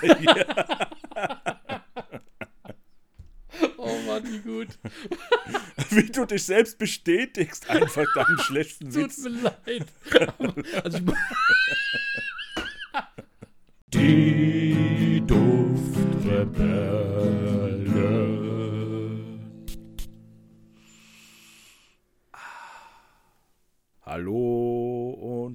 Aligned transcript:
oh 3.76 3.98
Mann, 4.06 4.22
wie 4.24 4.38
gut. 4.40 4.68
Wie 5.90 6.10
du 6.10 6.26
dich 6.26 6.44
selbst 6.44 6.76
bestätigst, 6.78 7.70
einfach 7.70 8.04
deinen 8.14 8.38
schlechten 8.40 8.90
Tut 8.90 9.04
Witz. 9.04 9.18
mir 9.20 9.30
leid. 9.30 9.86
Also 10.84 10.98
ich, 10.98 11.04
Die 13.94 14.47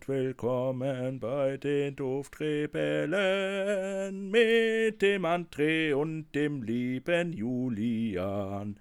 und 0.04 0.08
willkommen 0.08 1.20
bei 1.20 1.58
den 1.58 1.96
Duftrebellen 1.96 4.30
mit 4.32 5.00
dem 5.02 5.26
André 5.26 5.94
und 5.94 6.32
dem 6.34 6.64
lieben 6.64 7.34
Julian. 7.34 8.80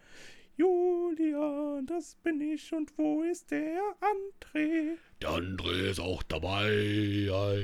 Julian, 0.57 1.85
das 1.87 2.15
bin 2.23 2.41
ich 2.41 2.73
und 2.73 2.91
wo 2.97 3.23
ist 3.23 3.51
der 3.51 3.81
André? 4.01 4.93
der 5.21 5.31
André 5.31 5.91
ist 5.91 6.01
auch 6.01 6.23
dabei. 6.25 6.69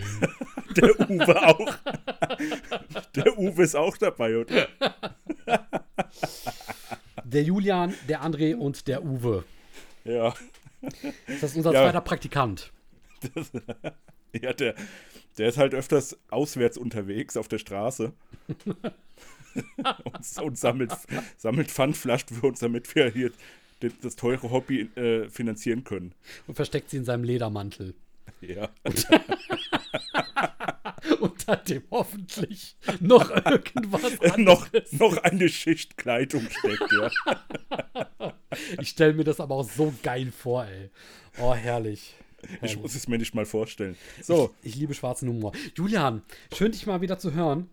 Der 0.77 1.01
Uwe 1.11 1.49
auch. 1.49 1.75
Der 3.17 3.39
Uwe 3.39 3.63
ist 3.65 3.75
auch 3.75 3.97
dabei, 3.97 4.37
oder? 4.37 4.69
Der 7.25 7.43
Julian, 7.43 7.95
der 8.09 8.23
André 8.23 8.55
und 8.55 8.87
der 8.87 9.03
Uwe. 9.03 9.43
Ja. 10.05 10.35
Das 11.27 11.43
ist 11.43 11.57
unser 11.57 11.73
Ja. 11.73 11.83
zweiter 11.85 12.01
Praktikant. 12.03 12.71
Ja, 14.43 14.53
der, 14.53 14.75
der 15.39 15.49
ist 15.49 15.57
halt 15.57 15.73
öfters 15.73 16.19
auswärts 16.29 16.77
unterwegs 16.77 17.39
auf 17.39 17.49
der 17.49 17.57
Straße. 17.57 18.13
und, 20.05 20.43
und 20.43 20.59
sammelt, 20.59 20.93
sammelt 21.39 21.71
Pfandflaschen 21.71 22.37
für 22.37 22.47
uns, 22.47 22.61
damit 22.61 22.95
wir 22.95 23.09
hier 23.11 23.31
das, 23.81 23.93
das 24.03 24.17
teure 24.17 24.51
Hobby 24.51 24.83
äh, 24.97 25.31
finanzieren 25.31 25.83
können. 25.85 26.13
Und 26.47 26.57
versteckt 26.57 26.91
sie 26.91 26.99
in 26.99 27.07
seinem 27.07 27.25
Ledermantel. 27.25 27.95
Ja. 28.43 28.69
Unter 31.21 31.57
dem 31.57 31.83
hoffentlich 31.91 32.77
noch 33.01 33.31
irgendwas 33.31 34.13
Äh, 34.21 34.41
noch, 34.41 34.67
anderes. 34.67 34.93
noch 34.93 35.17
eine 35.19 35.49
Schicht 35.49 35.97
Kleidung 35.97 36.47
steckt, 36.51 36.93
ja. 36.93 37.11
Ich 38.81 38.91
stelle 38.91 39.15
mir 39.15 39.25
das 39.25 39.41
aber 39.41 39.55
auch 39.55 39.69
so 39.69 39.95
geil 40.03 40.31
vor, 40.33 40.67
ey. 40.67 40.91
Oh, 41.41 41.55
herrlich. 41.55 42.15
Ich 42.63 42.77
muss 42.79 42.95
es 42.95 43.09
mir 43.09 43.19
nicht 43.19 43.35
mal 43.35 43.47
vorstellen. 43.47 43.97
So, 44.23 44.55
Ich 44.63 44.77
liebe 44.77 44.95
schwarzen 44.95 45.29
Humor. 45.29 45.53
Julian, 45.75 46.23
schön 46.55 46.73
dich 46.73 46.87
mal 46.87 47.01
wieder 47.01 47.19
zu 47.19 47.35
hören. 47.35 47.69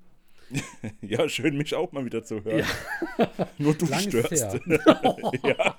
ja, 1.02 1.28
schön, 1.28 1.58
mich 1.58 1.74
auch 1.76 1.92
mal 1.92 2.06
wieder 2.06 2.24
zu 2.24 2.44
hören. 2.44 2.66
Nur 3.58 3.74
du 3.74 3.86
Lang 3.88 4.02
störst. 4.02 4.32
her. 5.44 5.76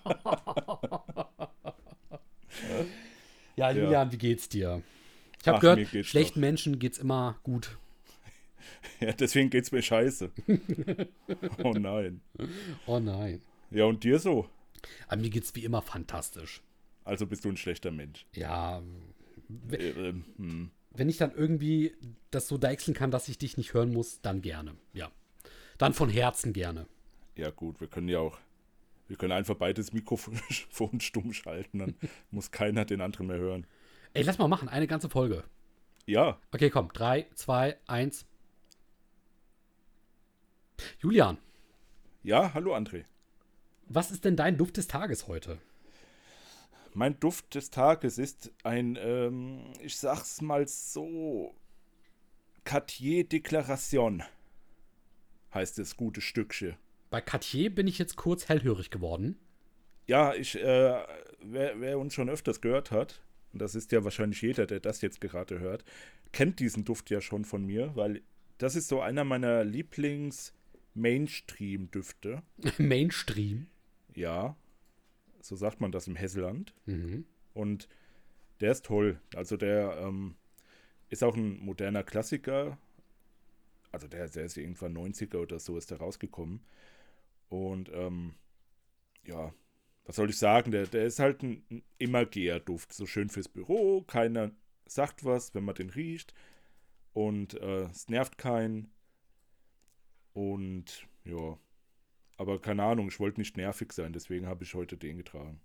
Ja, 3.56 3.70
Julian, 3.70 4.12
wie 4.12 4.18
geht's 4.18 4.48
dir? 4.48 4.82
Ich 5.40 5.48
habe 5.48 5.60
gehört, 5.60 6.06
schlechten 6.06 6.40
Menschen 6.40 6.78
geht's 6.78 6.98
immer 6.98 7.38
gut. 7.42 7.78
Ja, 9.00 9.12
deswegen 9.12 9.50
geht's 9.50 9.72
mir 9.72 9.82
scheiße. 9.82 10.30
Oh 11.62 11.72
nein. 11.72 12.20
Oh 12.86 12.98
nein. 12.98 13.42
Ja, 13.70 13.84
und 13.84 14.02
dir 14.04 14.18
so? 14.18 14.48
Aber 15.06 15.20
mir 15.20 15.30
geht's 15.30 15.54
wie 15.54 15.64
immer 15.64 15.82
fantastisch. 15.82 16.62
Also 17.06 17.26
bist 17.26 17.44
du 17.44 17.48
ein 17.48 17.56
schlechter 17.56 17.90
Mensch. 17.90 18.26
Ja, 18.34 18.82
Äh, 19.70 19.76
ähm, 19.90 20.24
hm. 20.36 20.70
wenn 20.90 21.08
ich 21.08 21.18
dann 21.18 21.32
irgendwie 21.32 21.94
das 22.32 22.48
so 22.48 22.58
deichseln 22.58 22.94
kann, 22.96 23.10
dass 23.12 23.28
ich 23.28 23.38
dich 23.38 23.56
nicht 23.56 23.74
hören 23.74 23.92
muss, 23.92 24.20
dann 24.20 24.42
gerne. 24.42 24.74
Ja. 24.92 25.10
Dann 25.78 25.94
von 25.94 26.10
Herzen 26.10 26.52
gerne. 26.52 26.86
Ja, 27.36 27.50
gut, 27.50 27.80
wir 27.80 27.86
können 27.86 28.08
ja 28.08 28.18
auch. 28.18 28.38
Wir 29.08 29.16
können 29.16 29.32
einfach 29.32 29.54
beides 29.54 29.92
Mikrofon 29.92 30.40
stumm 31.00 31.32
schalten, 31.32 31.78
dann 31.78 31.94
muss 32.32 32.50
keiner 32.50 32.84
den 32.84 33.00
anderen 33.00 33.28
mehr 33.28 33.38
hören. 33.38 33.66
Ey, 34.14 34.25
lass 34.25 34.38
mal 34.38 34.48
machen, 34.48 34.69
eine 34.69 34.88
ganze 34.88 35.08
Folge. 35.08 35.44
Ja, 36.06 36.41
Okay, 36.52 36.70
komm. 36.70 36.92
Drei, 36.92 37.26
zwei, 37.34 37.76
eins. 37.86 38.26
Julian, 41.00 41.38
ja, 42.22 42.52
hallo 42.54 42.75
André. 42.75 43.04
was 43.88 44.10
ist 44.10 44.25
denn 44.25 44.36
dein 44.36 44.58
Duft 44.58 44.76
des 44.76 44.88
Tages 44.88 45.26
heute? 45.28 45.58
Mein 46.96 47.20
Duft 47.20 47.54
des 47.54 47.70
Tages 47.70 48.16
ist 48.16 48.50
ein, 48.62 48.96
ähm, 48.98 49.64
ich 49.82 49.98
sag's 49.98 50.40
mal 50.40 50.66
so, 50.66 51.54
Cartier 52.64 53.28
Deklaration 53.28 54.22
heißt 55.52 55.76
das 55.76 55.98
gute 55.98 56.22
Stückchen. 56.22 56.76
Bei 57.10 57.20
Cartier 57.20 57.74
bin 57.74 57.86
ich 57.86 57.98
jetzt 57.98 58.16
kurz 58.16 58.48
hellhörig 58.48 58.90
geworden. 58.90 59.36
Ja, 60.06 60.32
ich, 60.32 60.56
äh, 60.56 61.04
wer, 61.42 61.78
wer 61.82 61.98
uns 61.98 62.14
schon 62.14 62.30
öfters 62.30 62.62
gehört 62.62 62.92
hat, 62.92 63.20
und 63.52 63.60
das 63.60 63.74
ist 63.74 63.92
ja 63.92 64.02
wahrscheinlich 64.02 64.40
jeder, 64.40 64.64
der 64.64 64.80
das 64.80 65.02
jetzt 65.02 65.20
gerade 65.20 65.60
hört, 65.60 65.84
kennt 66.32 66.60
diesen 66.60 66.86
Duft 66.86 67.10
ja 67.10 67.20
schon 67.20 67.44
von 67.44 67.66
mir, 67.66 67.94
weil 67.94 68.22
das 68.56 68.74
ist 68.74 68.88
so 68.88 69.02
einer 69.02 69.24
meiner 69.24 69.64
Lieblings-Mainstream-Düfte. 69.64 72.42
Mainstream. 72.78 73.66
Ja, 74.14 74.56
so 75.46 75.56
sagt 75.56 75.80
man 75.80 75.92
das 75.92 76.06
im 76.06 76.16
Hesseland. 76.16 76.74
Mhm. 76.86 77.26
Und 77.54 77.88
der 78.60 78.72
ist 78.72 78.84
toll. 78.84 79.20
Also 79.34 79.56
der 79.56 79.98
ähm, 80.00 80.36
ist 81.08 81.22
auch 81.22 81.36
ein 81.36 81.58
moderner 81.60 82.02
Klassiker. 82.02 82.78
Also 83.92 84.08
der, 84.08 84.28
der 84.28 84.44
ist 84.44 84.56
irgendwann 84.56 84.96
90er 84.96 85.38
oder 85.38 85.58
so 85.58 85.76
ist 85.76 85.90
der 85.90 85.98
rausgekommen. 85.98 86.60
Und 87.48 87.90
ähm, 87.92 88.34
ja, 89.24 89.52
was 90.04 90.16
soll 90.16 90.30
ich 90.30 90.38
sagen? 90.38 90.70
Der, 90.70 90.86
der 90.86 91.06
ist 91.06 91.18
halt 91.18 91.42
ein, 91.42 91.64
ein 91.70 91.82
Immergeher-Duft. 91.98 92.92
So 92.92 93.06
schön 93.06 93.28
fürs 93.28 93.48
Büro. 93.48 94.02
Keiner 94.02 94.52
sagt 94.86 95.24
was, 95.24 95.54
wenn 95.54 95.64
man 95.64 95.74
den 95.74 95.90
riecht. 95.90 96.34
Und 97.12 97.54
äh, 97.60 97.84
es 97.84 98.08
nervt 98.08 98.38
keinen. 98.38 98.90
Und 100.32 101.06
ja, 101.24 101.58
aber 102.38 102.60
keine 102.60 102.82
Ahnung, 102.84 103.08
ich 103.08 103.19
wollte 103.20 103.41
nicht 103.41 103.56
nervig 103.56 103.92
sein, 103.92 104.12
deswegen 104.12 104.47
habe 104.47 104.64
ich 104.64 104.74
heute 104.74 104.97
den 104.97 105.16
getragen. 105.16 105.60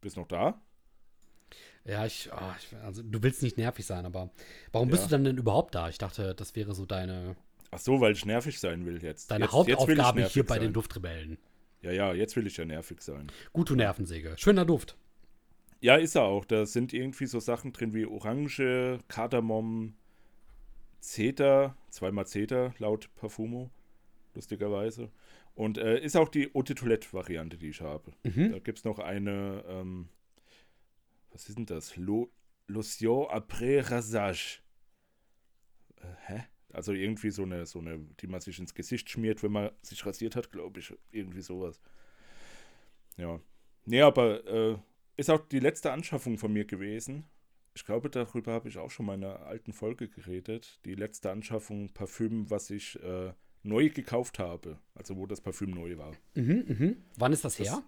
Bist 0.00 0.16
noch 0.16 0.28
da? 0.28 0.60
Ja, 1.84 2.06
ich, 2.06 2.32
ah, 2.32 2.56
ich, 2.58 2.76
also 2.78 3.02
du 3.02 3.22
willst 3.22 3.42
nicht 3.42 3.56
nervig 3.56 3.84
sein, 3.86 4.06
aber 4.06 4.30
warum 4.72 4.88
Ja. 4.88 4.92
bist 4.92 5.06
du 5.06 5.10
dann 5.10 5.24
denn 5.24 5.36
überhaupt 5.38 5.74
da? 5.74 5.88
Ich 5.88 5.98
dachte, 5.98 6.34
das 6.34 6.54
wäre 6.56 6.74
so 6.74 6.86
deine, 6.86 7.36
Ach 7.70 7.78
so, 7.78 8.00
weil 8.00 8.12
ich 8.12 8.24
nervig 8.24 8.58
sein 8.60 8.84
will 8.84 9.02
jetzt. 9.02 9.30
deine 9.30 9.44
jetzt, 9.44 9.52
jetzt 9.52 9.58
Hauptaufgabe 9.80 10.20
nervig 10.20 10.32
hier 10.34 10.44
bei 10.46 10.54
sein. 10.56 10.62
den 10.64 10.72
Duftrebellen. 10.72 11.38
Ja, 11.82 11.92
ja, 11.92 12.12
jetzt 12.12 12.36
will 12.36 12.46
ich 12.46 12.56
ja 12.56 12.64
nervig 12.64 13.00
sein. 13.00 13.30
Gut, 13.52 13.70
du 13.70 13.74
Nervensäge. 13.74 14.34
Schöner 14.36 14.64
Duft. 14.66 14.96
Ja, 15.80 15.96
ist 15.96 16.14
er 16.14 16.24
auch. 16.24 16.44
Da 16.44 16.66
sind 16.66 16.92
irgendwie 16.92 17.24
so 17.26 17.40
Sachen 17.40 17.72
drin 17.72 17.94
wie 17.94 18.04
Orange, 18.04 18.98
Kardamom, 19.08 19.94
Zeta, 21.00 21.74
zweimal 21.88 22.26
Zeta 22.26 22.74
laut 22.78 23.08
Parfumo, 23.16 23.70
lustigerweise. 24.40 25.10
Und 25.54 25.78
äh, 25.78 26.00
ist 26.00 26.16
auch 26.16 26.28
die 26.28 26.54
Eau 26.54 26.62
de 26.62 26.74
Toilette-Variante, 26.74 27.58
die 27.58 27.68
ich 27.68 27.80
habe. 27.80 28.12
Mhm. 28.24 28.52
Da 28.52 28.58
gibt 28.58 28.78
es 28.78 28.84
noch 28.84 28.98
eine, 28.98 29.62
ähm, 29.68 30.08
was 31.30 31.48
ist 31.48 31.58
denn 31.58 31.66
das? 31.66 31.96
Lo 31.96 32.30
Lotion 32.66 33.26
après 33.26 33.90
rasage. 33.90 34.60
Äh, 35.96 36.06
hä? 36.26 36.44
Also 36.72 36.92
irgendwie 36.92 37.30
so 37.30 37.42
eine, 37.42 37.66
so 37.66 37.80
eine, 37.80 37.98
die 38.20 38.28
man 38.28 38.40
sich 38.40 38.58
ins 38.58 38.74
Gesicht 38.74 39.10
schmiert, 39.10 39.42
wenn 39.42 39.52
man 39.52 39.70
sich 39.82 40.06
rasiert 40.06 40.36
hat, 40.36 40.50
glaube 40.50 40.80
ich. 40.80 40.94
Irgendwie 41.10 41.42
sowas. 41.42 41.80
Ja. 43.16 43.40
Nee, 43.86 44.02
aber 44.02 44.46
äh, 44.46 44.78
ist 45.16 45.30
auch 45.30 45.40
die 45.48 45.58
letzte 45.58 45.92
Anschaffung 45.92 46.38
von 46.38 46.52
mir 46.52 46.64
gewesen. 46.64 47.24
Ich 47.74 47.84
glaube, 47.84 48.08
darüber 48.08 48.52
habe 48.52 48.68
ich 48.68 48.78
auch 48.78 48.90
schon 48.90 49.06
mal 49.06 49.14
in 49.14 49.24
einer 49.24 49.40
alten 49.40 49.72
Folge 49.72 50.08
geredet. 50.08 50.80
Die 50.84 50.94
letzte 50.94 51.30
Anschaffung 51.30 51.92
Parfüm, 51.92 52.48
was 52.50 52.70
ich 52.70 53.00
äh, 53.02 53.32
neu 53.62 53.88
gekauft 53.90 54.38
habe. 54.38 54.78
Also 54.94 55.16
wo 55.16 55.26
das 55.26 55.40
Parfüm 55.40 55.70
neu 55.70 55.96
war. 55.98 56.12
Mhm, 56.34 56.64
mhm. 56.68 56.96
Wann 57.16 57.32
ist 57.32 57.44
das, 57.44 57.56
Das- 57.56 57.68
her? 57.68 57.82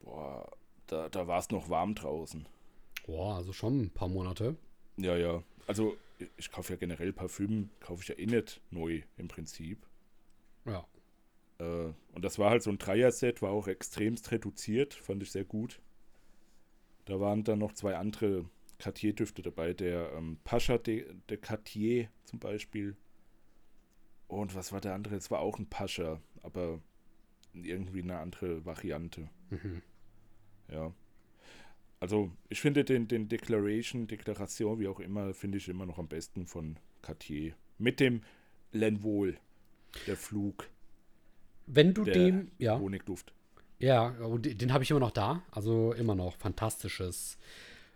Boah, 0.00 0.50
da, 0.86 1.08
da 1.08 1.26
war 1.26 1.38
es 1.38 1.50
noch 1.50 1.68
warm 1.68 1.94
draußen. 1.94 2.46
Boah, 3.06 3.36
also 3.36 3.52
schon 3.52 3.80
ein 3.82 3.90
paar 3.90 4.08
Monate. 4.08 4.56
Ja, 4.96 5.16
ja. 5.16 5.42
Also 5.66 5.96
ich- 6.36 6.50
kaufe 6.50 6.72
ja 6.72 6.76
generell 6.78 7.12
Parfüm, 7.12 7.70
kaufe 7.80 8.02
ich 8.02 8.08
ja 8.08 8.14
eh 8.18 8.26
nicht 8.26 8.60
neu 8.70 9.02
im 9.16 9.28
Prinzip. 9.28 9.86
Ja. 10.64 10.86
Äh, 11.58 11.92
und 12.12 12.24
das 12.24 12.38
war 12.38 12.50
halt 12.50 12.62
so 12.62 12.70
ein 12.70 12.78
Dreier-Set, 12.78 13.42
war 13.42 13.50
auch 13.50 13.68
extremst 13.68 14.30
reduziert, 14.30 14.94
fand 14.94 15.22
ich 15.22 15.30
sehr 15.30 15.44
gut. 15.44 15.80
Da 17.04 17.20
waren 17.20 17.44
dann 17.44 17.58
noch 17.60 17.72
zwei 17.72 17.96
andere 17.96 18.44
Cartier-Düfte 18.78 19.42
dabei, 19.42 19.72
der 19.72 20.12
ähm, 20.14 20.38
Pascha 20.44 20.76
de, 20.78 21.06
de 21.30 21.36
Cartier 21.38 22.10
zum 22.24 22.38
Beispiel. 22.40 22.96
Und 24.28 24.54
was 24.54 24.72
war 24.72 24.80
der 24.80 24.94
andere? 24.94 25.14
Es 25.16 25.30
war 25.30 25.40
auch 25.40 25.58
ein 25.58 25.66
Pascha, 25.66 26.20
aber 26.42 26.80
irgendwie 27.54 28.02
eine 28.02 28.18
andere 28.18 28.64
Variante. 28.64 29.28
Mhm. 29.50 29.82
Ja. 30.70 30.92
Also 32.00 32.30
ich 32.48 32.60
finde 32.60 32.84
den, 32.84 33.08
den 33.08 33.28
Declaration, 33.28 34.06
Deklaration, 34.06 34.78
wie 34.78 34.88
auch 34.88 35.00
immer, 35.00 35.32
finde 35.32 35.58
ich 35.58 35.68
immer 35.68 35.86
noch 35.86 35.98
am 35.98 36.08
besten 36.08 36.46
von 36.46 36.78
Cartier. 37.02 37.54
Mit 37.78 38.00
dem 38.00 38.22
Lenvol, 38.72 39.38
der 40.06 40.16
Flug, 40.16 40.68
Wenn 41.66 41.94
du 41.94 42.04
dem, 42.04 42.50
ja, 42.58 42.78
Honigduft. 42.78 43.32
ja, 43.78 44.08
und 44.08 44.60
den, 44.60 44.72
habe 44.72 44.84
ich 44.84 44.90
immer 44.90 45.00
noch 45.00 45.10
da. 45.12 45.42
Also 45.50 45.92
immer 45.94 46.14
noch 46.14 46.36
fantastisches 46.36 47.38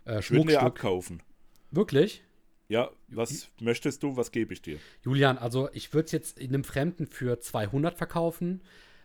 äh, 0.05 0.19
Ich 0.19 0.31
würde 0.31 0.45
mir 0.45 0.53
Schmuckstück. 0.53 0.61
abkaufen. 0.63 1.23
Wirklich? 1.71 2.23
Ja, 2.71 2.89
was 3.09 3.49
möchtest 3.59 4.01
du, 4.01 4.15
was 4.15 4.31
gebe 4.31 4.53
ich 4.53 4.61
dir? 4.61 4.79
Julian, 5.03 5.37
also 5.37 5.69
ich 5.73 5.93
würde 5.93 6.05
es 6.05 6.13
jetzt 6.13 6.39
in 6.39 6.53
einem 6.53 6.63
Fremden 6.63 7.05
für 7.05 7.37
200 7.37 7.97
verkaufen, 7.97 8.61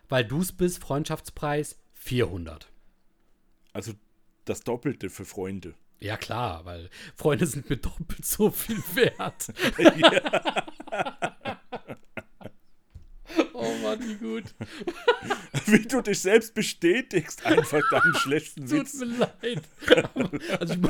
weil 0.08 0.24
du 0.24 0.40
es 0.40 0.52
bist, 0.52 0.78
Freundschaftspreis 0.78 1.76
400. 1.94 2.70
Also 3.72 3.94
das 4.44 4.60
Doppelte 4.60 5.10
für 5.10 5.24
Freunde. 5.24 5.74
Ja 5.98 6.16
klar, 6.16 6.64
weil 6.64 6.90
Freunde 7.16 7.44
sind 7.46 7.68
mir 7.68 7.78
doppelt 7.78 8.24
so 8.24 8.52
viel 8.52 8.78
wert. 8.94 9.48
oh 13.52 13.74
Mann, 13.82 13.98
wie 14.00 14.14
gut. 14.14 14.44
Wie 15.66 15.82
du 15.82 16.00
dich 16.02 16.20
selbst 16.20 16.54
bestätigst, 16.54 17.44
einfach 17.44 17.82
deinen 17.90 18.14
schlechten 18.20 18.68
Tut 18.68 18.78
Witz. 18.78 18.94
mir 18.94 19.06
leid. 19.06 19.62
also 20.60 20.74
ich, 20.74 20.80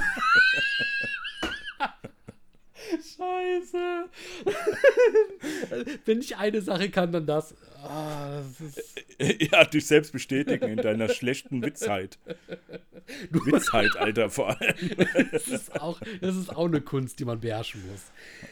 Scheiße. 2.90 4.04
Wenn 6.04 6.20
ich 6.20 6.36
eine 6.36 6.60
Sache 6.62 6.90
kann, 6.90 7.12
dann 7.12 7.26
das. 7.26 7.54
Ah, 7.82 8.40
das 8.40 8.60
ist, 8.60 9.04
Ja, 9.52 9.64
dich 9.64 9.86
selbst 9.86 10.12
bestätigen 10.12 10.64
in 10.68 10.76
deiner 10.78 11.08
schlechten 11.08 11.62
Witzheit. 11.62 12.18
Witzheit, 13.30 13.96
Alter, 13.96 14.28
vor 14.30 14.48
allem. 14.60 14.74
das, 15.30 15.46
ist 15.48 15.80
auch, 15.80 16.00
das 16.20 16.36
ist 16.36 16.50
auch 16.54 16.66
eine 16.66 16.80
Kunst, 16.80 17.18
die 17.20 17.24
man 17.24 17.38
beherrschen 17.40 17.82
muss. 17.90 18.00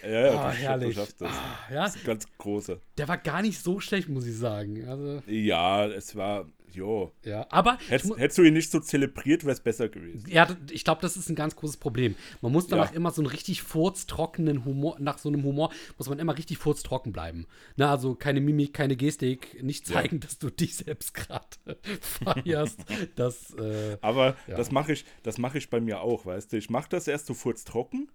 Ja, 0.04 0.26
ja, 0.26 0.40
Ah, 0.40 0.50
du, 0.50 0.56
herrlich. 0.56 0.88
du 0.94 1.00
schaffst 1.00 1.20
das. 1.20 1.30
Ah, 1.32 1.58
ja, 1.72 1.84
Das 1.84 1.96
ist 1.96 2.04
ganz 2.04 2.26
große. 2.38 2.80
der 2.98 3.08
war 3.08 3.18
gar 3.18 3.42
nicht 3.42 3.58
so 3.60 3.80
schlecht, 3.80 4.08
muss 4.08 4.26
ich 4.26 4.36
sagen. 4.36 4.86
Also, 4.88 5.22
Ja, 5.26 5.86
es 5.86 6.14
war, 6.14 6.46
jo. 6.74 7.12
ja. 7.24 7.46
Aber 7.50 7.78
ich 7.80 7.90
Hättest, 7.90 8.16
hättest 8.18 8.38
du 8.38 8.42
ihn 8.42 8.54
nicht 8.54 8.70
so 8.70 8.80
zelebriert, 8.80 9.44
wäre 9.44 9.52
es 9.52 9.60
besser 9.60 9.88
gewesen. 9.88 10.28
Ja, 10.28 10.48
ich 10.70 10.84
glaube, 10.84 11.00
das 11.02 11.16
ist 11.16 11.28
ein 11.30 11.34
ganz 11.34 11.56
großes 11.56 11.76
Problem. 11.78 12.14
Man 12.42 12.52
muss 12.52 12.66
danach 12.66 12.90
Ja. 12.90 12.96
immer 12.96 13.10
so 13.10 13.22
einen 13.22 13.30
richtig 13.30 13.62
furztrockenen 13.62 14.64
Humor, 14.64 14.96
nach 15.00 15.18
so 15.18 15.28
einem 15.28 15.42
Humor 15.44 15.72
muss 15.98 16.08
man 16.08 16.18
immer 16.18 16.36
richtig 16.36 16.58
furztrocken 16.58 17.12
bleiben. 17.12 17.46
Na, 17.76 17.90
also 17.90 18.14
keine 18.14 18.40
Mimik, 18.40 18.74
keine 18.74 18.96
Gestik, 18.96 19.62
nicht 19.62 19.88
Ja. 19.88 19.94
zeigen, 19.96 20.20
dass 20.20 20.38
du 20.38 20.50
dich 20.50 20.76
selbst 20.76 21.14
gerade 21.14 21.46
feierst. 22.00 22.80
das, 23.16 23.54
äh, 23.54 23.96
Aber 24.00 24.36
Ja. 24.46 24.56
das 24.56 24.70
mache 24.70 24.92
ich, 24.92 25.04
das 25.22 25.38
mache 25.38 25.58
ich 25.58 25.70
bei 25.70 25.80
mir 25.80 26.00
auch, 26.00 26.26
weißt 26.26 26.52
du. 26.52 26.56
Ich 26.56 26.70
mache 26.70 26.88
das 26.90 27.08
erst 27.08 27.26
so 27.26 27.34
furztrocken 27.34 28.10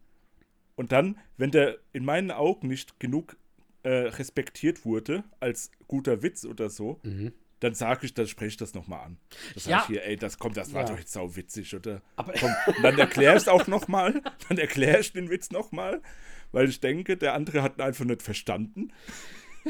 und 0.76 0.92
dann, 0.92 1.18
wenn 1.38 1.52
der 1.52 1.78
in 1.94 2.06
meinen 2.06 2.32
Augen 2.32 2.68
nicht 2.68 3.00
genug 3.00 3.38
äh, 3.84 3.90
respektiert 3.90 4.84
wurde 4.86 5.24
als 5.40 5.72
guter 5.88 6.22
Witz 6.22 6.44
oder 6.46 6.70
so, 6.70 7.00
dann 7.60 7.74
sage 7.74 8.06
ich, 8.06 8.14
dann 8.14 8.28
spreche 8.28 8.50
ich 8.50 8.58
das 8.58 8.74
nochmal 8.74 9.02
an. 9.06 9.18
Das 9.54 9.64
sage. 9.66 9.72
Ja. 9.74 9.82
ich 9.82 9.88
hier, 9.88 10.06
ey, 10.06 10.16
das 10.18 10.40
kommt, 10.40 10.56
das 10.58 10.74
war 10.74 10.84
Ja. 10.84 10.90
doch 10.90 10.98
jetzt 11.00 11.12
sau 11.12 11.36
witzig, 11.36 11.76
oder? 11.76 12.02
Aber- 12.16 12.34
Komm, 12.40 12.52
und 12.68 12.84
dann 12.84 12.98
erkläre 12.98 13.36
ich 13.36 13.44
es 13.44 13.48
auch 13.48 13.68
nochmal, 13.68 14.22
dann 14.50 14.58
erkläre 14.58 15.00
ich 15.00 15.12
den 15.14 15.30
Witz 15.30 15.52
nochmal, 15.52 16.02
weil 16.52 16.70
ich 16.70 16.80
denke, 16.80 17.18
der 17.18 17.34
andere 17.34 17.62
hat 17.62 17.78
ihn 17.78 17.82
einfach 17.82 18.06
nicht 18.06 18.22
verstanden. 18.22 18.92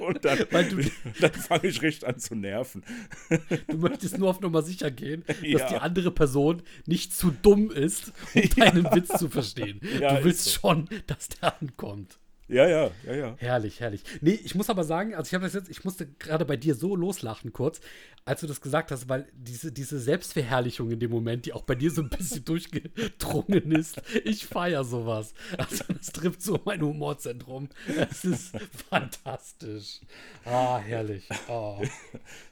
und 0.00 0.24
dann, 0.24 0.38
dann 1.20 1.32
fange 1.32 1.66
ich 1.66 1.82
recht 1.82 2.04
an 2.04 2.18
zu 2.18 2.34
nerven. 2.36 2.84
du 3.68 3.76
möchtest 3.78 4.16
nur 4.18 4.30
auf 4.30 4.40
Nummer 4.40 4.62
sicher 4.62 4.90
gehen, 4.92 5.24
dass 5.26 5.36
Ja. 5.42 5.68
die 5.68 5.76
andere 5.76 6.10
Person 6.12 6.62
nicht 6.86 7.12
zu 7.12 7.30
dumm 7.30 7.70
ist, 7.70 8.12
um 8.34 8.42
deinen 8.56 8.84
Witz 8.94 9.08
zu 9.18 9.28
verstehen. 9.28 9.80
Ja, 10.00 10.16
du 10.18 10.24
willst 10.24 10.46
ist 10.46 10.54
schon, 10.54 10.88
dass 11.08 11.28
der 11.28 11.60
ankommt. 11.60 12.18
Ja, 12.48 12.68
ja, 12.68 12.90
ja, 13.06 13.14
ja. 13.14 13.36
Herrlich, 13.38 13.80
herrlich. 13.80 14.02
Nee, 14.20 14.38
ich 14.44 14.54
muss 14.54 14.68
aber 14.68 14.84
sagen, 14.84 15.14
also 15.14 15.28
ich 15.28 15.34
habe 15.34 15.44
das 15.44 15.54
jetzt, 15.54 15.70
ich 15.70 15.84
musste 15.84 16.06
gerade 16.06 16.44
bei 16.44 16.56
dir 16.56 16.74
so 16.74 16.94
loslachen 16.94 17.52
kurz, 17.52 17.80
als 18.26 18.40
du 18.40 18.46
das 18.46 18.60
gesagt 18.60 18.90
hast, 18.90 19.08
weil 19.08 19.26
diese, 19.32 19.72
diese 19.72 19.98
Selbstverherrlichung 19.98 20.90
in 20.90 21.00
dem 21.00 21.10
Moment, 21.10 21.46
die 21.46 21.52
auch 21.52 21.62
bei 21.62 21.74
dir 21.74 21.90
so 21.90 22.02
ein 22.02 22.10
bisschen 22.10 22.44
durchgedrungen 22.44 23.72
ist, 23.72 24.00
ich 24.24 24.46
feiere 24.46 24.84
sowas. 24.84 25.34
Also 25.56 25.84
das 25.88 26.12
trifft 26.12 26.42
so 26.42 26.60
mein 26.64 26.82
Humorzentrum. 26.82 27.68
Es 28.10 28.24
ist 28.24 28.52
fantastisch. 28.90 30.00
Ah, 30.44 30.78
herrlich. 30.78 31.28
Oh. 31.48 31.82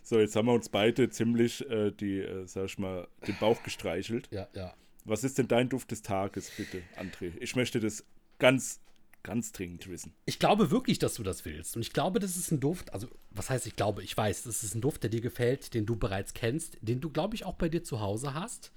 So, 0.05 0.19
jetzt 0.19 0.37
haben 0.37 0.47
wir 0.47 0.53
uns 0.53 0.69
beide 0.69 1.09
ziemlich 1.09 1.67
äh, 1.71 1.91
die, 1.91 2.19
äh, 2.19 2.44
sag 2.47 2.67
ich 2.67 2.77
mal, 2.77 3.06
den 3.27 3.37
Bauch 3.39 3.62
gestreichelt. 3.62 4.29
Ja, 4.31 4.49
ja. 4.53 4.75
Was 5.05 5.25
ist 5.25 5.39
denn 5.39 5.49
dein 5.49 5.69
Duft 5.69 5.91
des 5.91 6.03
Tages, 6.03 6.50
bitte, 6.56 6.83
André? 6.97 7.33
Ich 7.41 7.56
möchte 7.56 7.81
das 7.81 8.05
ganz, 8.39 8.81
ganz 9.23 9.53
dringend 9.53 9.89
wissen. 9.89 10.15
Ich 10.25 10.39
glaube 10.39 10.71
wirklich, 10.71 10.99
dass 10.99 11.15
du 11.15 11.23
das 11.23 11.45
willst. 11.45 11.77
Und 11.77 11.83
ich 11.83 11.93
glaube, 11.93 12.21
das 12.21 12.37
ist 12.37 12.51
ein 12.51 12.61
Duft, 12.61 12.93
also 12.93 13.09
was 13.31 13.51
heißt 13.51 13.67
ich 13.67 13.77
glaube, 13.77 14.03
ich 14.03 14.17
weiß, 14.17 14.45
das 14.45 14.63
ist 14.65 14.75
ein 14.75 14.81
Duft, 14.81 15.03
der 15.03 15.11
dir 15.11 15.21
gefällt, 15.21 15.75
den 15.75 15.87
du 15.87 15.97
bereits 15.97 16.35
kennst, 16.35 16.79
den 16.81 17.01
du, 17.01 17.11
glaube 17.11 17.35
ich, 17.35 17.45
auch 17.45 17.55
bei 17.55 17.69
dir 17.69 17.83
zu 17.83 18.01
Hause 18.01 18.35
hast. 18.35 18.73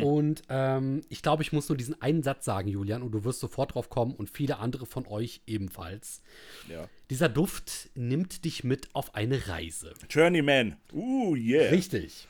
Und 0.00 0.42
ähm, 0.48 1.00
ich 1.08 1.22
glaube, 1.22 1.42
ich 1.42 1.52
muss 1.52 1.68
nur 1.68 1.76
diesen 1.76 2.00
einen 2.00 2.22
Satz 2.22 2.44
sagen, 2.44 2.68
Julian, 2.68 3.02
und 3.02 3.10
du 3.12 3.24
wirst 3.24 3.40
sofort 3.40 3.74
drauf 3.74 3.88
kommen 3.88 4.14
und 4.14 4.30
viele 4.30 4.58
andere 4.58 4.86
von 4.86 5.06
euch 5.06 5.40
ebenfalls. 5.46 6.22
Ja. 6.68 6.88
Dieser 7.10 7.28
Duft 7.28 7.90
nimmt 7.94 8.44
dich 8.44 8.62
mit 8.62 8.94
auf 8.94 9.14
eine 9.14 9.48
Reise. 9.48 9.94
Journeyman. 10.08 10.76
Uh, 10.92 11.34
yeah. 11.34 11.70
Richtig. 11.70 12.28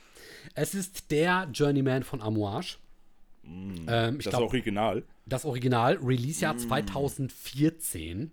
Es 0.54 0.74
ist 0.74 1.10
der 1.10 1.48
Journeyman 1.52 2.04
von 2.04 2.22
Amouage. 2.22 2.78
Ähm, 3.46 4.16
ich 4.18 4.24
das 4.24 4.32
glaube, 4.32 4.46
Original. 4.46 5.02
das 5.26 5.44
Original, 5.44 5.98
Release-Jahr 6.02 6.56
2014. 6.56 8.30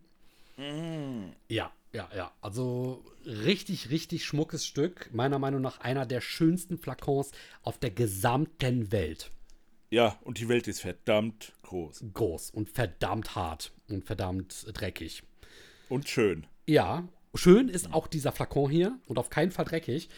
Ja, 1.48 1.72
ja, 1.94 2.10
ja. 2.16 2.32
Also 2.42 3.04
richtig, 3.26 3.90
richtig 3.90 4.26
schmuckes 4.26 4.66
Stück. 4.66 5.10
Meiner 5.14 5.40
Meinung 5.40 5.62
nach 5.62 5.80
einer 5.80 6.06
der 6.06 6.22
schönsten 6.22 6.78
Flakons 6.78 7.32
auf 7.62 7.78
der 7.78 7.92
gesamten 7.92 8.92
Welt. 8.92 9.32
Ja, 9.90 10.18
und 10.24 10.40
die 10.40 10.50
Welt 10.50 10.68
ist 10.68 10.82
verdammt 10.82 11.54
groß. 11.64 12.06
Groß 12.14 12.50
und 12.52 12.70
verdammt 12.70 13.36
hart 13.36 13.72
und 13.90 14.06
verdammt 14.06 14.66
dreckig. 14.74 15.22
Und 15.90 16.10
schön. 16.10 16.48
Ja, 16.66 17.08
schön 17.36 17.70
ist 17.70 17.94
auch 17.94 18.08
dieser 18.08 18.32
Flakon 18.32 18.72
hier 18.72 18.98
und 19.08 19.20
auf 19.20 19.30
keinen 19.30 19.52
Fall 19.52 19.66
dreckig. 19.66 20.10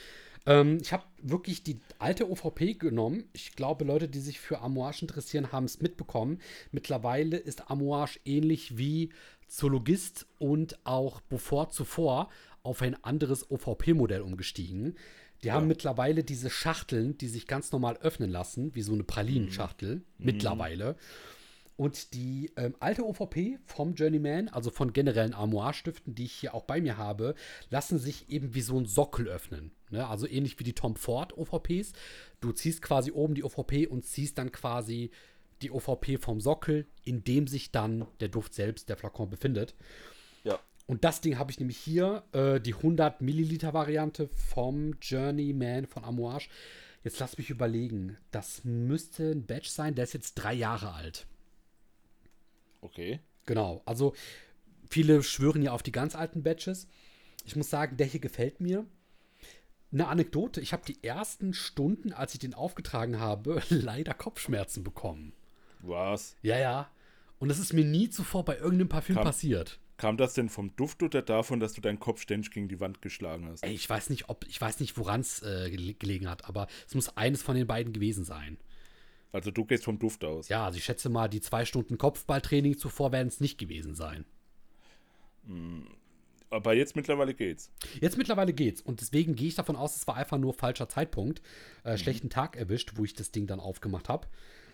Ähm, 0.45 0.80
ich 0.81 0.94
habe 0.94 1.03
wirklich 1.21 1.63
die 1.63 1.80
alte 2.00 2.30
OVP 2.30 2.75
genommen. 2.75 3.25
Ich 3.33 3.56
glaube, 3.56 3.86
Leute, 3.86 4.07
die 4.07 4.19
sich 4.19 4.39
für 4.39 4.62
Amouage 4.62 5.01
interessieren, 5.01 5.51
haben 5.51 5.65
es 5.65 5.81
mitbekommen. 5.81 6.39
Mittlerweile 6.71 7.38
ist 7.38 7.69
Amouage 7.69 8.19
ähnlich 8.25 8.77
wie 8.77 9.09
Zoologist 9.47 10.27
und 10.39 10.77
auch 10.86 11.22
Beaufort 11.22 11.72
zuvor 11.72 12.29
auf 12.63 12.81
ein 12.81 13.01
anderes 13.03 13.50
OVP-Modell 13.51 14.22
umgestiegen. 14.22 14.96
Die 15.43 15.51
haben 15.51 15.67
mittlerweile 15.67 16.24
diese 16.24 16.50
Schachteln, 16.50 17.17
die 17.17 17.27
sich 17.27 17.46
ganz 17.46 17.72
normal 17.72 17.98
öffnen 17.98 18.31
lassen, 18.31 18.74
wie 18.74 18.81
so 18.81 18.93
eine 18.93 19.03
Pralinenschachtel, 19.03 20.01
mittlerweile. 20.17 20.96
Und 21.77 22.13
die 22.13 22.51
ähm, 22.55 22.75
alte 22.79 23.05
OVP 23.05 23.60
vom 23.65 23.96
Journeyman, 23.96 24.48
also 24.48 24.72
von 24.72 24.94
generellen 24.94 25.34
Armoire-Stiften, 25.34 26.15
die 26.15 26.25
ich 26.25 26.34
hier 26.34 26.53
auch 26.53 26.63
bei 26.63 26.79
mir 26.79 26.98
habe, 26.98 27.36
lassen 27.70 28.00
sich 28.00 28.29
eben 28.29 28.55
wie 28.55 28.62
so 28.62 28.79
ein 28.79 28.86
Sockel 28.86 29.27
öffnen. 29.27 29.72
Ne? 29.89 30.08
Also 30.08 30.25
ähnlich 30.27 30.58
wie 30.58 30.63
die 30.63 30.74
Tom 30.74 30.96
Ford 30.96 31.38
OVPs. 31.38 31.91
Du 32.39 32.53
ziehst 32.53 32.82
quasi 32.82 33.12
oben 33.12 33.36
die 33.36 33.44
OVP 33.44 33.88
und 33.88 34.05
ziehst 34.05 34.38
dann 34.38 34.53
quasi 34.53 35.12
die 35.62 35.72
OVP 35.72 36.17
vom 36.17 36.39
Sockel, 36.39 36.86
in 37.03 37.24
dem 37.24 37.48
sich 37.48 37.72
dann 37.72 38.08
der 38.20 38.29
Duft 38.29 38.53
selbst, 38.53 38.88
der 38.88 38.98
Flakon, 38.98 39.29
befindet. 39.29 39.75
Ja. 40.44 40.60
Und 40.88 41.03
das 41.03 41.20
Ding 41.20 41.38
habe 41.38 41.51
ich 41.51 41.60
nämlich 41.60 41.77
hier, 41.77 42.24
äh, 42.32 42.62
die 42.62 42.74
100 42.74 43.22
Milliliter 43.22 43.74
Variante 43.74 44.29
vom 44.34 44.96
Journeyman 45.01 45.88
von 45.88 46.05
Amouage. 46.05 46.48
Jetzt 47.03 47.20
lass 47.20 47.38
mich 47.38 47.50
überlegen. 47.50 48.17
Das 48.32 48.63
müsste 48.63 49.32
ein 49.32 49.46
Batch 49.46 49.70
sein, 49.70 49.96
der 49.96 50.05
ist 50.05 50.13
jetzt 50.13 50.36
drei 50.36 50.53
Jahre 50.53 50.94
alt. 50.94 51.27
Okay. 52.86 53.20
Genau, 53.46 53.82
also 53.86 54.13
viele 54.89 55.22
schwören 55.24 55.62
ja 55.62 55.72
auf 55.72 55.84
die 55.84 55.92
ganz 55.92 56.15
alten 56.15 56.44
Batches. 56.44 56.88
Ich 57.46 57.56
muss 57.56 57.70
sagen, 57.70 57.98
der 57.98 58.08
hier 58.08 58.20
gefällt 58.20 58.60
mir. 58.60 58.86
Eine 59.92 60.08
Anekdote, 60.08 60.60
ich 60.62 60.74
habe 60.74 60.84
die 60.86 61.04
ersten 61.04 61.54
Stunden, 61.54 62.12
als 62.12 62.34
ich 62.34 62.39
den 62.39 62.54
aufgetragen 62.54 63.20
habe, 63.20 63.62
leider 63.70 64.13
Kopfschmerzen 64.13 64.84
bekommen. 64.84 65.34
Was? 65.80 66.36
Ja, 66.42 66.58
ja. 66.58 66.89
Und 67.39 67.50
das 67.50 67.60
ist 67.60 67.74
mir 67.74 67.86
nie 67.86 68.10
zuvor 68.10 68.44
bei 68.46 68.56
irgendeinem 68.58 68.89
Parfüm 68.89 69.15
Kam- 69.15 69.25
passiert. 69.25 69.80
Kam 69.98 70.18
das 70.18 70.34
denn 70.34 70.50
vom 70.50 70.75
Duft 70.75 71.04
oder 71.04 71.22
davon, 71.22 71.62
dass 71.62 71.72
du 71.72 71.80
deinen 71.80 72.00
Kopf 72.01 72.20
ständig 72.22 72.51
gegen 72.51 72.68
die 72.68 72.82
Wand 72.82 73.01
geschlagen 73.01 73.48
hast? 73.48 73.63
Ey, 73.63 73.74
ich 73.74 73.89
weiß 73.89 74.10
nicht, 74.10 74.27
ob, 74.27 74.46
ich 74.48 74.60
weiß 74.60 74.82
nicht, 74.82 74.98
woran 74.98 75.22
es 75.22 75.42
äh, 75.42 75.70
gele- 75.72 75.98
gelegen 75.98 76.30
hat, 76.30 76.46
aber 76.50 76.68
es 76.86 76.96
muss 76.96 77.15
eines 77.15 77.42
von 77.42 77.56
den 77.56 77.65
beiden 77.68 77.94
gewesen 77.94 78.25
sein. 78.25 78.58
Also 79.36 79.51
du 79.51 79.65
gehst 79.65 79.84
vom 79.84 80.00
Duft 80.00 80.24
aus. 80.24 80.48
Ja, 80.48 80.65
also 80.65 80.77
ich 80.77 80.86
schätze 80.86 81.10
mal, 81.10 81.27
die 81.27 81.42
zwei 81.42 81.65
Stunden 81.65 81.98
Kopfballtraining 81.98 82.77
zuvor 82.77 83.12
werden 83.12 83.27
es 83.27 83.42
nicht 83.42 83.58
gewesen 83.58 83.94
sein. 83.94 84.24
Aber 86.50 86.74
jetzt 86.74 86.96
mittlerweile 86.96 87.34
geht's. 87.34 87.70
Jetzt 88.00 88.18
mittlerweile 88.18 88.54
geht's. 88.54 88.82
Und 88.82 89.01
deswegen 89.01 89.36
gehe 89.36 89.50
ich 89.50 89.56
davon 89.56 89.75
aus, 89.75 89.98
es 89.98 90.08
war 90.08 90.15
einfach 90.15 90.38
nur 90.38 90.54
falscher 90.54 90.88
Zeitpunkt. 90.88 91.42
Äh, 91.84 91.94
Mhm. 91.94 91.98
Schlechten 91.98 92.30
Tag 92.30 92.56
erwischt, 92.56 92.94
wo 92.96 93.04
ich 93.04 93.13
das 93.13 93.32
Ding 93.32 93.46
dann 93.46 93.60
aufgemacht 93.60 94.08
habe. 94.08 94.27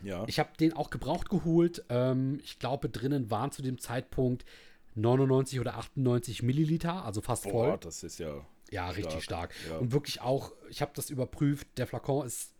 Ja. 0.03 0.25
Ich 0.27 0.37
habe 0.39 0.49
den 0.59 0.73
auch 0.73 0.91
gebraucht 0.91 1.29
geholt. 1.29 1.83
Ähm, 1.89 2.39
ich 2.43 2.59
glaube, 2.59 2.87
drinnen 2.89 3.31
waren 3.31 3.51
zu 3.51 3.63
dem 3.63 3.79
Zeitpunkt 3.79 4.45
99 4.93 5.59
oder 5.59 5.75
98 5.77 6.43
Milliliter, 6.43 7.03
also 7.03 7.21
fast 7.21 7.43
voll. 7.43 7.69
Boah, 7.71 7.77
das 7.77 8.03
ist 8.03 8.19
ja. 8.19 8.45
Ja, 8.71 8.89
richtig 8.89 9.23
stark. 9.23 9.53
ja. 9.69 9.77
Und 9.77 9.91
wirklich 9.91 10.21
auch, 10.21 10.53
ich 10.69 10.81
habe 10.81 10.91
das 10.95 11.09
überprüft, 11.09 11.67
der 11.77 11.87
Flakon 11.87 12.25
ist 12.25 12.53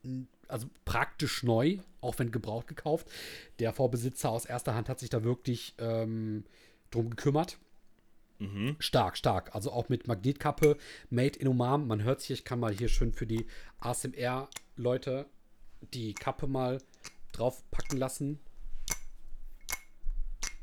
also 0.47 0.67
praktisch 0.85 1.43
neu, 1.43 1.79
auch 2.01 2.19
wenn 2.19 2.31
gebraucht 2.31 2.67
gekauft. 2.67 3.07
Der 3.59 3.73
Vorbesitzer 3.73 4.29
aus 4.29 4.45
erster 4.45 4.75
Hand 4.75 4.89
hat 4.89 4.99
sich 4.99 5.09
da 5.09 5.23
wirklich 5.23 5.73
ähm, 5.79 6.43
drum 6.91 7.09
gekümmert. 7.09 7.57
Mhm. 8.39 8.75
Stark, 8.79 9.17
stark. 9.17 9.55
Also 9.55 9.71
auch 9.71 9.87
mit 9.87 10.07
Magnetkappe, 10.07 10.77
Made 11.09 11.39
in 11.39 11.47
Oman. 11.47 11.87
Man 11.87 12.03
hört 12.03 12.21
sich, 12.21 12.31
ich 12.31 12.43
kann 12.43 12.59
mal 12.59 12.73
hier 12.73 12.89
schön 12.89 13.13
für 13.13 13.25
die 13.25 13.47
ASMR-Leute 13.79 15.27
die 15.93 16.13
Kappe 16.13 16.47
mal 16.47 16.79
draufpacken 17.31 17.97
lassen. 17.97 18.39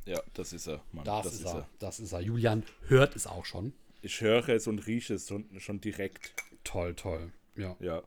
Ja, 0.05 0.23
das 0.35 0.53
ist 0.53 0.67
er, 0.67 0.83
Mann. 0.93 1.05
Das, 1.05 1.27
ist 1.27 1.45
er, 1.45 1.69
das 1.79 2.01
ist 2.01 2.13
er. 2.13 2.21
Julian 2.21 2.65
hört 2.87 3.15
es 3.17 3.27
auch 3.27 3.45
schon. 3.45 3.73
Ich 4.03 4.21
höre 4.21 4.49
es 4.51 4.67
und 4.67 4.87
rieche 4.87 5.15
es 5.15 5.29
schon, 5.29 5.47
schon 5.59 5.81
direkt. 5.81 6.33
Toll, 6.65 6.95
toll. 6.95 7.33
Ja. 7.57 7.77
Ja, 7.81 8.03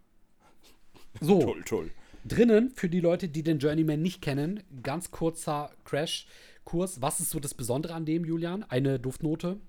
So, 1.19 1.41
toll, 1.41 1.63
toll. 1.65 1.91
drinnen, 2.25 2.71
für 2.71 2.87
die 2.89 2.99
Leute, 3.01 3.27
die 3.27 3.43
den 3.43 3.59
Journeyman 3.59 4.01
nicht 4.01 4.21
kennen, 4.21 4.63
ganz 4.83 5.11
kurzer 5.11 5.71
Crash-Kurs. 5.83 7.01
Was 7.01 7.19
ist 7.19 7.31
so 7.31 7.39
das 7.39 7.53
Besondere 7.53 7.93
an 7.93 8.05
dem, 8.05 8.23
Julian? 8.23 8.63
Eine 8.63 8.99
Duftnote? 8.99 9.59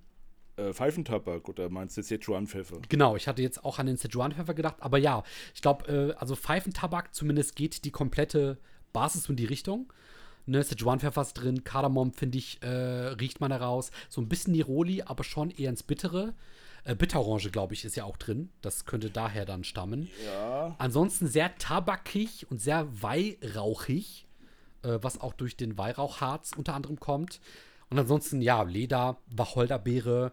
Äh, 0.56 0.72
Pfeifentabak 0.72 1.48
oder 1.48 1.68
meinst 1.70 1.96
du 1.96 2.02
Sichuan-Pfeffer? 2.02 2.78
Genau, 2.88 3.16
ich 3.16 3.26
hatte 3.26 3.42
jetzt 3.42 3.64
auch 3.64 3.78
an 3.78 3.86
den 3.86 3.96
Sichuan-Pfeffer 3.96 4.54
gedacht, 4.54 4.76
aber 4.80 4.98
ja, 4.98 5.24
ich 5.54 5.62
glaube, 5.62 6.12
äh, 6.14 6.20
also 6.20 6.36
Pfeifentabak 6.36 7.14
zumindest 7.14 7.56
geht 7.56 7.84
die 7.84 7.90
komplette 7.90 8.58
Basis 8.92 9.28
in 9.28 9.36
die 9.36 9.46
Richtung. 9.46 9.92
Ne, 10.46 10.62
Sichuan-Pfeffer 10.62 11.22
ist 11.22 11.34
drin, 11.34 11.64
Kardamom, 11.64 12.12
finde 12.12 12.38
ich, 12.38 12.62
äh, 12.62 12.68
riecht 12.68 13.40
man 13.40 13.52
heraus. 13.52 13.90
So 14.08 14.20
ein 14.20 14.28
bisschen 14.28 14.52
Niroli, 14.52 15.02
aber 15.02 15.25
schon 15.25 15.50
eher 15.50 15.70
ins 15.70 15.82
Bittere. 15.82 16.34
Äh, 16.84 16.96
Bitterorange, 16.96 17.50
glaube 17.50 17.75
ich, 17.75 17.84
ist 17.84 17.96
ja 17.96 18.04
auch 18.04 18.16
drin. 18.16 18.50
Das 18.61 18.84
könnte 18.84 19.11
daher 19.11 19.44
dann 19.44 19.62
stammen. 19.64 20.11
Ja. 20.26 20.75
Ansonsten 20.78 21.28
sehr 21.28 21.56
tabakig 21.56 22.50
und 22.50 22.61
sehr 22.61 22.88
weihrauchig, 23.02 24.26
äh, 24.82 24.99
was 25.00 25.20
auch 25.20 25.32
durch 25.32 25.56
den 25.56 25.78
Weihrauchharz 25.78 26.52
unter 26.56 26.75
anderem 26.75 26.99
kommt. 26.99 27.40
Und 27.88 27.99
ansonsten, 27.99 28.42
ja, 28.42 28.62
Leder, 28.62 29.18
Wacholderbeere, 29.30 30.32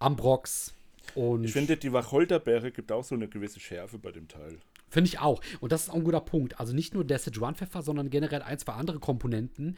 Ambrox 0.00 0.74
und 1.14 1.44
Ich 1.44 1.52
finde, 1.52 1.76
die 1.76 1.92
Wacholderbeere 1.92 2.70
gibt 2.70 2.92
auch 2.92 3.04
so 3.04 3.14
eine 3.14 3.28
gewisse 3.28 3.60
Schärfe 3.60 3.98
bei 3.98 4.12
dem 4.12 4.28
Teil. 4.28 4.58
Finde 4.90 5.08
ich 5.08 5.18
auch. 5.18 5.40
Und 5.60 5.72
das 5.72 5.82
ist 5.84 5.90
auch 5.90 5.94
ein 5.96 6.04
guter 6.04 6.20
Punkt. 6.20 6.58
Also 6.60 6.74
nicht 6.74 6.94
nur 6.94 7.04
der 7.04 7.18
Sichuan-Pfeffer, 7.18 7.82
sondern 7.82 8.10
generell 8.10 8.42
ein, 8.42 8.58
zwei 8.58 8.72
andere 8.72 8.98
Komponenten. 8.98 9.76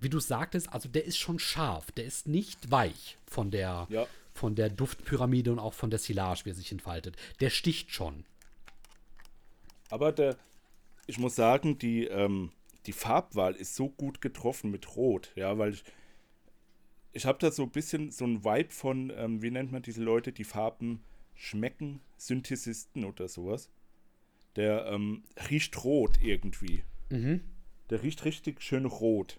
Wie 0.00 0.08
du 0.08 0.20
sagtest, 0.20 0.72
also 0.72 0.88
der 0.88 1.04
ist 1.04 1.16
schon 1.18 1.38
scharf. 1.38 1.90
Der 1.92 2.04
ist 2.04 2.26
nicht 2.26 2.70
weich 2.70 3.18
von 3.26 3.50
der, 3.50 3.86
Ja. 3.90 4.06
von 4.34 4.54
der 4.54 4.68
Duftpyramide 4.70 5.52
und 5.52 5.58
auch 5.58 5.74
von 5.74 5.90
der 5.90 5.98
Silage, 5.98 6.42
wie 6.44 6.50
er 6.50 6.54
sich 6.54 6.72
entfaltet. 6.72 7.16
Der 7.40 7.50
sticht 7.50 7.90
schon. 7.92 8.24
Aber 9.90 10.10
der, 10.12 10.36
ich 11.06 11.18
muss 11.18 11.34
sagen, 11.36 11.78
die, 11.78 12.04
ähm, 12.06 12.50
die 12.86 12.92
Farbwahl 12.92 13.54
ist 13.54 13.76
so 13.76 13.88
gut 13.90 14.20
getroffen 14.20 14.70
mit 14.70 14.96
Rot, 14.96 15.30
ja, 15.36 15.58
weil 15.58 15.74
ich, 15.74 15.84
ich 17.12 17.26
habe 17.26 17.38
da 17.38 17.50
so 17.50 17.62
ein 17.62 17.70
bisschen 17.70 18.10
so 18.10 18.24
ein 18.24 18.44
Vibe 18.44 18.70
von, 18.70 19.12
ähm, 19.14 19.42
wie 19.42 19.50
nennt 19.50 19.70
man 19.70 19.82
diese 19.82 20.02
Leute, 20.02 20.32
die 20.32 20.44
Farben 20.44 21.02
schmecken, 21.34 22.00
Synthesisten 22.16 23.04
oder 23.04 23.28
sowas. 23.28 23.68
Der 24.56 24.86
ähm, 24.86 25.22
riecht 25.50 25.82
rot 25.84 26.18
irgendwie. 26.22 26.82
Der 27.90 28.02
riecht 28.02 28.24
richtig 28.24 28.62
schön 28.62 28.84
rot. 28.86 29.38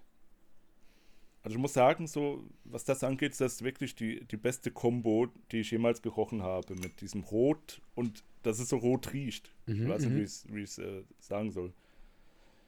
Also 1.42 1.56
ich 1.56 1.60
muss 1.60 1.74
sagen, 1.74 2.06
so, 2.06 2.42
was 2.64 2.84
das 2.84 3.04
angeht, 3.04 3.32
ist 3.32 3.40
das 3.40 3.62
wirklich 3.62 3.94
die, 3.94 4.24
die 4.24 4.36
beste 4.38 4.70
Kombo, 4.70 5.28
die 5.52 5.60
ich 5.60 5.70
jemals 5.70 6.00
gerochen 6.00 6.42
habe. 6.42 6.74
Mit 6.74 7.00
diesem 7.00 7.22
Rot 7.22 7.80
und 7.94 8.24
dass 8.42 8.58
es 8.58 8.68
so 8.70 8.76
rot 8.78 9.12
riecht. 9.12 9.50
ich 9.66 9.88
weiß 9.88 10.02
nicht, 10.06 10.14
wie 10.16 10.20
ich 10.20 10.24
es- 10.24 10.46
wie 10.48 10.62
ich 10.62 10.70
es 10.70 10.78
äh, 10.78 11.02
sagen 11.20 11.50
soll. 11.52 11.72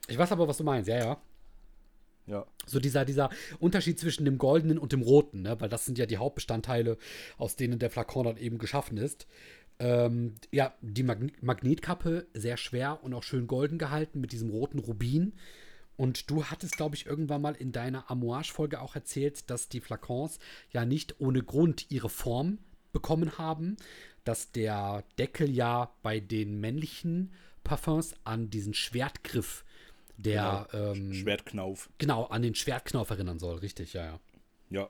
Ich 0.08 0.18
weiß 0.18 0.30
aber, 0.32 0.46
was 0.46 0.58
du 0.58 0.64
meinst, 0.64 0.88
ja, 0.88 0.98
ja. 0.98 1.20
Ja. 2.26 2.46
So 2.66 2.80
dieser, 2.80 3.04
dieser 3.04 3.30
Unterschied 3.60 3.98
zwischen 4.00 4.24
dem 4.24 4.36
Goldenen 4.36 4.78
und 4.78 4.92
dem 4.92 5.00
Roten, 5.02 5.42
ne? 5.42 5.60
weil 5.60 5.68
das 5.68 5.84
sind 5.86 5.96
ja 5.96 6.06
die 6.06 6.16
Hauptbestandteile, 6.16 6.98
aus 7.38 7.54
denen 7.56 7.78
der 7.78 7.88
Flakon 7.90 8.24
dann 8.24 8.36
eben 8.36 8.58
geschaffen 8.58 8.96
ist. 8.98 9.26
Ähm, 9.78 10.34
ja, 10.52 10.74
die 10.80 11.02
Magn 11.02 11.32
Magnetkappe 11.40 12.26
sehr 12.32 12.56
schwer 12.56 13.02
und 13.02 13.12
auch 13.14 13.22
schön 13.22 13.46
golden 13.46 13.78
gehalten 13.78 14.20
mit 14.20 14.32
diesem 14.32 14.50
roten 14.50 14.78
Rubin. 14.78 15.34
Und 15.96 16.30
du 16.30 16.44
hattest, 16.44 16.76
glaube 16.76 16.94
ich, 16.94 17.06
irgendwann 17.06 17.42
mal 17.42 17.54
in 17.54 17.72
deiner 17.72 18.10
Amouage-Folge 18.10 18.80
auch 18.80 18.94
erzählt, 18.94 19.50
dass 19.50 19.68
die 19.68 19.80
Flakons 19.80 20.38
ja 20.70 20.84
nicht 20.84 21.20
ohne 21.20 21.42
Grund 21.42 21.90
ihre 21.90 22.10
Form 22.10 22.58
bekommen 22.92 23.38
haben, 23.38 23.76
dass 24.24 24.52
der 24.52 25.04
Deckel 25.18 25.50
ja 25.50 25.94
bei 26.02 26.20
den 26.20 26.60
männlichen 26.60 27.32
Parfums 27.64 28.14
an 28.24 28.50
diesen 28.50 28.74
Schwertgriff 28.74 29.64
der 30.16 30.68
ähm, 30.72 31.12
Schwertknauf. 31.12 31.90
Genau, 31.98 32.24
an 32.24 32.42
den 32.42 32.54
Schwertknauf 32.54 33.10
erinnern 33.10 33.38
soll, 33.38 33.58
richtig, 33.58 33.92
ja, 33.92 34.04
ja. 34.04 34.20
Ja. 34.70 34.88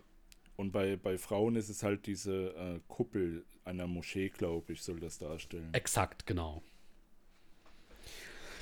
Und 0.56 0.72
bei, 0.72 0.96
bei 0.96 1.18
Frauen 1.18 1.54
ist 1.56 1.68
es 1.68 1.82
halt 1.82 2.06
diese 2.06 2.54
äh, 2.56 2.80
Kuppel 2.88 3.44
einer 3.64 3.86
Moschee, 3.86 4.30
glaube 4.30 4.72
ich, 4.72 4.82
soll 4.82 4.98
das 5.00 5.18
darstellen. 5.18 5.68
Exakt, 5.74 6.26
genau. 6.26 6.62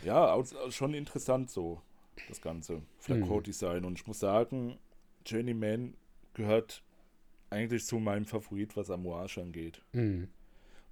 Ja, 0.05 0.33
aus- 0.33 0.55
schon 0.71 0.95
interessant 0.95 1.51
so, 1.51 1.81
das 2.29 2.41
ganze 2.41 2.75
Mhm. 2.75 2.83
Flakon-Design. 2.99 3.85
Und 3.85 3.99
ich 3.99 4.07
muss 4.07 4.19
sagen, 4.21 4.79
Journeyman 5.25 5.95
gehört 6.35 6.83
eigentlich 7.51 7.85
zu 7.87 7.99
meinem 7.99 8.25
Favorit, 8.27 8.77
was 8.77 8.91
Amouage 8.91 9.41
angeht. 9.41 9.81
Mhm. 9.93 10.29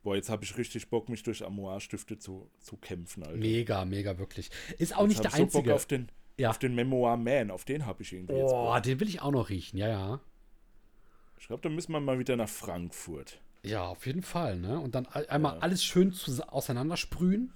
Boah, 0.02 0.16
jetzt 0.16 0.30
habe 0.30 0.44
ich 0.44 0.56
richtig 0.56 0.88
Bock, 0.88 1.08
mich 1.08 1.22
durch 1.22 1.44
Amouage-Stifte 1.44 2.18
zu, 2.18 2.48
zu 2.60 2.76
kämpfen, 2.76 3.22
Alter. 3.22 3.36
Mega, 3.38 3.84
mega, 3.84 4.18
wirklich. 4.18 4.50
Ist 4.78 4.96
auch 4.96 5.00
Jetzt 5.02 5.08
nicht 5.08 5.24
der 5.24 5.30
ich 5.30 5.36
so 5.36 5.42
Bock 5.46 5.54
einzige. 5.56 5.74
auf 5.74 5.86
den, 5.86 6.08
Ja. 6.38 6.50
auf 6.50 6.58
den 6.58 6.74
Memoir 6.74 7.16
Man, 7.16 7.50
auf 7.50 7.64
den 7.64 7.86
habe 7.86 8.02
ich 8.02 8.12
irgendwie 8.12 8.34
jetzt 8.34 8.50
Boah, 8.50 8.74
Bock. 8.76 8.82
den 8.84 8.98
will 9.00 9.08
ich 9.08 9.20
auch 9.22 9.30
noch 9.30 9.48
riechen, 9.48 9.76
ja, 9.78 9.88
ja. 9.88 10.20
Ich 11.42 11.48
glaube, 11.48 11.60
da 11.60 11.68
müssen 11.68 11.90
wir 11.90 11.98
mal 11.98 12.20
wieder 12.20 12.36
nach 12.36 12.48
Frankfurt. 12.48 13.40
Ja, 13.64 13.82
auf 13.88 14.06
jeden 14.06 14.22
Fall, 14.22 14.60
ne? 14.60 14.78
Und 14.78 14.94
dann 14.94 15.06
ein- 15.06 15.28
einmal 15.28 15.56
Ja. 15.56 15.60
alles 15.60 15.82
schön 15.82 16.14
auseinandersprühen. 16.46 17.52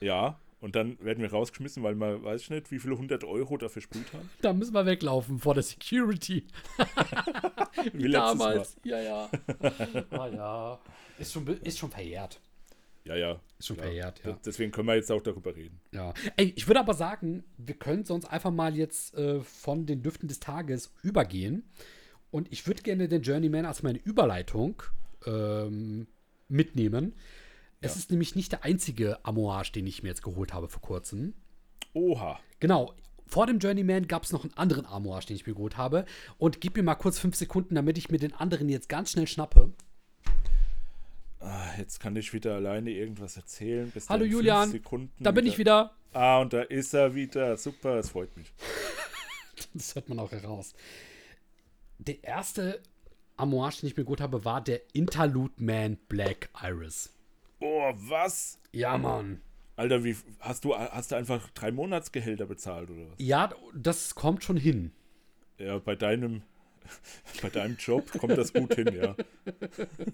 Ja, 0.00 0.40
und 0.60 0.74
dann 0.74 0.98
werden 1.00 1.22
wir 1.22 1.30
rausgeschmissen, 1.30 1.80
weil 1.84 1.94
wir, 1.94 2.24
weiß 2.24 2.42
ich 2.42 2.50
nicht, 2.50 2.72
wie 2.72 2.80
viele 2.80 2.98
hundert 2.98 3.22
Euro 3.22 3.56
dafür 3.56 3.82
sprüht 3.82 4.12
haben. 4.12 4.28
Da 4.42 4.52
müssen 4.52 4.74
wir 4.74 4.84
weglaufen 4.84 5.38
vor 5.38 5.54
der 5.54 5.62
Security. 5.62 6.44
Wie 7.92 8.08
damals. 8.10 8.76
Ja, 8.82 9.00
ja. 9.00 9.30
ah, 10.10 10.26
ja. 10.26 10.80
Ist 11.18 11.32
schon, 11.32 11.46
ist 11.46 11.78
schon 11.78 11.90
verjährt. 11.90 12.40
Ja, 13.04 13.14
ja. 13.14 13.40
Ist 13.60 13.68
schon 13.68 13.76
ja. 13.76 13.82
verjährt, 13.84 14.24
ja. 14.24 14.36
Deswegen 14.44 14.72
können 14.72 14.88
wir 14.88 14.96
jetzt 14.96 15.10
auch 15.12 15.22
darüber 15.22 15.54
reden. 15.54 15.80
Ja. 15.92 16.12
Ey, 16.36 16.52
ich 16.56 16.66
würde 16.66 16.80
aber 16.80 16.94
sagen, 16.94 17.44
wir 17.58 17.74
können 17.76 18.04
sonst 18.04 18.24
einfach 18.24 18.50
mal 18.50 18.76
jetzt 18.76 19.14
äh, 19.14 19.40
von 19.40 19.86
den 19.86 20.02
Düften 20.02 20.26
des 20.26 20.40
Tages 20.40 20.92
übergehen. 21.04 21.62
Und 22.30 22.52
ich 22.52 22.66
würde 22.66 22.82
gerne 22.82 23.08
den 23.08 23.22
Journeyman 23.22 23.64
als 23.66 23.82
meine 23.82 23.98
Überleitung 23.98 24.82
ähm, 25.26 26.06
mitnehmen. 26.48 27.14
Es 27.80 27.94
Ja. 27.94 27.98
ist 27.98 28.10
nämlich 28.10 28.36
nicht 28.36 28.52
der 28.52 28.64
einzige 28.64 29.24
Amouage, 29.24 29.72
den 29.72 29.86
ich 29.86 30.02
mir 30.02 30.10
jetzt 30.10 30.22
geholt 30.22 30.52
habe 30.52 30.68
vor 30.68 30.82
kurzem. 30.82 31.34
Oha. 31.92 32.38
Genau. 32.60 32.94
Vor 33.26 33.46
dem 33.46 33.58
Journeyman 33.58 34.08
gab 34.08 34.24
es 34.24 34.32
noch 34.32 34.42
einen 34.44 34.54
anderen 34.54 34.86
Amouage, 34.86 35.26
den 35.26 35.36
ich 35.36 35.46
mir 35.46 35.54
geholt 35.54 35.76
habe. 35.76 36.04
Und 36.38 36.60
gib 36.60 36.76
mir 36.76 36.82
mal 36.82 36.96
kurz 36.96 37.18
fünf 37.18 37.36
Sekunden, 37.36 37.74
damit 37.76 37.96
ich 37.96 38.10
mir 38.10 38.18
den 38.18 38.34
anderen 38.34 38.68
jetzt 38.68 38.88
ganz 38.88 39.12
schnell 39.12 39.28
schnappe. 39.28 39.72
Ah, 41.38 41.70
jetzt 41.78 42.00
kann 42.00 42.16
ich 42.16 42.32
wieder 42.32 42.56
alleine 42.56 42.90
irgendwas 42.90 43.36
erzählen. 43.36 43.90
Bis 43.90 44.08
Hallo 44.10 44.24
Julian, 44.24 44.70
Sekunden 44.70 45.10
Da 45.22 45.30
bin 45.30 45.46
ich 45.46 45.56
wieder. 45.58 45.94
Ah, 46.12 46.38
und 46.40 46.52
da 46.52 46.62
ist 46.62 46.92
er 46.92 47.14
wieder. 47.14 47.56
Super, 47.56 47.96
es 47.98 48.10
freut 48.10 48.36
mich. 48.36 48.52
Das 49.74 49.94
hört 49.94 50.08
man 50.08 50.18
auch 50.18 50.32
heraus. 50.32 50.72
Der 52.06 52.22
erste 52.24 52.80
Amouage, 53.36 53.80
den 53.80 53.88
ich 53.88 53.96
mir 53.96 54.04
geholt 54.04 54.20
habe, 54.20 54.44
war 54.44 54.62
der 54.62 54.80
Interlude 54.94 55.52
Man 55.62 55.96
Black 56.08 56.48
Iris. 56.62 57.12
Oh, 57.60 57.92
was? 57.94 58.58
Ja, 58.72 58.96
Mann. 58.96 59.40
Alter, 59.76 60.02
wie 60.04 60.16
hast 60.40 60.64
du 60.64 60.74
hast 60.76 61.10
du 61.12 61.16
einfach 61.16 61.48
drei 61.50 61.70
Monatsgehälter 61.72 62.46
bezahlt 62.46 62.90
oder 62.90 63.02
was? 63.10 63.14
Ja, 63.18 63.50
das 63.74 64.14
kommt 64.14 64.44
schon 64.44 64.56
hin. 64.56 64.92
Ja, 65.58 65.78
bei 65.78 65.94
deinem 65.94 66.42
bei 67.42 67.50
deinem 67.50 67.76
Job 67.76 68.10
kommt 68.18 68.36
das 68.36 68.52
gut 68.52 68.74
hin, 68.74 68.94
ja. 68.94 69.14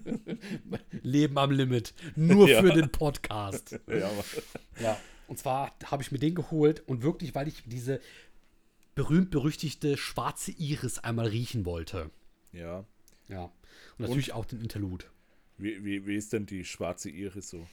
Leben 1.01 1.37
am 1.37 1.51
Limit. 1.51 1.93
Nur 2.15 2.47
Ja. 2.49 2.61
für 2.61 2.71
den 2.73 2.89
Podcast. 2.91 3.79
Ja, 3.87 4.09
Ja. 4.81 4.97
Und 5.27 5.37
zwar 5.37 5.75
habe 5.85 6.01
ich 6.03 6.11
mir 6.13 6.19
den 6.19 6.35
geholt 6.35 6.81
und 6.87 7.03
wirklich, 7.03 7.35
weil 7.35 7.49
ich 7.49 7.63
diese 7.65 7.99
berühmt-berüchtigte 8.97 9.95
schwarze 9.95 10.51
Iris 10.51 10.97
einmal 10.97 11.27
riechen 11.27 11.65
wollte. 11.65 12.09
ja. 12.51 12.83
Ja. 13.29 13.51
Und 13.97 14.07
natürlich 14.07 14.31
auch 14.31 14.45
den 14.45 14.61
Interlude. 14.61 15.05
Wie, 15.57 15.83
wie, 15.83 16.07
wie 16.07 16.15
ist 16.15 16.31
denn 16.31 16.45
die 16.45 16.63
schwarze 16.63 17.09
Iris 17.09 17.49
so? 17.49 17.67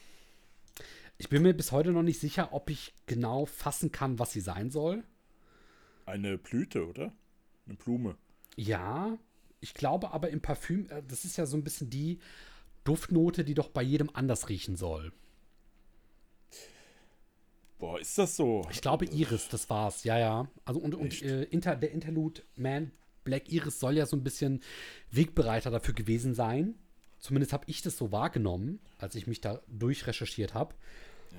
Ich 1.16 1.28
bin 1.28 1.42
mir 1.42 1.54
bis 1.54 1.70
heute 1.70 1.92
noch 1.92 2.02
nicht 2.02 2.18
sicher, 2.18 2.52
ob 2.52 2.70
ich 2.70 2.92
genau 3.06 3.46
fassen 3.46 3.92
kann, 3.92 4.18
was 4.18 4.32
sie 4.32 4.40
sein 4.40 4.70
soll. 4.70 5.04
Eine 6.06 6.36
Blüte, 6.38 6.88
oder? 6.88 7.12
Eine 7.66 7.76
Blume. 7.76 8.16
Ja, 8.56 9.16
ich 9.60 9.74
glaube 9.74 10.10
aber 10.10 10.30
im 10.30 10.42
Parfüm, 10.42 10.88
äh, 10.90 11.02
das 11.06 11.24
ist 11.24 11.36
ja 11.36 11.46
so 11.46 11.56
ein 11.56 11.64
bisschen 11.64 11.88
die 11.88 12.18
Duftnote, 12.82 13.44
die 13.44 13.54
doch 13.54 13.68
bei 13.68 13.82
jedem 13.82 14.10
anders 14.12 14.48
riechen 14.48 14.76
soll. 14.76 15.12
Boah, 17.78 18.00
ist 18.00 18.16
das 18.16 18.36
so? 18.36 18.66
Ich 18.70 18.80
glaube 18.80 19.04
Iris, 19.06 19.48
das 19.48 19.68
war's, 19.68 20.04
ja, 20.04 20.18
ja. 20.18 20.48
Also 20.64 20.80
und, 20.80 20.94
und 20.94 21.22
äh, 21.22 21.44
Inter, 21.44 21.76
der 21.76 21.90
Interlude 21.90 22.42
Man 22.56 22.92
Black 23.24 23.50
Iris 23.50 23.80
soll 23.80 23.96
ja 23.96 24.06
so 24.06 24.16
ein 24.16 24.22
bisschen 24.22 24.60
Wegbereiter 25.10 25.70
dafür 25.70 25.94
gewesen 25.94 26.34
sein. 26.34 26.74
Zumindest 27.18 27.52
habe 27.54 27.64
ich 27.68 27.80
das 27.82 27.96
so 27.96 28.12
wahrgenommen, 28.12 28.80
als 28.98 29.14
ich 29.14 29.26
mich 29.26 29.40
da 29.40 29.60
durchrecherchiert 29.66 30.52
habe. 30.54 30.74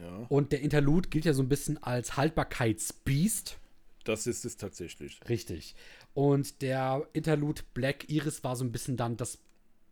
Ja. 0.01 0.25
Und 0.30 0.51
der 0.51 0.62
Interlude 0.62 1.10
gilt 1.10 1.25
ja 1.25 1.34
so 1.34 1.44
ein 1.44 1.50
bisschen 1.50 1.82
als 1.82 2.18
Haltbarkeitsbiest. 2.18 3.58
Das 4.04 4.27
ist 4.27 4.46
es 4.46 4.58
tatsächlich. 4.58 5.20
Richtig. 5.30 5.75
Und 6.13 6.62
der 6.62 7.08
Interlude 7.13 7.62
Black 7.74 8.10
Iris 8.10 8.44
war 8.44 8.56
so 8.56 8.65
ein 8.65 8.72
bisschen 8.72 8.98
dann 8.98 9.15
das 9.15 9.38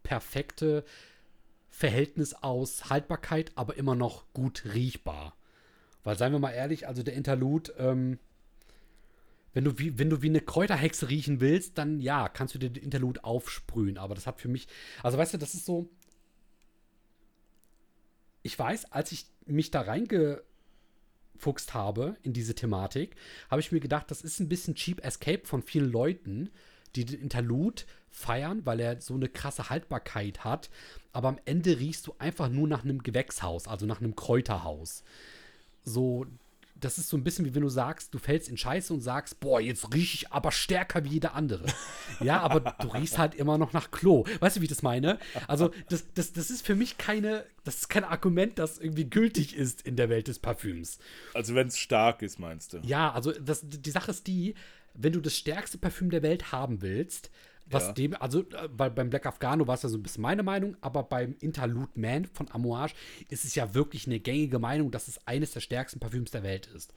perfekte 0.01 0.83
Verhältnis 1.69 2.33
aus 2.33 2.89
Haltbarkeit, 2.89 3.51
aber 3.55 3.77
immer 3.77 3.95
noch 3.95 4.25
gut 4.33 4.63
riechbar. 4.73 5.35
Weil, 6.03 6.17
seien 6.17 6.31
wir 6.31 6.39
mal 6.39 6.51
ehrlich, 6.51 6.87
also 6.87 7.03
der 7.03 7.13
Interlude, 7.13 7.73
ähm, 7.77 8.19
wenn 9.53 9.63
du, 9.63 9.77
wie, 9.77 9.97
wenn 9.99 10.09
du 10.09 10.21
wie 10.21 10.29
eine 10.29 10.41
Kräuterhexe 10.41 11.09
riechen 11.09 11.39
willst, 11.39 11.77
dann 11.77 11.99
ja, 11.99 12.27
kannst 12.27 12.55
du 12.55 12.59
dir 12.59 12.69
den 12.69 12.83
Interlude 12.83 13.23
aufsprühen. 13.23 13.97
Aber 13.97 14.15
das 14.15 14.27
hat 14.27 14.41
für 14.41 14.47
mich, 14.47 14.67
also 15.03 15.17
weißt 15.17 15.35
du, 15.35 15.37
das 15.37 15.53
ist 15.53 15.65
so. 15.65 15.89
Ich 18.41 18.57
weiß, 18.57 18.91
als 18.91 19.11
ich 19.11 19.25
mich 19.45 19.71
da 19.71 19.81
reingefuchst 19.81 21.73
habe 21.73 22.17
in 22.23 22.33
diese 22.33 22.55
Thematik, 22.55 23.15
habe 23.49 23.61
ich 23.61 23.71
mir 23.71 23.79
gedacht, 23.79 24.11
das 24.11 24.21
ist 24.21 24.39
ein 24.39 24.49
bisschen 24.49 24.75
Cheap 24.75 25.05
Escape 25.05 25.45
von 25.45 25.61
vielen 25.61 25.91
Leuten, 25.91 26.49
die 26.95 27.05
den 27.05 27.21
Interlude 27.21 27.83
feiern, 28.09 28.65
weil 28.65 28.79
er 28.79 29.01
so 29.01 29.13
eine 29.13 29.29
krasse 29.29 29.69
Haltbarkeit 29.69 30.43
hat. 30.43 30.69
Aber 31.13 31.29
am 31.29 31.39
Ende 31.45 31.79
riechst 31.79 32.07
du 32.07 32.15
einfach 32.17 32.49
nur 32.49 32.67
nach 32.67 32.83
einem 32.83 33.01
Gewächshaus, 33.01 33.67
also 33.67 33.85
nach 33.85 34.01
einem 34.01 34.15
Kräuterhaus. 34.15 35.03
So, 35.83 36.25
das 36.83 36.97
ist 36.97 37.09
so 37.09 37.17
ein 37.17 37.23
bisschen 37.23 37.45
wie 37.45 37.55
wenn 37.55 37.61
du 37.61 37.69
sagst, 37.69 38.13
du 38.13 38.19
fällst 38.19 38.49
in 38.49 38.57
Scheiße 38.57 38.93
und 38.93 39.01
sagst, 39.01 39.39
boah, 39.39 39.61
jetzt 39.61 39.93
rieche 39.93 40.15
ich 40.15 40.31
aber 40.31 40.51
stärker 40.51 41.03
wie 41.03 41.09
jeder 41.09 41.33
andere. 41.33 41.65
ja, 42.19 42.41
aber 42.41 42.59
du 42.59 42.87
riechst 42.89 43.17
halt 43.17 43.35
immer 43.35 43.57
noch 43.57 43.73
nach 43.73 43.91
Klo. 43.91 44.25
Weißt 44.39 44.57
du, 44.57 44.61
wie 44.61 44.65
ich 44.65 44.69
das 44.69 44.81
meine? 44.81 45.19
Also, 45.47 45.71
das, 45.89 46.05
das, 46.13 46.33
das 46.33 46.49
ist 46.49 46.65
für 46.65 46.75
mich 46.75 46.97
keine, 46.97 47.45
das 47.63 47.75
ist 47.75 47.89
kein 47.89 48.03
Argument, 48.03 48.59
das 48.59 48.79
irgendwie 48.79 49.09
gültig 49.09 49.55
ist 49.55 49.81
in 49.81 49.95
der 49.95 50.09
Welt 50.09 50.27
des 50.27 50.39
Parfüms. 50.39 50.99
Also, 51.33 51.55
wenn 51.55 51.67
es 51.67 51.77
stark 51.77 52.21
ist, 52.21 52.39
meinst 52.39 52.73
du? 52.73 52.79
Ja, 52.83 53.11
also 53.13 53.31
das, 53.31 53.61
die 53.63 53.91
Sache 53.91 54.11
ist 54.11 54.27
die, 54.27 54.55
wenn 54.93 55.13
du 55.13 55.21
das 55.21 55.35
stärkste 55.35 55.77
Parfüm 55.77 56.09
der 56.09 56.21
Welt 56.21 56.51
haben 56.51 56.81
willst, 56.81 57.31
was 57.65 57.87
Ja. 57.87 57.93
dem, 57.93 58.13
also 58.15 58.41
äh, 58.41 58.67
bei, 58.67 58.89
beim 58.89 59.09
Black 59.09 59.25
Afghano 59.25 59.67
war 59.67 59.75
es 59.75 59.83
ja 59.83 59.89
so 59.89 59.97
ein 59.97 60.03
bisschen 60.03 60.21
meine 60.21 60.43
Meinung, 60.43 60.75
aber 60.81 61.03
beim 61.03 61.35
Interlude 61.39 61.91
Man 61.95 62.25
von 62.25 62.49
Amouage 62.51 62.93
ist 63.29 63.45
es 63.45 63.55
ja 63.55 63.73
wirklich 63.73 64.05
eine 64.07 64.19
gängige 64.19 64.59
Meinung, 64.59 64.91
dass 64.91 65.07
es 65.07 65.25
eines 65.27 65.51
der 65.51 65.61
stärksten 65.61 65.99
Parfüms 65.99 66.31
der 66.31 66.43
Welt 66.43 66.67
ist. 66.67 66.93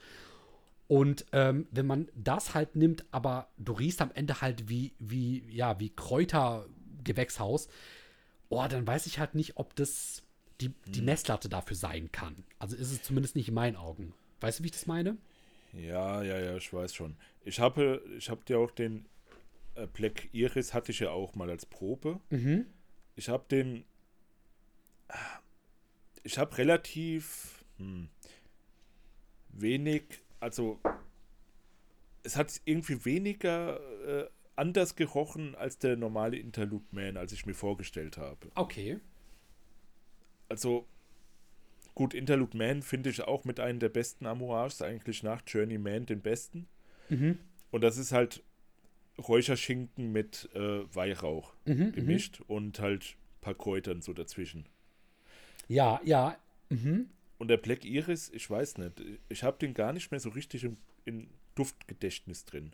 Und 0.88 1.26
ähm, 1.32 1.66
wenn 1.72 1.86
man 1.86 2.08
das 2.14 2.54
halt 2.54 2.76
nimmt, 2.76 3.04
aber 3.10 3.48
du 3.58 3.72
riechst 3.72 4.00
am 4.00 4.12
Ende 4.14 4.40
halt 4.40 4.68
wie, 4.68 4.92
wie, 4.98 5.42
ja, 5.50 5.80
wie 5.80 5.90
Kräutergewächshaus, 5.90 7.68
oh, 8.48 8.64
dann 8.68 8.86
weiß 8.86 9.06
ich 9.06 9.18
halt 9.18 9.34
nicht, 9.34 9.56
ob 9.56 9.74
das 9.76 10.22
die, 10.60 10.72
die 10.86 11.02
Messlatte 11.02 11.48
dafür 11.48 11.76
sein 11.76 12.10
kann. 12.12 12.44
Also 12.58 12.76
ist 12.76 12.90
es 12.92 13.02
zumindest 13.02 13.36
nicht 13.36 13.48
in 13.48 13.54
meinen 13.54 13.76
Augen. 13.76 14.14
Weißt 14.40 14.58
du, 14.60 14.62
wie 14.62 14.68
ich 14.68 14.72
das 14.72 14.86
meine? 14.86 15.16
Ja, 15.72 16.22
ja, 16.22 16.38
ja, 16.38 16.56
ich 16.56 16.72
weiß 16.72 16.94
schon. 16.94 17.16
Ich 17.44 17.60
habe, 17.60 18.02
ich 18.16 18.30
habe 18.30 18.42
dir 18.46 18.58
auch 18.58 18.70
den 18.70 19.00
äh, 19.00 19.08
Black 19.92 20.28
Iris 20.32 20.72
hatte 20.72 20.92
ich 20.92 21.00
ja 21.00 21.10
auch 21.10 21.34
mal 21.34 21.50
als 21.50 21.66
Probe. 21.66 22.20
Mhm. 22.30 22.66
Ich 23.14 23.28
habe 23.28 23.44
den, 23.50 23.84
ich 26.22 26.38
habe 26.38 26.56
relativ 26.58 27.64
hm, 27.78 28.08
wenig, 29.50 30.04
also 30.40 30.80
es 32.22 32.36
hat 32.36 32.60
irgendwie 32.64 33.04
weniger 33.04 33.80
äh, 34.06 34.28
anders 34.56 34.96
gerochen 34.96 35.54
als 35.54 35.78
der 35.78 35.96
normale 35.96 36.36
Interlude 36.38 36.86
Man, 36.90 37.16
als 37.16 37.32
ich 37.32 37.46
mir 37.46 37.54
vorgestellt 37.54 38.16
habe. 38.18 38.50
Okay. 38.54 38.98
Also 40.48 40.86
gut, 41.94 42.14
Interlude 42.14 42.56
Man 42.56 42.82
finde 42.82 43.10
ich 43.10 43.22
auch 43.22 43.44
mit 43.44 43.60
einem 43.60 43.78
der 43.78 43.88
besten 43.88 44.26
Amouages, 44.26 44.82
eigentlich 44.82 45.22
nach 45.22 45.42
Journeyman 45.46 46.06
den 46.06 46.20
besten. 46.20 46.66
Mhm. 47.08 47.38
Und 47.70 47.82
das 47.82 47.98
ist 47.98 48.12
halt 48.12 48.42
Räucherschinken 49.18 50.12
mit 50.12 50.48
äh, 50.54 50.82
Weihrauch 50.94 51.54
Mhm, 51.64 51.92
gemischt 51.92 52.40
und 52.46 52.78
halt 52.80 53.04
ein 53.04 53.40
paar 53.40 53.54
Kräutern 53.54 54.02
so 54.02 54.12
dazwischen. 54.12 54.66
Ja, 55.68 56.00
ja. 56.04 56.36
Mhm. 56.68 57.08
Und 57.38 57.48
der 57.48 57.56
Black 57.56 57.84
Iris, 57.84 58.30
ich 58.30 58.48
weiß 58.48 58.78
nicht, 58.78 59.02
ich 59.28 59.42
habe 59.42 59.58
den 59.58 59.74
gar 59.74 59.92
nicht 59.92 60.10
mehr 60.10 60.20
so 60.20 60.30
richtig 60.30 60.64
im, 60.64 60.76
im 61.04 61.28
Duftgedächtnis 61.54 62.44
drin. 62.44 62.72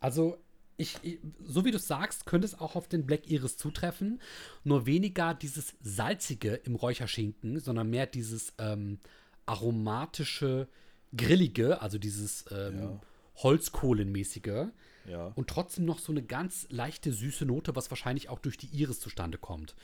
Also, 0.00 0.38
ich, 0.76 0.98
ich, 1.02 1.18
so 1.44 1.64
wie 1.64 1.70
du 1.70 1.78
sagst, 1.78 2.26
könnte 2.26 2.46
es 2.46 2.58
auch 2.58 2.74
auf 2.74 2.88
den 2.88 3.06
Black 3.06 3.30
Iris 3.30 3.56
zutreffen. 3.56 4.20
Nur 4.64 4.86
weniger 4.86 5.34
dieses 5.34 5.74
Salzige 5.82 6.54
im 6.54 6.74
Räucherschinken, 6.74 7.60
sondern 7.60 7.88
mehr 7.90 8.06
dieses 8.06 8.52
ähm, 8.58 8.98
aromatische, 9.46 10.68
grillige, 11.16 11.80
also 11.82 11.98
dieses 11.98 12.46
ähm, 12.50 12.78
Ja. 12.78 13.00
Holzkohlenmäßige. 13.36 14.68
Ja. 15.06 15.32
Und 15.34 15.48
trotzdem 15.48 15.84
noch 15.84 15.98
so 15.98 16.12
eine 16.12 16.22
ganz 16.22 16.66
leichte, 16.70 17.12
süße 17.12 17.44
Note, 17.44 17.74
was 17.74 17.90
wahrscheinlich 17.90 18.28
auch 18.28 18.38
durch 18.38 18.56
die 18.56 18.68
Iris 18.68 19.00
zustande 19.00 19.38
kommt. 19.38 19.74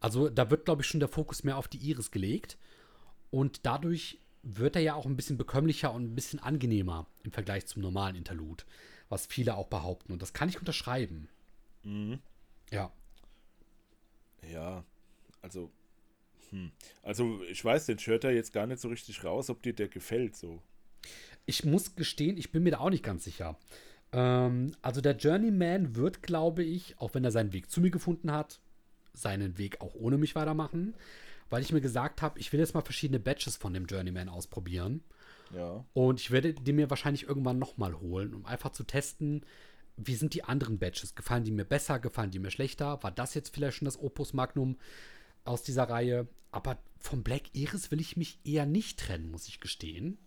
Also 0.00 0.28
da 0.28 0.50
wird, 0.50 0.64
glaube 0.64 0.82
ich, 0.82 0.88
schon 0.88 1.00
der 1.00 1.08
Fokus 1.08 1.44
mehr 1.44 1.56
auf 1.56 1.68
die 1.68 1.78
Iris 1.78 2.10
gelegt. 2.10 2.58
Und 3.30 3.64
dadurch 3.64 4.18
wird 4.42 4.76
er 4.76 4.82
ja 4.82 4.94
auch 4.94 5.06
ein 5.06 5.16
bisschen 5.16 5.36
bekömmlicher 5.36 5.92
und 5.92 6.04
ein 6.04 6.14
bisschen 6.14 6.38
angenehmer 6.38 7.06
im 7.24 7.32
Vergleich 7.32 7.66
zum 7.66 7.82
normalen 7.82 8.16
Interlude, 8.16 8.64
was 9.08 9.26
viele 9.26 9.56
auch 9.56 9.66
behaupten. 9.66 10.12
Und 10.12 10.22
das 10.22 10.32
kann 10.32 10.48
ich 10.48 10.58
unterschreiben. 10.58 11.28
Mhm. 11.82 12.20
Ja. 12.70 12.92
Ja, 14.52 14.84
also, 15.42 15.70
hm. 16.50 16.70
also 17.02 17.42
ich 17.50 17.64
weiß 17.64 17.86
den 17.86 17.98
Shirt 17.98 18.22
da 18.22 18.30
jetzt 18.30 18.52
gar 18.52 18.66
nicht 18.66 18.80
so 18.80 18.88
richtig 18.88 19.24
raus, 19.24 19.50
ob 19.50 19.62
dir 19.62 19.72
der 19.72 19.88
gefällt 19.88 20.36
so. 20.36 20.62
Ich 21.46 21.64
muss 21.64 21.96
gestehen, 21.96 22.36
ich 22.36 22.52
bin 22.52 22.62
mir 22.62 22.72
da 22.72 22.78
auch 22.78 22.90
nicht 22.90 23.04
ganz 23.04 23.24
sicher. 23.24 23.56
Ähm, 24.12 24.72
also 24.82 25.00
der 25.00 25.16
Journeyman 25.16 25.96
wird, 25.96 26.22
glaube 26.22 26.62
ich, 26.62 26.98
auch 26.98 27.14
wenn 27.14 27.24
er 27.24 27.30
seinen 27.30 27.52
Weg 27.52 27.70
zu 27.70 27.80
mir 27.80 27.90
gefunden 27.90 28.32
hat, 28.32 28.60
seinen 29.12 29.58
Weg 29.58 29.80
auch 29.80 29.94
ohne 29.94 30.18
mich 30.18 30.34
weitermachen, 30.34 30.94
weil 31.48 31.62
ich 31.62 31.72
mir 31.72 31.80
gesagt 31.80 32.22
habe, 32.22 32.38
ich 32.38 32.52
will 32.52 32.60
jetzt 32.60 32.74
mal 32.74 32.82
verschiedene 32.82 33.20
Batches 33.20 33.56
von 33.56 33.72
dem 33.72 33.86
Journeyman 33.86 34.28
ausprobieren. 34.28 35.02
Ja. 35.54 35.84
Und 35.94 36.20
ich 36.20 36.30
werde 36.30 36.54
die 36.54 36.72
mir 36.72 36.90
wahrscheinlich 36.90 37.28
irgendwann 37.28 37.58
nochmal 37.58 37.94
holen, 38.00 38.34
um 38.34 38.44
einfach 38.44 38.72
zu 38.72 38.84
testen, 38.84 39.44
wie 39.96 40.14
sind 40.14 40.34
die 40.34 40.44
anderen 40.44 40.78
Batches? 40.78 41.14
Gefallen 41.14 41.44
die 41.44 41.50
mir 41.50 41.64
besser? 41.64 41.98
Gefallen 41.98 42.30
die 42.30 42.38
mir 42.38 42.50
schlechter? 42.50 43.02
War 43.02 43.10
das 43.10 43.34
jetzt 43.34 43.54
vielleicht 43.54 43.78
schon 43.78 43.86
das 43.86 43.98
Opus 43.98 44.34
Magnum 44.34 44.76
aus 45.44 45.62
dieser 45.62 45.84
Reihe? 45.84 46.28
Aber 46.50 46.78
vom 46.98 47.22
Black 47.22 47.54
Iris 47.54 47.90
will 47.90 48.00
ich 48.00 48.16
mich 48.16 48.38
eher 48.44 48.66
nicht 48.66 48.98
trennen, 48.98 49.30
muss 49.30 49.48
ich 49.48 49.60
gestehen. 49.60 50.18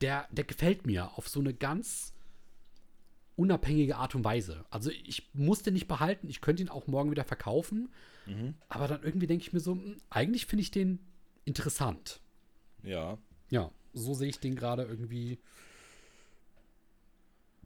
Der, 0.00 0.26
der 0.30 0.44
gefällt 0.44 0.86
mir 0.86 1.16
auf 1.18 1.28
so 1.28 1.40
eine 1.40 1.52
ganz 1.54 2.14
unabhängige 3.36 3.96
Art 3.96 4.14
und 4.14 4.24
Weise. 4.24 4.64
Also 4.70 4.90
ich 4.90 5.28
muss 5.32 5.62
den 5.62 5.74
nicht 5.74 5.88
behalten, 5.88 6.28
ich 6.28 6.40
könnte 6.40 6.62
ihn 6.62 6.68
auch 6.68 6.86
morgen 6.86 7.10
wieder 7.10 7.24
verkaufen. 7.24 7.90
Aber 8.68 8.86
dann 8.86 9.02
irgendwie 9.02 9.26
denke 9.26 9.42
ich 9.42 9.52
mir 9.52 9.60
so, 9.60 9.72
hm, 9.72 10.00
eigentlich 10.08 10.46
finde 10.46 10.62
ich 10.62 10.70
den 10.70 11.00
interessant. 11.44 12.20
Ja. 12.84 13.18
Ja, 13.50 13.72
so 13.92 14.14
sehe 14.14 14.28
ich 14.28 14.38
den 14.38 14.54
gerade 14.54 14.84
irgendwie. 14.84 15.38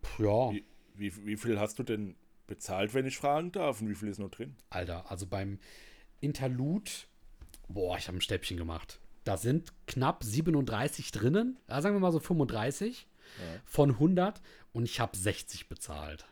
Puh, 0.01 0.23
Ja, 0.23 0.53
Wie, 0.53 0.65
wie, 0.95 1.27
wie 1.27 1.37
viel 1.37 1.59
hast 1.59 1.79
du 1.79 1.83
denn 1.83 2.15
bezahlt, 2.47 2.95
wenn 2.95 3.05
ich 3.07 3.19
fragen 3.19 3.53
darf? 3.53 3.81
Und 3.81 3.91
wie 3.91 3.95
viel 3.95 4.09
ist 4.09 4.19
noch 4.19 4.31
drin? 4.31 4.57
Alter, 4.71 5.11
also 5.11 5.27
beim 5.27 5.59
Interlude, 6.21 6.91
boah, 7.69 7.99
ich 7.99 8.07
habe 8.09 8.17
ein 8.19 8.23
Stäbchen 8.23 8.57
gemacht. 8.57 9.01
Da 9.25 9.37
sind 9.37 9.73
knapp 9.87 10.23
37 10.23 11.11
drinnen, 11.11 11.59
ja, 11.69 11.81
sagen 11.81 11.97
wir 11.97 12.01
mal 12.01 12.13
so 12.13 12.21
35 12.21 13.07
Ja. 13.39 13.61
von 13.65 13.91
100 13.99 14.41
und 14.73 14.85
ich 14.85 15.01
habe 15.01 15.17
60 15.17 15.69
bezahlt. 15.69 16.27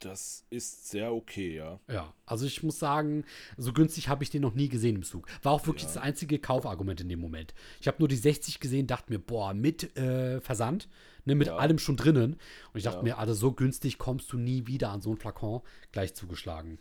Das 0.00 0.44
ist 0.50 0.88
sehr 0.90 1.14
okay, 1.14 1.54
ja. 1.56 1.80
Ja, 1.88 2.12
also 2.26 2.44
ich 2.44 2.62
muss 2.62 2.78
sagen, 2.78 3.24
so 3.56 3.72
günstig 3.72 4.08
habe 4.08 4.22
ich 4.22 4.28
den 4.28 4.42
noch 4.42 4.52
nie 4.54 4.68
gesehen 4.68 4.96
im 4.96 5.02
Zug. 5.02 5.26
War 5.42 5.52
auch 5.52 5.66
wirklich 5.66 5.84
Ja. 5.84 5.88
das 5.94 5.96
einzige 6.02 6.38
Kaufargument 6.38 7.00
in 7.00 7.08
dem 7.08 7.20
Moment. 7.20 7.54
Ich 7.80 7.86
habe 7.86 7.98
nur 8.00 8.08
die 8.08 8.16
60 8.16 8.60
gesehen, 8.60 8.86
dachte 8.86 9.10
mir, 9.12 9.18
boah, 9.18 9.54
mit 9.54 9.96
äh, 9.96 10.40
Versand, 10.42 10.88
ne, 11.24 11.34
mit 11.34 11.46
Ja. 11.46 11.56
allem 11.56 11.78
schon 11.78 11.96
drinnen. 11.96 12.34
Und 12.34 12.78
ich 12.78 12.84
dachte 12.84 12.98
Ja. 12.98 13.02
mir, 13.02 13.18
also 13.18 13.32
so 13.32 13.52
günstig 13.52 13.96
kommst 13.96 14.30
du 14.32 14.36
nie 14.36 14.66
wieder 14.66 14.90
an 14.90 15.00
so 15.00 15.10
ein 15.10 15.16
Flakon 15.16 15.62
gleich 15.92 16.14
zugeschlagen. 16.14 16.78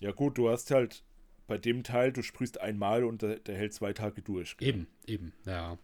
Ja, 0.00 0.10
gut, 0.10 0.36
du 0.38 0.48
hast 0.50 0.70
halt 0.72 1.04
bei 1.46 1.58
dem 1.58 1.82
Teil, 1.82 2.12
du 2.12 2.22
sprühst 2.22 2.60
einmal 2.60 3.04
und 3.04 3.22
der, 3.22 3.36
der 3.38 3.56
hält 3.56 3.74
zwei 3.74 3.92
Tage 3.92 4.22
durch. 4.22 4.56
gell? 4.56 4.68
Eben, 4.68 4.86
eben, 5.06 5.32
ja. 5.44 5.78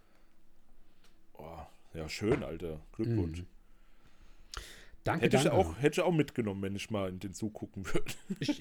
Oh, 1.34 1.58
ja, 1.94 2.08
schön, 2.08 2.42
Alter. 2.42 2.80
Glückwunsch. 2.92 3.44
Danke, 5.04 5.24
Hätte, 5.24 5.36
ich 5.38 5.42
danke. 5.44 5.58
auch, 5.58 5.78
hätte 5.78 6.00
ich 6.00 6.06
auch 6.06 6.12
mitgenommen, 6.12 6.62
wenn 6.62 6.76
ich 6.76 6.90
mal 6.90 7.08
in 7.08 7.18
den 7.20 7.32
Zug 7.32 7.54
gucken 7.54 7.86
würde. 7.86 8.12
Ich, 8.40 8.58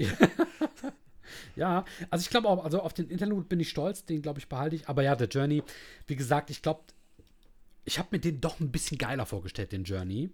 ja, 1.56 1.86
also 2.10 2.24
ich 2.24 2.30
glaube 2.32 2.48
auch, 2.48 2.64
also 2.64 2.82
auf 2.82 2.94
den 2.94 3.08
Interlude 3.08 3.46
bin 3.46 3.60
ich 3.60 3.70
stolz, 3.70 4.04
den 4.04 4.24
glaube 4.24 4.40
ich 4.40 4.50
behalte 4.50 4.76
ich. 4.76 4.90
Aber 4.90 5.04
ja, 5.04 5.16
der 5.16 5.28
Journey, 5.28 5.62
wie 6.08 6.16
gesagt, 6.16 6.50
ich 6.50 6.64
glaube, 6.64 6.82
ich 7.86 8.00
habe 8.00 8.10
mir 8.12 8.20
den 8.20 8.42
doch 8.42 8.60
ein 8.60 8.72
bisschen 8.72 8.98
geiler 8.98 9.28
vorgestellt, 9.28 9.72
den 9.72 9.84
Journey. 9.84 10.32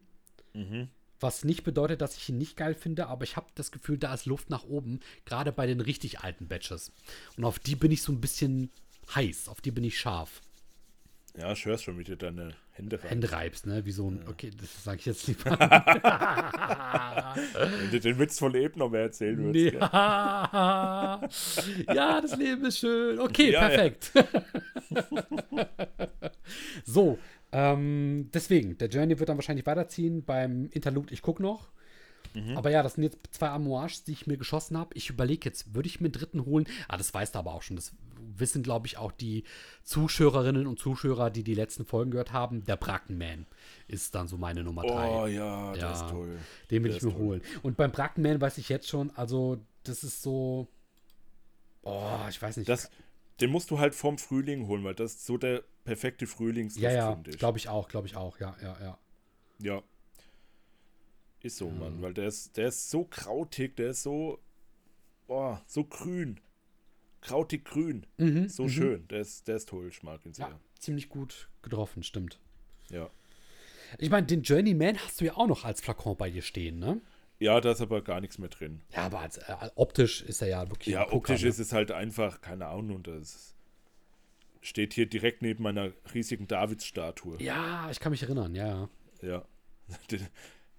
Was 1.19 1.43
nicht 1.43 1.63
bedeutet, 1.63 2.01
dass 2.01 2.17
ich 2.17 2.29
ihn 2.29 2.37
nicht 2.37 2.57
geil 2.57 2.75
finde, 2.75 3.07
aber 3.07 3.23
ich 3.23 3.35
habe 3.37 3.47
das 3.55 3.71
Gefühl, 3.71 3.97
da 3.97 4.13
ist 4.13 4.25
Luft 4.25 4.49
nach 4.49 4.63
oben, 4.65 4.99
gerade 5.25 5.51
bei 5.51 5.65
den 5.65 5.81
richtig 5.81 6.19
alten 6.19 6.47
Batches. 6.47 6.91
Und 7.37 7.45
auf 7.45 7.57
die 7.59 7.75
bin 7.75 7.91
ich 7.91 8.01
so 8.01 8.11
ein 8.11 8.21
bisschen 8.21 8.69
heiß, 9.13 9.47
auf 9.47 9.61
die 9.61 9.71
bin 9.71 9.83
ich 9.83 9.97
scharf. 9.99 10.41
Ja, 11.37 11.51
ich 11.51 11.65
hör's 11.65 11.83
schon, 11.83 11.99
wie 11.99 12.05
dir 12.05 12.15
deine 12.15 12.55
Hände 12.71 13.01
rein. 13.01 13.09
Hände 13.09 13.31
reibst, 13.31 13.65
ne? 13.65 13.85
Wie 13.85 13.91
so 13.91 14.09
ein, 14.09 14.25
okay, 14.27 14.51
das 14.57 14.83
sage 14.85 14.99
ich 14.99 15.05
jetzt 15.05 15.27
lieber. 15.27 15.51
Wenn 17.59 17.91
du 17.91 17.99
den 17.99 18.17
Witz 18.19 18.39
von 18.39 18.55
eben 18.55 18.79
noch 18.79 18.89
mehr 18.89 19.01
erzählen 19.01 19.37
würdest. 19.37 19.73
Ja. 19.75 21.21
ja, 21.93 22.21
das 22.21 22.37
Leben 22.37 22.63
ist 22.65 22.79
schön. 22.79 23.19
Okay, 23.19 23.51
Ja, 23.51 23.63
ja. 23.63 23.67
perfekt. 23.69 24.11
so, 26.85 27.19
ähm, 27.57 28.29
deswegen, 28.33 28.77
der 28.77 28.89
Journey 28.89 29.17
wird 29.19 29.29
dann 29.29 29.37
wahrscheinlich 29.37 29.65
weiterziehen. 29.65 30.23
Beim 30.25 30.67
Interlude, 30.71 31.13
ich 31.13 31.21
gucke 31.21 31.41
noch. 31.41 31.69
Mhm. 32.33 32.57
Aber 32.57 32.69
ja, 32.69 32.83
das 32.83 32.95
sind 32.95 33.03
jetzt 33.03 33.19
zwei 33.31 33.47
Amouages, 33.49 34.03
die 34.03 34.11
ich 34.11 34.27
mir 34.27 34.35
geschossen 34.35 34.77
habe. 34.77 34.93
Ich 34.95 35.09
überlege 35.09 35.45
jetzt, 35.47 35.73
würde 35.73 35.87
ich 35.87 36.01
mir 36.01 36.07
einen 36.07 36.11
dritten 36.13 36.43
holen? 36.45 36.65
Ah, 36.89 36.97
das 36.97 37.13
weißt 37.13 37.33
du 37.35 37.39
aber 37.39 37.53
auch 37.53 37.61
schon. 37.61 37.77
Das 37.77 37.93
wissen, 38.37 38.61
glaube 38.63 38.87
ich, 38.87 38.97
auch 38.97 39.13
die 39.13 39.45
Zuschauerinnen 39.83 40.67
und 40.67 40.79
Zuschauer, 40.79 41.29
die 41.29 41.43
die 41.43 41.53
letzten 41.53 41.85
Folgen 41.85 42.11
gehört 42.11 42.33
haben. 42.33 42.65
Der 42.65 42.75
Brackenman 42.75 43.45
ist 43.87 44.15
dann 44.15 44.27
so 44.27 44.35
meine 44.37 44.63
Nummer 44.63 44.81
drei. 44.81 45.09
Oh 45.09 45.27
ja, 45.27 45.71
das 45.73 45.81
Ja. 45.81 45.91
ist 45.93 46.09
toll. 46.09 46.37
Den 46.71 46.83
will 46.83 46.89
Der 46.89 46.97
ich 46.97 47.03
mir 47.03 47.11
toll. 47.11 47.21
holen. 47.21 47.41
Und 47.63 47.77
beim 47.77 47.91
Brackenman 47.91 48.41
weiß 48.41 48.57
ich 48.57 48.67
jetzt 48.67 48.89
schon, 48.89 49.11
also 49.15 49.57
das 49.83 50.03
ist 50.03 50.21
so. 50.21 50.67
Oh, 51.83 52.19
ich 52.29 52.41
weiß 52.41 52.57
nicht. 52.57 52.67
Das, 52.67 52.89
den 53.41 53.51
musst 53.51 53.69
du 53.71 53.79
halt 53.79 53.95
vorm 53.95 54.17
Frühling 54.17 54.67
holen, 54.67 54.83
weil 54.83 54.95
das 54.95 55.13
ist 55.15 55.25
so 55.25 55.37
der 55.37 55.63
perfekte 55.83 56.25
Frühlingsduft, 56.27 56.83
ja, 56.83 56.91
ja, 56.91 57.11
finde 57.13 57.31
ich. 57.31 57.37
glaube 57.37 57.57
ich 57.57 57.69
auch, 57.69 57.87
glaube 57.87 58.07
ich 58.07 58.15
auch, 58.15 58.39
ja, 58.39 58.55
ja, 58.61 58.77
ja. 58.81 58.99
Ja. 59.59 59.83
Ist 61.41 61.57
so, 61.57 61.69
Mann, 61.69 62.01
weil 62.01 62.13
der 62.13 62.27
ist, 62.27 62.57
der 62.57 62.69
ist 62.69 62.89
so 62.89 63.03
krautig, 63.05 63.75
der 63.75 63.89
ist 63.91 64.03
so, 64.03 64.39
boah, 65.27 65.61
so 65.67 65.83
grün. 65.83 66.39
Krautig 67.21 67.65
grün. 67.65 68.05
Mhm, 68.17 68.49
So 68.49 68.63
mhm. 68.63 68.69
schön. 68.69 69.07
Der 69.09 69.21
ist, 69.21 69.47
der 69.47 69.57
ist 69.57 69.69
toll, 69.69 69.87
ich 69.89 70.01
mag 70.01 70.25
ihn 70.25 70.33
sehr. 70.33 70.47
Ja, 70.47 70.59
ziemlich 70.79 71.07
gut 71.09 71.49
getroffen, 71.61 72.03
stimmt. 72.03 72.39
Ja. 72.89 73.09
Ich 73.99 74.09
meine, 74.09 74.25
den 74.25 74.41
Journeyman 74.41 74.97
hast 74.97 75.21
du 75.21 75.25
ja 75.25 75.35
auch 75.37 75.47
noch 75.47 75.63
als 75.65 75.81
Flakon 75.81 76.17
bei 76.17 76.29
dir 76.29 76.41
stehen, 76.41 76.79
ne? 76.79 76.99
Ja, 77.39 77.59
da 77.59 77.71
ist 77.71 77.81
aber 77.81 78.01
gar 78.01 78.21
nichts 78.21 78.37
mehr 78.37 78.49
drin. 78.49 78.81
Ja, 78.93 79.05
aber 79.05 79.19
als, 79.19 79.37
äh, 79.37 79.55
optisch 79.75 80.21
ist 80.21 80.41
er 80.41 80.47
ja 80.47 80.69
wirklich. 80.69 80.93
Ja, 80.93 81.11
optisch 81.11 81.43
ne? 81.43 81.49
ist 81.49 81.59
es 81.59 81.73
halt 81.73 81.91
einfach, 81.91 82.41
keine 82.41 82.67
Ahnung, 82.67 82.97
und 82.97 83.07
das 83.07 83.53
steht 84.61 84.93
hier 84.93 85.05
direkt 85.05 85.41
neben 85.41 85.63
meiner 85.63 85.91
riesigen 86.13 86.47
Davidsstatue. 86.47 87.41
Ja, 87.41 87.89
ich 87.91 87.99
kann 87.99 88.11
mich 88.11 88.23
erinnern, 88.23 88.55
ja, 88.55 88.67
ja. 88.67 88.89
Ja. 89.21 89.45
Den, 90.11 90.27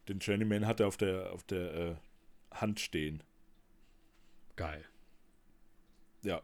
den 0.09 0.19
Journeyman 0.19 0.67
hat 0.67 0.81
er 0.81 0.87
auf 0.87 0.97
der, 0.97 1.33
auf 1.33 1.43
der 1.45 1.75
äh, 1.75 1.95
Hand 2.53 2.81
stehen. 2.81 3.23
Geil. 4.55 4.85
Ja. 6.23 6.43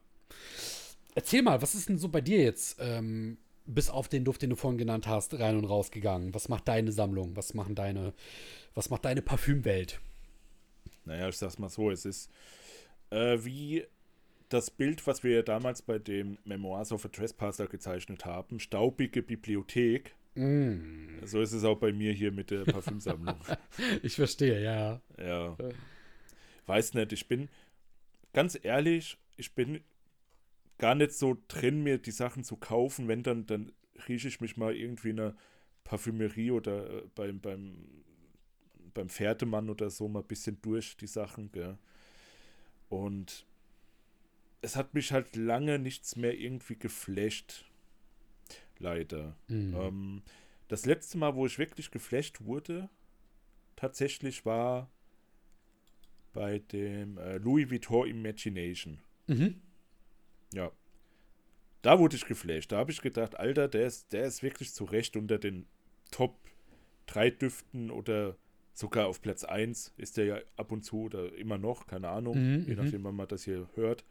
Erzähl 1.14 1.42
mal, 1.42 1.62
was 1.62 1.74
ist 1.74 1.88
denn 1.88 1.98
so 1.98 2.08
bei 2.08 2.20
dir 2.20 2.42
jetzt, 2.42 2.76
ähm, 2.80 3.38
bis 3.66 3.90
auf 3.90 4.08
den 4.08 4.24
Duft, 4.24 4.42
den 4.42 4.50
du 4.50 4.56
vorhin 4.56 4.78
genannt 4.78 5.06
hast, 5.06 5.38
rein 5.38 5.56
und 5.56 5.64
raus 5.64 5.90
gegangen? 5.90 6.34
Was 6.34 6.48
macht 6.48 6.68
deine 6.68 6.92
Sammlung? 6.92 7.36
Was 7.36 7.54
machen 7.54 7.74
deine, 7.74 8.12
was 8.74 8.90
macht 8.90 9.04
deine 9.04 9.22
Parfümwelt? 9.22 10.00
Naja, 11.04 11.28
ich 11.28 11.36
sag's 11.36 11.58
mal 11.58 11.68
so, 11.68 11.90
es 11.90 12.04
ist 12.04 12.30
äh, 13.10 13.38
wie 13.44 13.84
das 14.48 14.70
Bild, 14.70 15.06
was 15.06 15.24
wir 15.24 15.36
ja 15.36 15.42
damals 15.42 15.82
bei 15.82 15.98
dem 15.98 16.38
Memoirs 16.44 16.92
of 16.92 17.04
a 17.04 17.08
Trespasser 17.08 17.66
gezeichnet 17.66 18.24
haben, 18.24 18.60
staubige 18.60 19.22
Bibliothek. 19.22 20.14
Mm, 20.34 21.24
So 21.24 21.40
ist 21.40 21.52
es 21.52 21.64
auch 21.64 21.78
bei 21.78 21.92
mir 21.92 22.12
hier 22.12 22.32
mit 22.32 22.50
der 22.50 22.64
Parfümsammlung. 22.64 23.36
ich 24.02 24.14
verstehe, 24.14 24.62
ja. 24.62 25.00
ja. 25.18 25.56
Weiß 26.66 26.94
nicht, 26.94 27.12
ich 27.12 27.28
bin 27.28 27.48
ganz 28.32 28.58
ehrlich, 28.62 29.18
ich 29.36 29.52
bin 29.54 29.80
gar 30.82 30.96
nicht 30.96 31.12
so 31.12 31.38
drin, 31.46 31.84
mir 31.84 31.98
die 31.98 32.10
Sachen 32.10 32.42
zu 32.42 32.56
kaufen. 32.56 33.06
Wenn 33.06 33.22
dann, 33.22 33.46
dann 33.46 33.70
rieche 34.08 34.26
ich 34.26 34.40
mich 34.40 34.56
mal 34.56 34.74
irgendwie 34.74 35.10
in 35.10 35.20
einer 35.20 35.36
Parfümerie 35.84 36.50
oder 36.50 36.90
äh, 36.90 37.02
beim, 37.14 37.40
beim, 37.40 37.76
beim 38.92 39.08
Pferdemann 39.08 39.70
oder 39.70 39.90
so 39.90 40.08
mal 40.08 40.22
ein 40.22 40.26
bisschen 40.26 40.60
durch 40.60 40.96
die 40.96 41.06
Sachen, 41.06 41.52
gell. 41.52 41.78
Und 42.88 43.46
es 44.60 44.74
hat 44.74 44.92
mich 44.92 45.12
halt 45.12 45.36
lange 45.36 45.78
nichts 45.78 46.16
mehr 46.16 46.36
irgendwie 46.36 46.76
geflasht. 46.76 47.64
Leider. 48.80 49.36
Mm. 49.46 49.74
Ähm, 49.76 50.22
das 50.66 50.84
letzte 50.84 51.16
Mal, 51.16 51.36
wo 51.36 51.46
ich 51.46 51.60
wirklich 51.60 51.92
geflasht 51.92 52.40
wurde, 52.40 52.90
tatsächlich 53.76 54.44
war 54.44 54.90
bei 56.32 56.58
dem 56.58 57.18
äh, 57.18 57.38
Louis 57.38 57.70
Vuitton 57.70 58.08
Imagination. 58.08 58.98
Mhm. 59.28 59.62
Ja. 60.52 60.70
Da 61.82 61.98
wurde 61.98 62.16
ich 62.16 62.26
geflasht. 62.26 62.70
Da 62.72 62.78
habe 62.78 62.92
ich 62.92 63.00
gedacht, 63.02 63.36
Alter, 63.36 63.68
der 63.68 63.86
ist, 63.86 64.12
der 64.12 64.24
ist 64.24 64.42
wirklich 64.42 64.72
zu 64.72 64.84
Recht 64.84 65.16
unter 65.16 65.38
den 65.38 65.66
Top 66.10 66.38
3 67.06 67.30
Düften 67.30 67.90
oder 67.90 68.36
sogar 68.74 69.06
auf 69.06 69.20
Platz 69.20 69.44
1 69.44 69.92
ist 69.96 70.16
der 70.16 70.24
ja 70.24 70.38
ab 70.56 70.72
und 70.72 70.82
zu 70.84 71.02
oder 71.02 71.34
immer 71.34 71.58
noch, 71.58 71.86
keine 71.86 72.08
Ahnung, 72.08 72.36
Mhm, 72.36 72.64
je 72.66 72.74
mhm. 72.76 72.82
nachdem, 72.84 73.04
wann 73.04 73.16
man 73.16 73.28
das 73.28 73.44
hier 73.44 73.68
hört. 73.74 74.04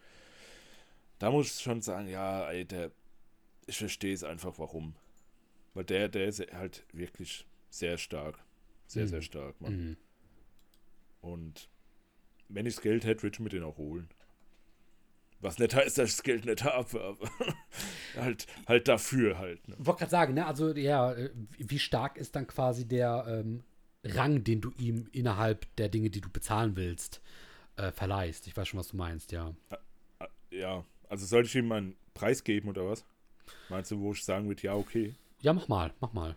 Da 1.20 1.32
muss 1.32 1.56
ich 1.56 1.62
schon 1.64 1.82
sagen, 1.82 2.08
ja, 2.10 2.52
der, 2.64 2.92
ich 3.68 3.78
verstehe 3.78 4.14
es 4.14 4.24
einfach, 4.24 4.60
warum. 4.60 4.96
Weil 5.74 5.86
der, 5.86 6.10
der 6.10 6.26
ist 6.28 6.42
halt 6.54 6.84
wirklich 6.92 7.46
sehr 7.70 7.98
stark. 7.98 8.44
Sehr, 8.88 9.06
Mhm. 9.06 9.08
sehr 9.08 9.22
stark, 9.22 9.62
Mann. 9.62 9.78
Mhm. 9.78 9.98
Und 11.22 11.70
wenn 12.50 12.66
ich 12.66 12.76
das 12.76 12.84
Geld 12.84 13.06
hätte, 13.06 13.24
würde 13.24 13.36
ich 13.36 13.40
mir 13.40 13.50
den 13.50 13.64
auch 13.64 13.78
holen. 13.78 14.10
Was 15.42 15.58
nicht 15.58 15.76
heißt, 15.76 15.98
dass 15.98 16.10
ich 16.10 16.16
das 16.18 16.24
Geld 16.24 16.46
nicht 16.46 16.64
habe, 16.64 17.02
aber 17.02 17.30
halt, 18.16 18.46
halt 18.68 18.88
dafür 18.88 19.40
halt. 19.40 19.68
Ne? 19.68 19.76
Wollte 19.80 20.00
gerade 20.00 20.12
sagen, 20.12 20.34
ne, 20.36 20.46
also 20.46 20.72
ja, 20.72 21.14
äh, 21.14 21.32
wie 21.58 21.80
stark 21.80 22.18
ist 22.18 22.36
dann 22.36 22.46
quasi 22.48 22.88
der 22.88 23.26
ähm, 23.28 23.64
Rang, 24.04 24.44
den 24.44 24.62
du 24.62 24.72
ihm 24.78 25.08
innerhalb 25.12 25.76
der 25.78 25.90
Dinge, 25.90 26.10
die 26.10 26.22
du 26.22 26.30
bezahlen 26.30 26.76
willst, 26.76 27.22
äh, 27.76 27.92
verleihst? 27.92 28.48
Ich 28.48 28.56
weiß 28.56 28.68
schon, 28.68 28.80
was 28.80 28.90
du 28.90 28.98
meinst, 28.98 29.32
ja. 29.32 29.54
Ja, 30.52 30.86
also 31.10 31.26
soll 31.26 31.46
ich 31.46 31.56
ihm 31.56 31.68
mal 31.68 31.78
einen 31.78 31.96
Preis 32.14 32.44
geben 32.44 32.70
oder 32.70 32.88
was? 32.88 33.04
Meinst 33.70 33.92
du, 33.92 34.00
wo 34.00 34.12
ich 34.12 34.24
sagen 34.24 34.48
würde, 34.48 34.62
ja, 34.62 34.76
okay. 34.76 35.16
Ja, 35.42 35.54
mach 35.54 35.68
mal, 35.68 35.92
mach 36.00 36.14
mal. 36.14 36.36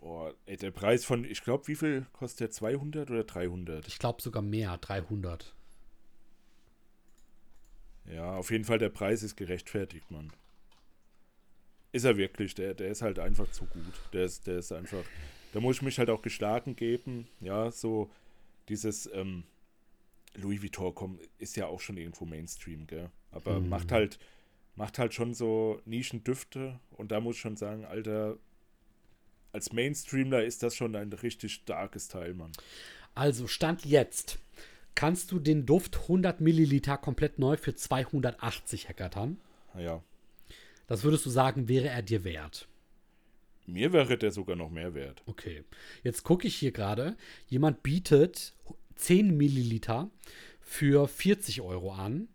Boah, 0.00 0.34
ey, 0.46 0.56
der 0.56 0.70
Preis 0.70 1.04
von, 1.04 1.24
ich 1.24 1.42
glaube, 1.42 1.68
wie 1.68 1.76
viel 1.76 2.06
kostet 2.12 2.40
der? 2.40 2.50
200 2.50 3.10
oder 3.10 3.24
300? 3.24 3.86
Ich 3.86 3.98
glaube 3.98 4.20
sogar 4.20 4.42
mehr, 4.42 4.76
300. 4.76 5.54
Ja, 8.06 8.36
auf 8.36 8.50
jeden 8.50 8.64
Fall, 8.64 8.78
der 8.78 8.90
Preis 8.90 9.22
ist 9.22 9.36
gerechtfertigt, 9.36 10.10
Mann. 10.10 10.32
Ist 11.92 12.04
er 12.04 12.16
wirklich, 12.16 12.54
der, 12.54 12.74
der 12.74 12.88
ist 12.88 13.02
halt 13.02 13.18
einfach 13.18 13.48
zu 13.48 13.66
gut. 13.66 14.00
Der 14.12 14.24
ist, 14.24 14.46
der 14.46 14.58
ist 14.58 14.72
einfach, 14.72 15.10
da 15.52 15.60
muss 15.60 15.76
ich 15.76 15.82
mich 15.82 15.98
halt 15.98 16.10
auch 16.10 16.22
geschlagen 16.22 16.74
geben. 16.76 17.28
Ja, 17.40 17.70
so 17.70 18.10
dieses 18.68 19.08
ähm, 19.12 19.44
Louis 20.34 20.62
Vuitton 20.62 20.94
komm, 20.94 21.20
ist 21.38 21.56
ja 21.56 21.66
auch 21.66 21.80
schon 21.80 21.96
irgendwo 21.96 22.24
Mainstream, 22.26 22.86
gell? 22.86 23.10
Aber 23.30 23.60
Mhm. 23.60 23.68
macht 23.68 23.92
halt, 23.92 24.18
macht 24.76 24.98
halt 24.98 25.14
schon 25.14 25.34
so 25.34 25.80
Nischendüfte 25.84 26.80
und 26.90 27.12
da 27.12 27.20
muss 27.20 27.36
ich 27.36 27.42
schon 27.42 27.56
sagen, 27.56 27.84
Alter, 27.84 28.38
als 29.52 29.72
Mainstreamler 29.72 30.44
ist 30.44 30.62
das 30.62 30.76
schon 30.76 30.94
ein 30.96 31.12
richtig 31.12 31.54
starkes 31.54 32.08
Teil, 32.08 32.34
Mann. 32.34 32.52
Also, 33.14 33.46
Stand 33.46 33.84
jetzt. 33.84 34.38
Kannst 34.94 35.32
du 35.32 35.38
den 35.38 35.66
Duft 35.66 35.96
100 36.02 36.40
Milliliter 36.40 36.96
komplett 36.96 37.38
neu 37.38 37.56
für 37.56 37.74
280 37.74 38.88
hackertern? 38.88 39.38
Ja. 39.76 40.02
Das 40.86 41.02
würdest 41.02 41.26
du 41.26 41.30
sagen, 41.30 41.68
wäre 41.68 41.88
er 41.88 42.02
dir 42.02 42.24
wert. 42.24 42.68
Mir 43.66 43.92
wäre 43.92 44.18
der 44.18 44.30
sogar 44.30 44.56
noch 44.56 44.70
mehr 44.70 44.94
wert. 44.94 45.22
Okay. 45.26 45.64
Jetzt 46.02 46.22
gucke 46.22 46.46
ich 46.46 46.54
hier 46.54 46.72
gerade. 46.72 47.16
Jemand 47.46 47.82
bietet 47.82 48.54
10 48.96 49.36
Milliliter 49.36 50.10
für 50.60 51.08
40 51.08 51.62
Euro 51.62 51.92
an. 51.92 52.28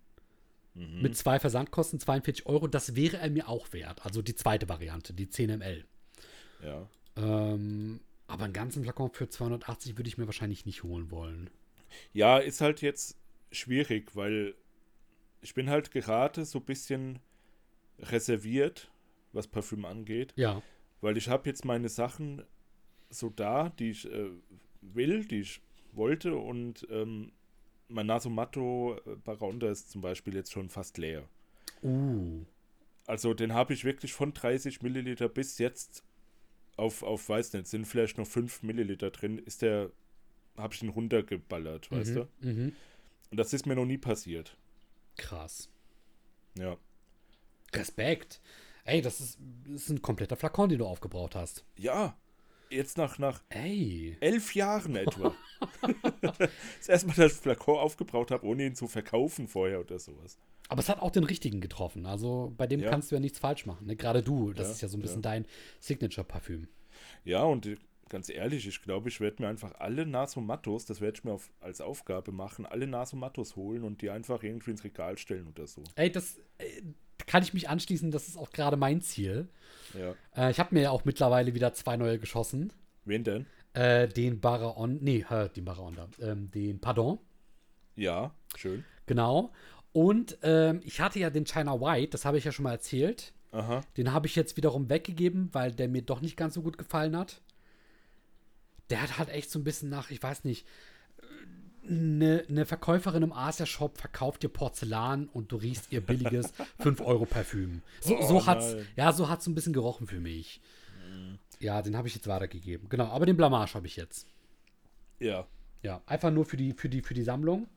Mhm. 0.73 1.01
Mit 1.01 1.17
zwei 1.17 1.39
Versandkosten 1.39 1.99
42 1.99 2.45
Euro. 2.47 2.67
Das 2.67 2.95
wäre 2.95 3.17
er 3.17 3.29
mir 3.29 3.47
auch 3.47 3.71
wert. 3.73 4.05
Also 4.05 4.21
die 4.21 4.35
zweite 4.35 4.67
Variante, 4.69 5.13
die 5.13 5.29
10 5.29 5.59
ml. 5.59 5.85
Ja. 6.63 6.87
Ähm, 7.15 7.99
aber 8.27 8.45
einen 8.45 8.53
ganzen 8.53 8.83
Flakon 8.83 9.11
für 9.11 9.29
280 9.29 9.97
würde 9.97 10.07
ich 10.07 10.17
mir 10.17 10.25
wahrscheinlich 10.25 10.65
nicht 10.65 10.83
holen 10.83 11.11
wollen. 11.11 11.49
Ja, 12.13 12.37
ist 12.37 12.61
halt 12.61 12.81
jetzt 12.81 13.17
schwierig, 13.51 14.15
weil 14.15 14.55
ich 15.41 15.53
bin 15.53 15.69
halt 15.69 15.91
gerade 15.91 16.45
so 16.45 16.59
ein 16.59 16.65
bisschen 16.65 17.19
reserviert, 17.99 18.91
was 19.33 19.47
Parfüm 19.47 19.85
angeht, 19.85 20.33
Ja. 20.35 20.61
weil 21.01 21.17
ich 21.17 21.29
habe 21.29 21.49
jetzt 21.49 21.65
meine 21.65 21.89
Sachen 21.89 22.43
so 23.09 23.29
da, 23.29 23.69
die 23.69 23.91
ich 23.91 24.11
äh, 24.11 24.29
will, 24.81 25.25
die 25.25 25.41
ich 25.41 25.61
wollte 25.91 26.35
und 26.35 26.87
ähm, 26.89 27.31
mein 27.87 28.05
Nasomatto 28.05 28.97
äh, 29.25 29.71
ist 29.71 29.89
zum 29.89 30.01
Beispiel 30.01 30.35
jetzt 30.35 30.51
schon 30.51 30.69
fast 30.69 30.97
leer. 30.97 31.27
Uh. 31.81 32.45
Also 33.07 33.33
den 33.33 33.53
habe 33.53 33.73
ich 33.73 33.83
wirklich 33.85 34.13
von 34.13 34.33
30 34.33 34.83
Milliliter 34.83 35.27
bis 35.27 35.57
jetzt 35.57 36.03
auf, 36.77 37.01
auf 37.03 37.27
weiß 37.27 37.53
nicht, 37.53 37.67
sind 37.67 37.85
vielleicht 37.85 38.17
noch 38.17 38.27
5 38.27 38.63
Milliliter 38.63 39.09
drin, 39.09 39.39
ist 39.39 39.63
der, 39.63 39.91
habe 40.59 40.73
ich 40.73 40.79
den 40.79 40.89
runtergeballert, 40.89 41.91
weißt 41.91 42.15
du? 42.15 42.27
Mhm. 42.41 42.49
Mhm. 42.65 42.73
Und 43.31 43.37
das 43.37 43.53
ist 43.53 43.65
mir 43.65 43.75
noch 43.75 43.85
nie 43.85 43.97
passiert. 43.97 44.55
Krass. 45.17 45.69
Ja. 46.57 46.77
Respekt. 47.73 48.41
Ey, 48.85 49.01
das 49.01 49.19
ist, 49.19 49.37
das 49.67 49.83
ist 49.83 49.89
ein 49.89 50.01
kompletter 50.01 50.35
Flakon, 50.35 50.69
den 50.69 50.79
du 50.79 50.85
aufgebraucht 50.87 51.35
hast. 51.35 51.63
Ja, 51.77 52.17
jetzt 52.71 52.97
nach, 52.97 53.19
nach 53.19 53.43
Ey. 53.49 54.17
elf 54.19 54.55
Jahren 54.55 54.95
etwa. 54.95 55.35
das 56.21 56.87
erste 56.87 57.07
Mal, 57.07 57.15
dass 57.15 57.33
ich 57.33 57.39
Flakon 57.39 57.77
aufgebraucht 57.77 58.31
habe, 58.31 58.45
ohne 58.45 58.65
ihn 58.65 58.75
zu 58.75 58.87
verkaufen 58.87 59.47
vorher 59.47 59.79
oder 59.79 59.99
sowas. 59.99 60.37
Aber 60.69 60.79
es 60.79 60.89
hat 60.89 61.01
auch 61.01 61.11
den 61.11 61.23
richtigen 61.23 61.61
getroffen. 61.61 62.05
Also 62.05 62.53
bei 62.57 62.65
dem 62.67 62.79
Ja. 62.79 62.89
kannst 62.89 63.11
du 63.11 63.15
ja 63.15 63.19
nichts 63.21 63.39
falsch 63.39 63.65
machen. 63.65 63.87
Ne? 63.87 63.95
Gerade 63.95 64.23
du, 64.23 64.53
das 64.53 64.67
Ja, 64.67 64.73
ist 64.73 64.81
ja 64.81 64.87
so 64.87 64.97
ein 64.97 65.01
ja. 65.01 65.03
bisschen 65.03 65.21
dein 65.21 65.45
Signature-Parfüm. 65.79 66.67
Ja, 67.25 67.43
und 67.43 67.67
ganz 68.09 68.29
ehrlich, 68.29 68.67
ich 68.67 68.81
glaube, 68.81 69.09
ich 69.09 69.19
werde 69.21 69.41
mir 69.43 69.49
einfach 69.49 69.73
alle 69.79 70.05
Nasomattos, 70.05 70.85
das 70.85 70.99
werde 71.01 71.17
ich 71.17 71.23
mir 71.23 71.31
auf, 71.33 71.49
als 71.61 71.81
Aufgabe 71.81 72.31
machen, 72.31 72.65
alle 72.65 72.87
Nasomattos 72.87 73.55
holen 73.55 73.83
und 73.83 74.01
die 74.01 74.09
einfach 74.09 74.43
irgendwie 74.43 74.71
ins 74.71 74.83
Regal 74.83 75.17
stellen 75.17 75.47
oder 75.47 75.67
so. 75.67 75.83
Ey, 75.95 76.11
das 76.11 76.37
äh, 76.57 76.81
kann 77.27 77.43
ich 77.43 77.53
mich 77.53 77.69
anschließen. 77.69 78.11
Das 78.11 78.27
ist 78.27 78.37
auch 78.37 78.49
gerade 78.51 78.77
mein 78.77 79.01
Ziel. 79.01 79.47
Ja. 79.97 80.15
Äh, 80.35 80.51
ich 80.51 80.59
habe 80.59 80.73
mir 80.75 80.81
ja 80.81 80.91
auch 80.91 81.05
mittlerweile 81.05 81.53
wieder 81.53 81.73
zwei 81.73 81.97
neue 81.97 82.19
geschossen. 82.19 82.73
Wen 83.05 83.23
denn? 83.23 83.45
Äh, 83.73 84.07
den 84.07 84.39
Baraon, 84.39 84.97
nee, 85.01 85.25
den 85.55 85.65
Baraon 85.65 85.95
da. 85.95 86.09
Ähm, 86.21 86.49
den 86.51 86.79
Pardon, 86.79 87.19
Ja, 87.95 88.33
schön. 88.55 88.83
genau. 89.05 89.51
Und 89.91 90.37
ähm, 90.43 90.81
ich 90.83 91.01
hatte 91.01 91.19
ja 91.19 91.29
den 91.29 91.45
China 91.45 91.79
White, 91.81 92.11
das 92.11 92.25
habe 92.25 92.37
ich 92.37 92.43
ja 92.43 92.51
schon 92.51 92.63
mal 92.63 92.71
erzählt. 92.73 93.33
Aha. 93.51 93.81
Den 93.97 94.13
habe 94.13 94.27
ich 94.27 94.35
jetzt 94.35 94.57
wiederum 94.57 94.89
weggegeben, 94.89 95.49
weil 95.53 95.71
der 95.71 95.87
mir 95.87 96.03
doch 96.03 96.21
nicht 96.21 96.37
ganz 96.37 96.53
so 96.53 96.61
gut 96.61 96.77
gefallen 96.77 97.17
hat. 97.17 97.41
Der 98.89 99.01
hat 99.01 99.17
halt 99.17 99.29
echt 99.29 99.51
so 99.51 99.59
ein 99.59 99.63
bisschen 99.63 99.89
nach, 99.89 100.09
ich 100.09 100.21
weiß 100.21 100.43
nicht, 100.45 100.65
eine, 101.87 102.45
eine 102.49 102.65
Verkäuferin 102.65 103.23
im 103.23 103.33
Asia-Shop 103.33 103.97
verkauft 103.97 104.43
dir 104.43 104.49
Porzellan 104.49 105.27
und 105.27 105.51
du 105.51 105.55
riechst 105.55 105.91
ihr 105.91 106.01
billiges 106.01 106.53
5-Euro-Parfüm. 106.79 107.81
So, 108.01 108.17
Oh, 108.17 108.27
so 108.27 108.45
hat's, 108.45 108.73
nein. 108.73 108.87
ja, 108.95 109.11
so 109.13 109.27
hat's 109.29 109.47
ein 109.47 109.55
bisschen 109.55 109.73
gerochen 109.73 110.07
für 110.07 110.19
mich. 110.19 110.61
Ja, 111.59 111.81
den 111.81 111.97
habe 111.97 112.07
ich 112.07 112.15
jetzt 112.15 112.27
weitergegeben. 112.27 112.87
Genau, 112.89 113.05
aber 113.07 113.25
den 113.25 113.35
Blamage 113.37 113.73
habe 113.73 113.87
ich 113.87 113.95
jetzt. 113.95 114.27
Ja. 115.19 115.45
Ja, 115.83 116.01
einfach 116.05 116.31
nur 116.31 116.45
für 116.45 116.57
die, 116.57 116.73
für 116.73 116.89
die, 116.89 117.01
für 117.01 117.13
die 117.13 117.23
Sammlung. 117.23 117.67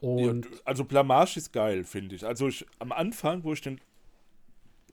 ja. 0.00 0.08
Und 0.08 0.46
Also 0.64 0.84
Blamage 0.84 1.36
ist 1.38 1.52
geil, 1.52 1.84
finde 1.84 2.14
ich. 2.16 2.24
Also 2.26 2.48
ich, 2.48 2.66
am 2.78 2.92
Anfang, 2.92 3.44
wo 3.44 3.52
ich 3.52 3.60
den, 3.60 3.80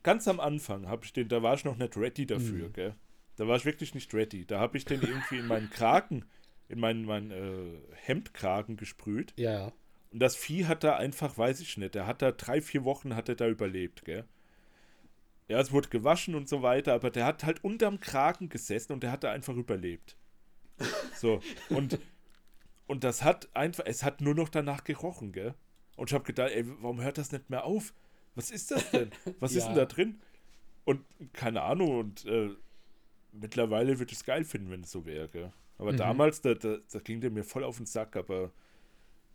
ganz 0.04 0.28
am 0.28 0.40
Anfang 0.40 0.88
habe 0.88 1.06
ich 1.06 1.14
den, 1.14 1.28
da 1.30 1.42
war 1.44 1.54
ich 1.56 1.64
noch 1.66 1.78
nicht 1.78 1.96
ready 1.98 2.26
dafür, 2.26 2.68
Mhm. 2.70 2.74
gell. 2.74 2.96
Da 3.40 3.48
war 3.48 3.56
ich 3.56 3.64
wirklich 3.64 3.96
nicht 3.96 4.14
ready. 4.14 4.46
Da 4.46 4.60
habe 4.60 4.78
ich 4.78 4.84
den 4.84 5.02
irgendwie 5.02 5.38
in 5.40 5.48
meinen 5.48 5.70
Kragen, 5.70 6.26
in 6.68 6.78
meinen, 6.80 7.06
meinen 7.06 7.32
äh, 7.32 7.80
Hemdkragen 7.96 8.76
gesprüht. 8.76 9.34
ja. 9.38 9.72
Und 10.12 10.20
das 10.20 10.36
Vieh 10.36 10.66
hat 10.66 10.84
da 10.84 10.96
einfach, 10.98 11.38
weiß 11.38 11.60
ich 11.62 11.78
nicht, 11.78 11.94
der 11.96 12.08
hat 12.08 12.22
da 12.24 12.32
drei, 12.32 12.62
vier 12.62 12.84
Wochen 12.84 13.16
hat 13.16 13.30
er 13.30 13.36
da 13.36 13.48
überlebt, 13.48 14.04
gell? 14.06 14.26
Ja, 15.48 15.60
es 15.60 15.72
wurde 15.72 15.88
gewaschen 15.90 16.34
und 16.36 16.50
so 16.50 16.64
weiter, 16.64 16.94
aber 16.96 17.12
der 17.12 17.26
hat 17.26 17.44
halt 17.44 17.64
unterm 17.64 18.00
Kragen 18.00 18.50
gesessen 18.50 18.92
und 18.92 19.04
der 19.04 19.12
hat 19.12 19.24
da 19.24 19.32
einfach 19.32 19.56
überlebt. 19.56 20.18
So, 21.16 21.42
und, 21.70 22.00
und 22.88 23.04
das 23.04 23.24
hat 23.24 23.56
einfach, 23.56 23.84
es 23.86 24.04
hat 24.04 24.20
nur 24.20 24.34
noch 24.34 24.50
danach 24.50 24.84
gerochen, 24.84 25.32
gell? 25.32 25.54
Und 25.96 26.10
ich 26.10 26.14
habe 26.16 26.24
gedacht, 26.26 26.52
ey, 26.52 26.66
warum 26.82 27.00
hört 27.02 27.20
das 27.20 27.32
nicht 27.32 27.50
mehr 27.52 27.64
auf? 27.64 27.94
Was 28.34 28.50
ist 28.52 28.72
das 28.72 28.90
denn? 28.92 29.12
Was 29.40 29.52
ist 29.52 29.64
Ja. 29.64 29.68
denn 29.68 29.76
da 29.76 29.86
drin? 29.86 30.22
Und 30.86 31.06
keine 31.34 31.62
Ahnung, 31.62 32.00
und 32.00 32.26
äh, 32.26 32.50
mittlerweile 33.32 34.00
würde 34.00 34.12
ich 34.12 34.18
es 34.20 34.26
geil 34.26 34.44
finden, 34.44 34.70
wenn 34.72 34.82
es 34.82 34.92
so 34.92 35.06
wäre? 35.06 35.52
Aber 35.78 35.94
Mhm. 35.94 35.98
damals, 35.98 36.42
da, 36.42 36.54
da, 36.56 36.78
da 36.92 37.00
ging 37.00 37.22
der 37.22 37.32
mir 37.32 37.44
voll 37.44 37.64
auf 37.64 37.78
den 37.78 37.86
Sack, 37.86 38.16
aber 38.16 38.52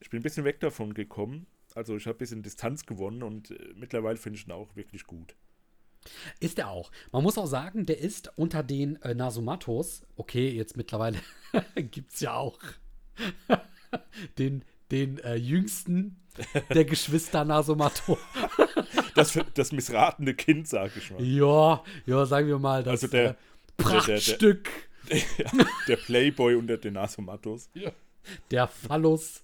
ich 0.01 0.11
bin 0.11 0.21
ein 0.21 0.23
bisschen 0.23 0.45
weg 0.45 0.61
davon 0.61 0.93
gekommen. 0.95 1.47
Also 1.75 1.97
ich 1.97 2.07
habe 2.07 2.17
ein 2.17 2.19
bisschen 2.19 2.43
Distanz 2.43 2.85
gewonnen 2.87 3.23
und 3.23 3.51
äh, 3.51 3.73
mittlerweile 3.75 4.17
finde 4.17 4.39
ich 4.39 4.47
ihn 4.47 4.53
auch 4.53 4.77
wirklich 4.77 5.05
gut. 5.07 5.35
Ist 6.39 6.59
er 6.59 6.69
auch. 6.69 6.93
Man 7.13 7.23
muss 7.23 7.39
auch 7.39 7.47
sagen, 7.47 7.87
der 7.87 7.99
ist 7.99 8.31
unter 8.37 8.63
den 8.63 9.01
äh, 9.03 9.15
Nasomatos, 9.15 10.05
okay, 10.17 10.51
jetzt 10.51 10.77
mittlerweile 10.77 11.19
gibt 11.91 12.13
es 12.13 12.21
ja 12.21 12.35
auch 12.35 12.59
den, 14.39 14.65
den 14.91 15.19
äh, 15.21 15.37
jüngsten 15.37 16.17
der 16.75 16.85
Geschwister 16.85 17.45
Nasomato. 17.45 18.19
Das, 19.15 19.39
das 19.55 19.71
missratene 19.73 20.35
Kind, 20.35 20.67
sag 20.69 20.97
ich 20.97 21.11
mal. 21.13 21.23
ja, 21.25 21.83
ja, 22.07 22.27
sagen 22.27 22.49
wir 22.49 22.59
mal, 22.59 22.83
das 22.83 22.91
Also 23.03 23.07
der- 23.09 23.31
äh, 23.31 23.35
Prachtstück, 23.77 24.69
Der 25.89 25.97
Playboy 25.97 26.55
unter 26.55 26.77
den 26.79 26.95
Nasomattos. 26.95 27.69
der 28.51 28.67
Phallus. 28.69 29.43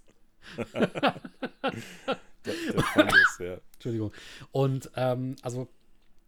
Der, 0.56 1.20
der 2.44 2.82
Phallus, 2.82 3.38
ja. 3.38 3.58
Entschuldigung. 3.74 4.12
Und 4.52 4.90
ähm, 4.96 5.36
also, 5.42 5.68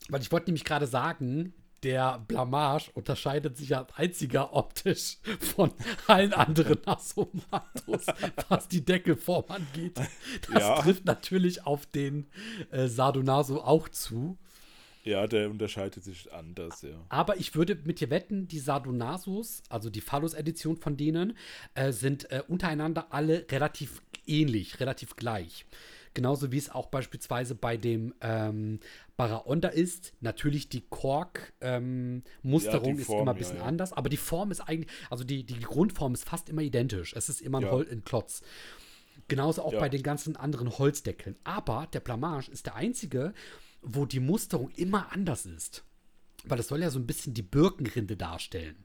weil 0.09 0.21
ich 0.21 0.31
wollte 0.33 0.47
nämlich 0.47 0.65
gerade 0.65 0.87
sagen, 0.87 1.55
der 1.83 2.21
Blamage 2.29 2.91
unterscheidet 2.95 3.57
sich 3.57 3.75
als 3.77 3.93
einziger 3.97 4.53
optisch 4.55 5.17
von 5.41 5.73
allen 6.07 6.33
anderen 6.33 6.79
Nasomatos, 6.87 8.07
was 8.49 8.69
die 8.69 8.85
Deckelform 8.85 9.47
angeht. 9.49 9.99
Das 10.53 10.63
Ja. 10.63 10.77
trifft 10.81 11.05
natürlich 11.07 11.67
auf 11.67 11.87
den 11.87 12.29
äh, 12.71 12.87
Sardonaso 12.87 13.61
auch 13.63 13.89
zu. 13.89 14.39
Ja, 15.05 15.27
der 15.27 15.51
unterscheidet 15.51 16.05
sich 16.05 16.33
anders, 16.33 16.83
ja. 16.83 17.05
Aber 17.09 17.37
ich 17.37 17.55
würde 17.57 17.77
mit 17.85 18.01
dir 18.01 18.11
wetten, 18.11 18.47
die 18.47 18.61
Sardonasos, 18.61 19.63
also 19.69 19.91
die 19.91 20.01
Phallus-Edition 20.01 20.77
von 20.77 20.97
denen, 20.97 21.37
äh, 21.75 21.91
sind 21.93 22.31
äh, 22.31 22.43
untereinander 22.47 23.13
alle 23.13 23.45
relativ 23.51 24.01
ähnlich, 24.27 24.79
relativ 24.79 25.17
gleich. 25.17 25.67
Genauso 26.15 26.53
wie 26.53 26.59
es 26.59 26.71
auch 26.71 26.87
beispielsweise 26.87 27.55
bei 27.55 27.77
dem 27.77 28.15
ähm, 28.21 28.81
Baraonda 29.17 29.69
ist. 29.69 30.13
Natürlich 30.21 30.69
die 30.69 30.83
Kork-Musterung 30.83 32.89
Ja, 32.91 32.95
die 32.95 33.01
ist 33.01 33.09
immer 33.09 33.33
ein 33.33 33.39
bisschen 33.39 33.57
ja, 33.57 33.63
ja. 33.63 33.69
anders, 33.69 33.93
aber 33.95 34.09
die 34.09 34.19
Form 34.19 34.51
ist 34.51 34.61
eigentlich, 34.61 34.91
also 35.11 35.25
die, 35.25 35.45
die 35.45 35.61
Grundform 35.61 36.15
ist 36.15 36.29
fast 36.29 36.49
immer 36.51 36.63
identisch. 36.63 37.15
Es 37.15 37.29
ist 37.29 37.41
immer 37.41 37.59
ein, 37.59 37.65
Ja. 37.65 37.71
Hol 37.73 37.89
ein 37.91 38.05
Klotz. 38.05 38.43
Genauso 39.29 39.63
auch 39.63 39.73
Ja. 39.73 39.81
bei 39.81 39.89
den 39.89 40.03
ganzen 40.03 40.37
anderen 40.37 40.79
Holzdeckeln. 40.79 41.37
Aber 41.45 41.89
der 41.93 42.01
Blamage 42.01 42.51
ist 42.51 42.67
der 42.67 42.75
einzige, 42.75 43.33
wo 43.83 44.07
die 44.07 44.21
Musterung 44.21 44.71
immer 44.71 45.13
anders 45.13 45.47
ist. 45.47 45.85
Weil 46.45 46.59
es 46.59 46.69
soll 46.69 46.81
ja 46.81 46.91
so 46.91 46.99
ein 46.99 47.07
bisschen 47.07 47.35
die 47.35 47.43
Birkenrinde 47.43 48.17
darstellen. 48.17 48.85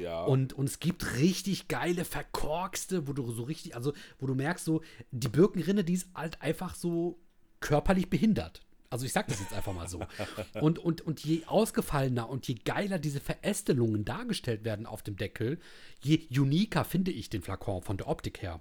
Ja, 0.00 0.24
Und, 0.24 0.52
und 0.52 0.68
es 0.68 0.80
gibt 0.80 1.18
richtig 1.18 1.68
geile, 1.68 2.04
verkorkste, 2.04 3.06
wo 3.06 3.12
du 3.12 3.30
so 3.32 3.44
richtig, 3.44 3.76
also 3.76 3.92
wo 4.18 4.26
du 4.26 4.34
merkst, 4.34 4.64
so, 4.64 4.82
die 5.10 5.28
Birkenrinde, 5.28 5.84
die 5.84 5.94
ist 5.94 6.08
halt 6.14 6.40
einfach 6.42 6.74
so 6.74 7.18
körperlich 7.60 8.10
behindert. 8.10 8.60
Also 8.90 9.06
ich 9.06 9.12
sag 9.12 9.26
das 9.26 9.40
jetzt 9.40 9.52
einfach 9.52 9.72
mal 9.72 9.88
so. 9.88 10.00
Und, 10.60 10.78
und, 10.78 11.00
und 11.00 11.24
je 11.24 11.44
ausgefallener 11.46 12.28
und 12.28 12.46
je 12.46 12.54
geiler 12.54 13.00
diese 13.00 13.18
Verästelungen 13.18 14.04
dargestellt 14.04 14.64
werden 14.64 14.86
auf 14.86 15.02
dem 15.02 15.16
Deckel, 15.16 15.58
je 16.00 16.20
uniker 16.30 16.84
finde 16.84 17.10
ich 17.10 17.28
den 17.28 17.42
Flakon 17.42 17.82
von 17.82 17.96
der 17.96 18.06
Optik 18.06 18.40
her. 18.40 18.60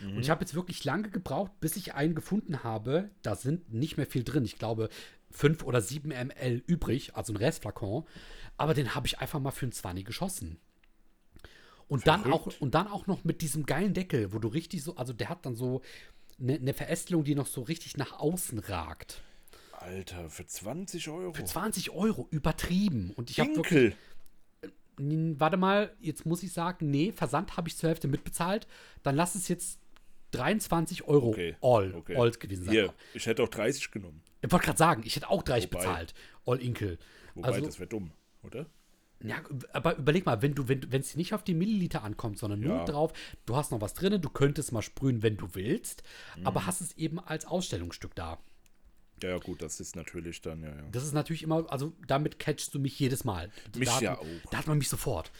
Und 0.00 0.20
ich 0.20 0.30
habe 0.30 0.42
jetzt 0.42 0.54
wirklich 0.54 0.84
lange 0.84 1.10
gebraucht, 1.10 1.52
bis 1.60 1.76
ich 1.76 1.94
einen 1.94 2.14
gefunden 2.14 2.62
habe. 2.62 3.10
Da 3.22 3.34
sind 3.34 3.72
nicht 3.72 3.96
mehr 3.96 4.06
viel 4.06 4.24
drin. 4.24 4.44
Ich 4.44 4.58
glaube, 4.58 4.88
5 5.30 5.64
oder 5.64 5.80
7 5.80 6.08
ml 6.08 6.62
übrig, 6.66 7.14
also 7.14 7.32
ein 7.32 7.36
Restflakon. 7.36 8.04
Aber 8.56 8.74
den 8.74 8.94
habe 8.94 9.06
ich 9.06 9.18
einfach 9.18 9.40
mal 9.40 9.50
für 9.50 9.66
einen 9.66 9.72
20 9.72 10.04
geschossen. 10.04 10.58
Und 11.88 12.06
dann, 12.06 12.32
auch, 12.32 12.48
und 12.60 12.74
dann 12.74 12.86
auch 12.86 13.08
noch 13.08 13.24
mit 13.24 13.42
diesem 13.42 13.66
geilen 13.66 13.94
Deckel, 13.94 14.32
wo 14.32 14.38
du 14.38 14.46
richtig 14.46 14.84
so, 14.84 14.94
also 14.94 15.12
der 15.12 15.28
hat 15.28 15.44
dann 15.44 15.56
so 15.56 15.82
eine, 16.38 16.54
eine 16.54 16.72
Verästelung, 16.72 17.24
die 17.24 17.34
noch 17.34 17.48
so 17.48 17.62
richtig 17.62 17.96
nach 17.96 18.12
außen 18.12 18.60
ragt. 18.60 19.22
Alter, 19.72 20.28
für 20.28 20.46
20 20.46 21.08
Euro. 21.08 21.32
Für 21.32 21.44
20 21.44 21.90
Euro, 21.90 22.28
übertrieben. 22.30 23.12
Und 23.16 23.30
ich 23.30 23.40
habe 23.40 23.48
Winkel. 23.48 23.64
wirklich, 23.64 23.96
warte 25.38 25.56
mal, 25.56 25.92
jetzt 26.00 26.26
muss 26.26 26.42
ich 26.42 26.52
sagen, 26.52 26.90
nee, 26.90 27.12
Versand 27.12 27.56
habe 27.56 27.68
ich 27.68 27.76
zur 27.76 27.88
Hälfte 27.88 28.08
mitbezahlt. 28.08 28.66
Dann 29.02 29.16
lass 29.16 29.34
es 29.34 29.48
jetzt 29.48 29.78
23 30.32 31.04
Euro 31.08 31.28
Okay, 31.30 31.56
all, 31.60 31.94
okay. 31.94 32.16
all 32.16 32.30
gewesen 32.30 32.64
sein. 32.64 32.72
Hier, 32.72 32.94
ich 33.14 33.26
hätte 33.26 33.42
auch 33.42 33.48
30 33.48 33.90
genommen. 33.90 34.22
Ich 34.42 34.50
wollte 34.52 34.66
gerade 34.66 34.78
sagen, 34.78 35.02
ich 35.04 35.16
hätte 35.16 35.28
auch 35.28 35.42
30 35.42 35.70
Wobei- 35.72 35.78
bezahlt. 35.80 36.14
All 36.46 36.60
Inkel. 36.62 36.98
Wobei, 37.34 37.48
Also, 37.48 37.60
das 37.64 37.78
wäre 37.78 37.88
dumm, 37.88 38.10
oder? 38.42 38.66
ja, 39.22 39.36
aber 39.72 39.96
überleg 39.98 40.24
mal, 40.24 40.40
wenn 40.40 40.54
du, 40.54 40.68
wenn 40.68 40.88
es 41.00 41.14
nicht 41.16 41.34
auf 41.34 41.42
die 41.44 41.52
Milliliter 41.54 42.02
ankommt, 42.04 42.38
sondern 42.38 42.60
nur 42.60 42.76
Ja. 42.76 42.84
drauf, 42.84 43.12
du 43.44 43.54
hast 43.56 43.70
noch 43.70 43.80
was 43.80 43.92
drin, 43.94 44.20
du 44.20 44.28
könntest 44.30 44.72
mal 44.72 44.82
sprühen, 44.82 45.22
wenn 45.22 45.36
du 45.36 45.48
willst, 45.54 46.02
Mhm. 46.38 46.46
aber 46.46 46.64
hast 46.66 46.80
es 46.80 46.96
eben 46.96 47.18
als 47.20 47.44
Ausstellungsstück 47.44 48.14
da. 48.14 48.38
Ja, 49.22 49.38
gut, 49.38 49.62
das 49.62 49.80
ist 49.80 49.96
natürlich 49.96 50.40
dann, 50.42 50.62
ja, 50.62 50.68
ja. 50.74 50.82
Das 50.92 51.04
ist 51.04 51.12
natürlich 51.12 51.42
immer, 51.42 51.70
also 51.70 51.92
damit 52.06 52.38
catchst 52.38 52.74
du 52.74 52.78
mich 52.78 52.98
jedes 52.98 53.24
Mal. 53.24 53.50
Mich 53.76 53.88
da 53.88 53.94
hat, 53.96 54.02
ja 54.02 54.10
man- 54.12 54.20
auch. 54.20 54.50
Da 54.50 54.58
hat 54.58 54.66
man 54.66 54.78
mich 54.78 54.88
sofort. 54.88 55.30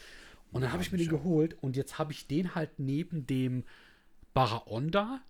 Und 0.52 0.62
dann 0.62 0.72
habe 0.72 0.82
ich 0.82 0.90
mir 0.90 0.98
den 0.98 1.08
geholt 1.08 1.56
und 1.62 1.76
jetzt 1.76 1.98
habe 1.98 2.12
ich 2.12 2.26
den 2.26 2.54
halt 2.56 2.78
neben 2.78 3.26
dem 3.26 3.64
Baraonda 4.34 5.20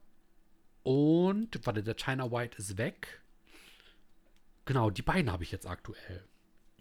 und, 0.82 1.60
warte, 1.66 1.82
der 1.82 1.94
China 1.94 2.30
White 2.32 2.56
ist 2.58 2.78
weg. 2.78 3.20
Genau, 4.64 4.90
die 4.90 5.02
beiden 5.02 5.30
habe 5.30 5.42
ich 5.42 5.52
jetzt 5.52 5.66
aktuell. 5.66 6.24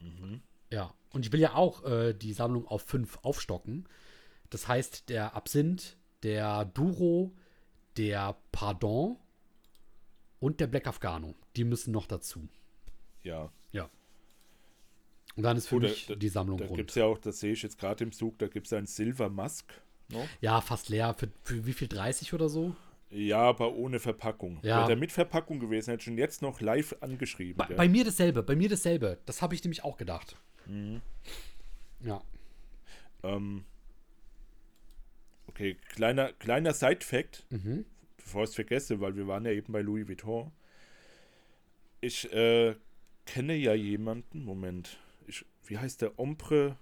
Mhm. 0.02 0.42
Ja, 0.72 0.94
und 1.12 1.26
ich 1.26 1.32
will 1.32 1.40
ja 1.40 1.56
auch 1.56 1.84
äh, 1.86 2.14
die 2.14 2.34
Sammlung 2.34 2.68
auf 2.68 2.84
fünf 2.84 3.18
aufstocken. 3.24 3.88
Das 4.50 4.68
heißt, 4.68 5.10
der 5.10 5.36
Absinth, 5.36 5.98
der 6.24 6.66
Duro, 6.66 7.36
der 7.98 8.38
Pardon 8.52 9.18
und 10.40 10.60
der 10.60 10.68
Black 10.68 10.88
Afghano, 10.88 11.36
die 11.56 11.64
müssen 11.64 11.92
noch 11.92 12.06
dazu. 12.08 12.48
Ja, 13.24 13.52
Ja. 13.72 13.90
Und 15.36 15.44
dann 15.44 15.56
ist 15.58 15.68
für 15.68 15.76
Gut, 15.76 15.84
mich 15.84 16.06
da- 16.08 16.16
die 16.16 16.28
Sammlung 16.28 16.58
da 16.58 16.66
rund. 16.66 16.76
gibt 16.78 16.90
es 16.90 16.96
ja 16.96 17.06
auch, 17.06 17.18
das 17.18 17.40
sehe 17.40 17.54
ich 17.54 17.62
jetzt 17.62 17.78
gerade 17.80 18.04
im 18.04 18.12
Zug, 18.12 18.38
da 18.40 18.48
gibt 18.48 18.66
es 18.68 18.74
ein 18.74 18.86
Silver 18.88 19.30
Musk 19.30 19.72
noch. 20.12 20.28
Ja, 20.42 20.60
fast 20.60 20.90
leer. 20.90 21.14
Für, 21.14 21.30
für 21.44 21.66
wie 21.66 21.74
viel? 21.74 21.88
30 21.88 22.34
oder 22.34 22.50
so? 22.50 22.76
Ja, 23.12 23.40
aber 23.42 23.74
ohne 23.74 24.00
Verpackung. 24.00 24.60
Ja. 24.64 24.78
Wäre 24.80 24.88
der 24.88 24.96
mit 24.98 25.12
Verpackung 25.12 25.60
gewesen, 25.60 25.92
hätte 25.92 26.02
ich 26.02 26.08
ihn 26.08 26.18
jetzt 26.18 26.42
noch 26.42 26.60
live 26.62 26.96
angeschrieben. 27.02 27.58
Bei, 27.58 27.74
bei 27.74 27.88
mir 27.88 28.04
dasselbe, 28.04 28.44
bei 28.44 28.56
mir 28.56 28.70
dasselbe. 28.70 29.20
Das 29.26 29.42
habe 29.42 29.54
ich 29.56 29.64
nämlich 29.64 29.84
auch 29.84 29.98
gedacht. 29.98 30.36
Mhm. 30.66 31.02
Ja. 32.04 32.22
Ähm, 33.24 33.64
okay, 35.48 35.76
kleiner, 35.90 36.34
kleiner 36.34 36.74
Side-Fact, 36.74 37.46
Mhm. 37.50 37.86
Bevor 38.30 38.44
ich 38.44 38.50
es 38.50 38.56
vergesse, 38.56 39.02
weil 39.02 39.16
wir 39.16 39.28
waren 39.28 39.44
ja 39.44 39.52
eben 39.52 39.74
bei 39.74 39.82
Louis 39.82 40.08
Vuitton. 40.08 40.52
Ich 42.00 42.32
äh, 42.32 42.76
kenne 43.26 43.56
ja 43.56 43.74
jemanden, 43.74 44.44
Moment, 44.44 45.00
ich, 45.26 45.46
wie 45.66 45.80
heißt 45.80 46.04
der? 46.04 46.20
Ombre, 46.20 46.78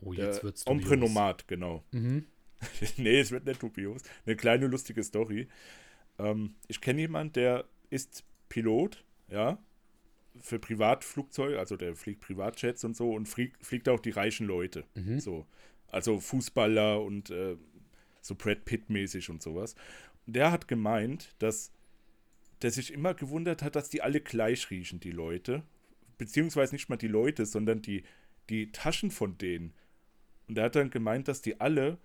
Oh, 0.00 0.12
jetzt 0.12 0.42
wird's 0.44 0.66
Ombre 0.66 0.96
dubios. 0.96 1.08
Nomad, 1.08 1.48
genau. 1.48 1.84
Mhm. 1.92 2.26
nee, 2.96 3.20
es 3.20 3.30
wird 3.30 3.46
nicht 3.46 3.62
dubios. 3.62 4.02
Eine 4.26 4.36
kleine 4.36 4.66
lustige 4.66 5.02
Story. 5.02 5.48
Ähm, 6.18 6.54
ich 6.66 6.80
kenne 6.80 7.00
jemanden, 7.00 7.34
der 7.34 7.64
ist 7.90 8.24
Pilot, 8.48 9.04
ja, 9.28 9.58
für 10.40 10.58
Privatflugzeuge, 10.58 11.58
also 11.58 11.76
der 11.76 11.94
fliegt 11.94 12.20
Privatjets 12.20 12.84
und 12.84 12.96
so 12.96 13.12
und 13.12 13.26
fliegt, 13.26 13.64
fliegt 13.64 13.88
auch 13.88 14.00
die 14.00 14.10
reichen 14.10 14.46
Leute. 14.46 14.84
Mhm. 14.94 15.20
So. 15.20 15.46
Also 15.88 16.20
Fußballer 16.20 17.02
und 17.02 17.30
äh, 17.30 17.56
so 18.28 18.34
Brad 18.34 18.64
Pitt-mäßig 18.64 19.30
und 19.30 19.42
sowas. 19.42 19.74
Der 20.28 20.52
hat 20.52 20.68
gemeint, 20.68 21.34
dass 21.38 21.72
der 22.62 22.70
sich 22.70 22.92
immer 22.92 23.14
gewundert 23.14 23.62
hat, 23.62 23.76
dass 23.76 23.88
die 23.88 24.02
alle 24.02 24.20
gleich 24.20 24.70
riechen, 24.70 25.00
die 25.00 25.10
Leute. 25.10 25.62
Beziehungsweise 26.18 26.74
nicht 26.74 26.88
mal 26.88 26.96
die 26.96 27.08
Leute, 27.08 27.46
sondern 27.46 27.82
die, 27.82 28.04
die 28.48 28.72
Taschen 28.72 29.10
von 29.10 29.38
denen. 29.38 29.72
Und 30.48 30.58
er 30.58 30.64
hat 30.64 30.76
dann 30.76 30.90
gemeint, 30.90 31.28
dass 31.28 31.42
die 31.42 31.60
alle 31.60 31.98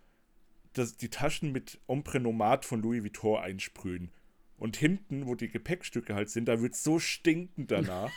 dass 0.73 0.97
die 0.97 1.09
Taschen 1.09 1.51
mit 1.51 1.79
Ombre 1.87 2.19
Nomad 2.19 2.65
von 2.65 2.81
Louis 2.81 3.03
Vuitton 3.03 3.39
einsprühen. 3.39 4.11
Und 4.57 4.77
hinten, 4.77 5.27
wo 5.27 5.35
die 5.35 5.49
Gepäckstücke 5.49 6.15
halt 6.15 6.29
sind, 6.29 6.45
da 6.45 6.61
wird 6.61 6.75
so 6.75 6.99
stinken 6.99 7.67
danach. 7.67 8.11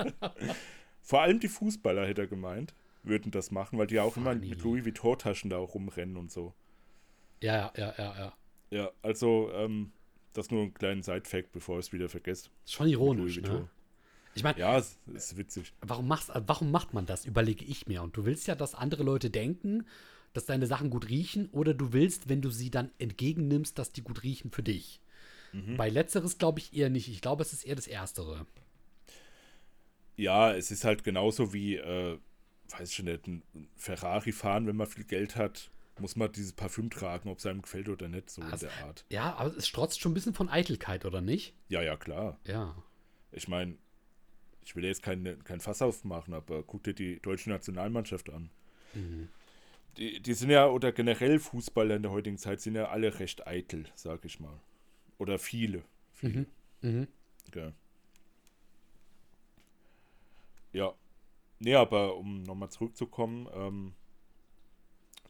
Vor 1.00 1.20
allem 1.20 1.38
die 1.38 1.48
Fußballer, 1.48 2.06
hätte 2.06 2.22
er 2.22 2.26
gemeint, 2.26 2.74
würden 3.02 3.30
das 3.30 3.50
machen, 3.50 3.78
weil 3.78 3.86
die 3.86 3.96
ja 3.96 4.02
auch 4.02 4.16
immer 4.16 4.32
Funny. 4.32 4.48
mit 4.48 4.62
Louis 4.62 4.84
Vuitton-Taschen 4.84 5.50
da 5.50 5.58
auch 5.58 5.74
rumrennen 5.74 6.16
und 6.16 6.32
so. 6.32 6.54
Ja, 7.42 7.72
ja, 7.76 7.94
ja, 7.98 8.18
ja. 8.18 8.32
Ja, 8.70 8.90
also, 9.02 9.50
ähm, 9.52 9.92
das 10.32 10.50
nur 10.50 10.62
ein 10.62 10.74
kleinen 10.74 11.02
Side-Fact, 11.02 11.52
bevor 11.52 11.78
ich 11.78 11.86
es 11.86 11.92
wieder 11.92 12.08
vergesse. 12.08 12.50
Ist 12.64 12.72
schon 12.72 12.88
ironisch, 12.88 13.40
ne? 13.40 13.68
Ich 14.34 14.42
meine, 14.42 14.58
Ja, 14.58 14.76
es 14.78 14.98
ist 15.12 15.36
witzig. 15.36 15.72
warum, 15.80 16.08
machst, 16.08 16.30
warum 16.34 16.72
macht 16.72 16.92
man 16.92 17.06
das? 17.06 17.24
Überlege 17.24 17.64
ich 17.64 17.86
mir. 17.86 18.02
Und 18.02 18.16
du 18.16 18.24
willst 18.24 18.48
ja, 18.48 18.56
dass 18.56 18.74
andere 18.74 19.04
Leute 19.04 19.30
denken, 19.30 19.86
dass 20.32 20.44
deine 20.44 20.66
Sachen 20.66 20.90
gut 20.90 21.08
riechen, 21.08 21.48
oder 21.52 21.72
du 21.72 21.92
willst, 21.92 22.28
wenn 22.28 22.42
du 22.42 22.50
sie 22.50 22.70
dann 22.70 22.90
entgegennimmst, 22.98 23.78
dass 23.78 23.92
die 23.92 24.02
gut 24.02 24.24
riechen 24.24 24.50
für 24.50 24.64
dich. 24.64 25.00
Mhm. 25.52 25.76
Bei 25.76 25.88
letzteres 25.88 26.38
glaube 26.38 26.58
ich 26.58 26.74
eher 26.74 26.90
nicht. 26.90 27.08
Ich 27.08 27.20
glaube, 27.20 27.42
es 27.42 27.52
ist 27.52 27.64
eher 27.64 27.76
das 27.76 27.86
Erstere. 27.86 28.44
Ja, 30.16 30.52
es 30.52 30.70
ist 30.72 30.84
halt 30.84 31.04
genauso 31.04 31.52
wie, 31.52 31.76
äh, 31.76 32.18
weiß 32.76 32.90
ich 32.90 33.02
nicht, 33.04 33.26
ein 33.28 33.42
Ferrari 33.76 34.32
fahren, 34.32 34.66
wenn 34.66 34.76
man 34.76 34.86
viel 34.88 35.04
Geld 35.04 35.36
hat, 35.36 35.70
muss 36.00 36.16
man 36.16 36.30
dieses 36.32 36.52
Parfüm 36.52 36.90
tragen, 36.90 37.28
ob 37.28 37.38
es 37.38 37.46
einem 37.46 37.62
gefällt 37.62 37.88
oder 37.88 38.08
nicht, 38.08 38.30
so 38.30 38.42
Also- 38.42 38.66
in 38.66 38.72
der 38.76 38.86
Art. 38.86 39.04
Ja, 39.10 39.34
aber 39.36 39.56
es 39.56 39.66
strotzt 39.68 40.00
schon 40.00 40.12
ein 40.12 40.14
bisschen 40.14 40.34
von 40.34 40.48
Eitelkeit, 40.48 41.04
oder 41.04 41.20
nicht? 41.20 41.54
Ja, 41.68 41.82
ja, 41.82 41.96
klar. 41.96 42.38
Ja. 42.46 42.74
Ich 43.32 43.48
meine, 43.48 43.76
ich 44.64 44.74
will 44.76 44.84
jetzt 44.84 45.02
kein, 45.02 45.42
kein 45.44 45.60
Fass 45.60 45.82
aufmachen, 45.82 46.34
aber 46.34 46.62
guck 46.62 46.82
dir 46.84 46.94
die 46.94 47.20
deutsche 47.20 47.50
Nationalmannschaft 47.50 48.30
an. 48.30 48.50
Die, 49.96 50.20
die 50.20 50.34
sind 50.34 50.50
ja, 50.50 50.66
oder 50.68 50.92
generell 50.92 51.38
Fußballer 51.38 51.96
in 51.96 52.02
der 52.02 52.10
heutigen 52.12 52.38
Zeit, 52.38 52.60
sind 52.60 52.74
ja 52.76 52.88
alle 52.88 53.18
recht 53.20 53.46
eitel, 53.46 53.86
sag 53.94 54.24
ich 54.24 54.40
mal. 54.40 54.58
Oder 55.18 55.38
viele. 55.38 55.82
Viele. 56.12 56.46
Mhm. 56.80 57.08
Gell. 57.50 57.72
Ja. 60.72 60.94
Nee, 61.60 61.74
aber 61.74 62.16
um 62.16 62.42
nochmal 62.42 62.70
zurückzukommen, 62.70 63.48
ähm, 63.54 63.94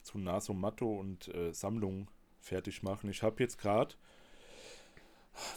zu 0.05 0.17
Naso 0.19 0.53
Matto 0.53 0.99
und 0.99 1.27
äh, 1.35 1.53
Sammlung 1.53 2.09
fertig 2.41 2.83
machen. 2.83 3.09
Ich 3.09 3.23
habe 3.23 3.43
jetzt 3.43 3.57
gerade, 3.59 3.95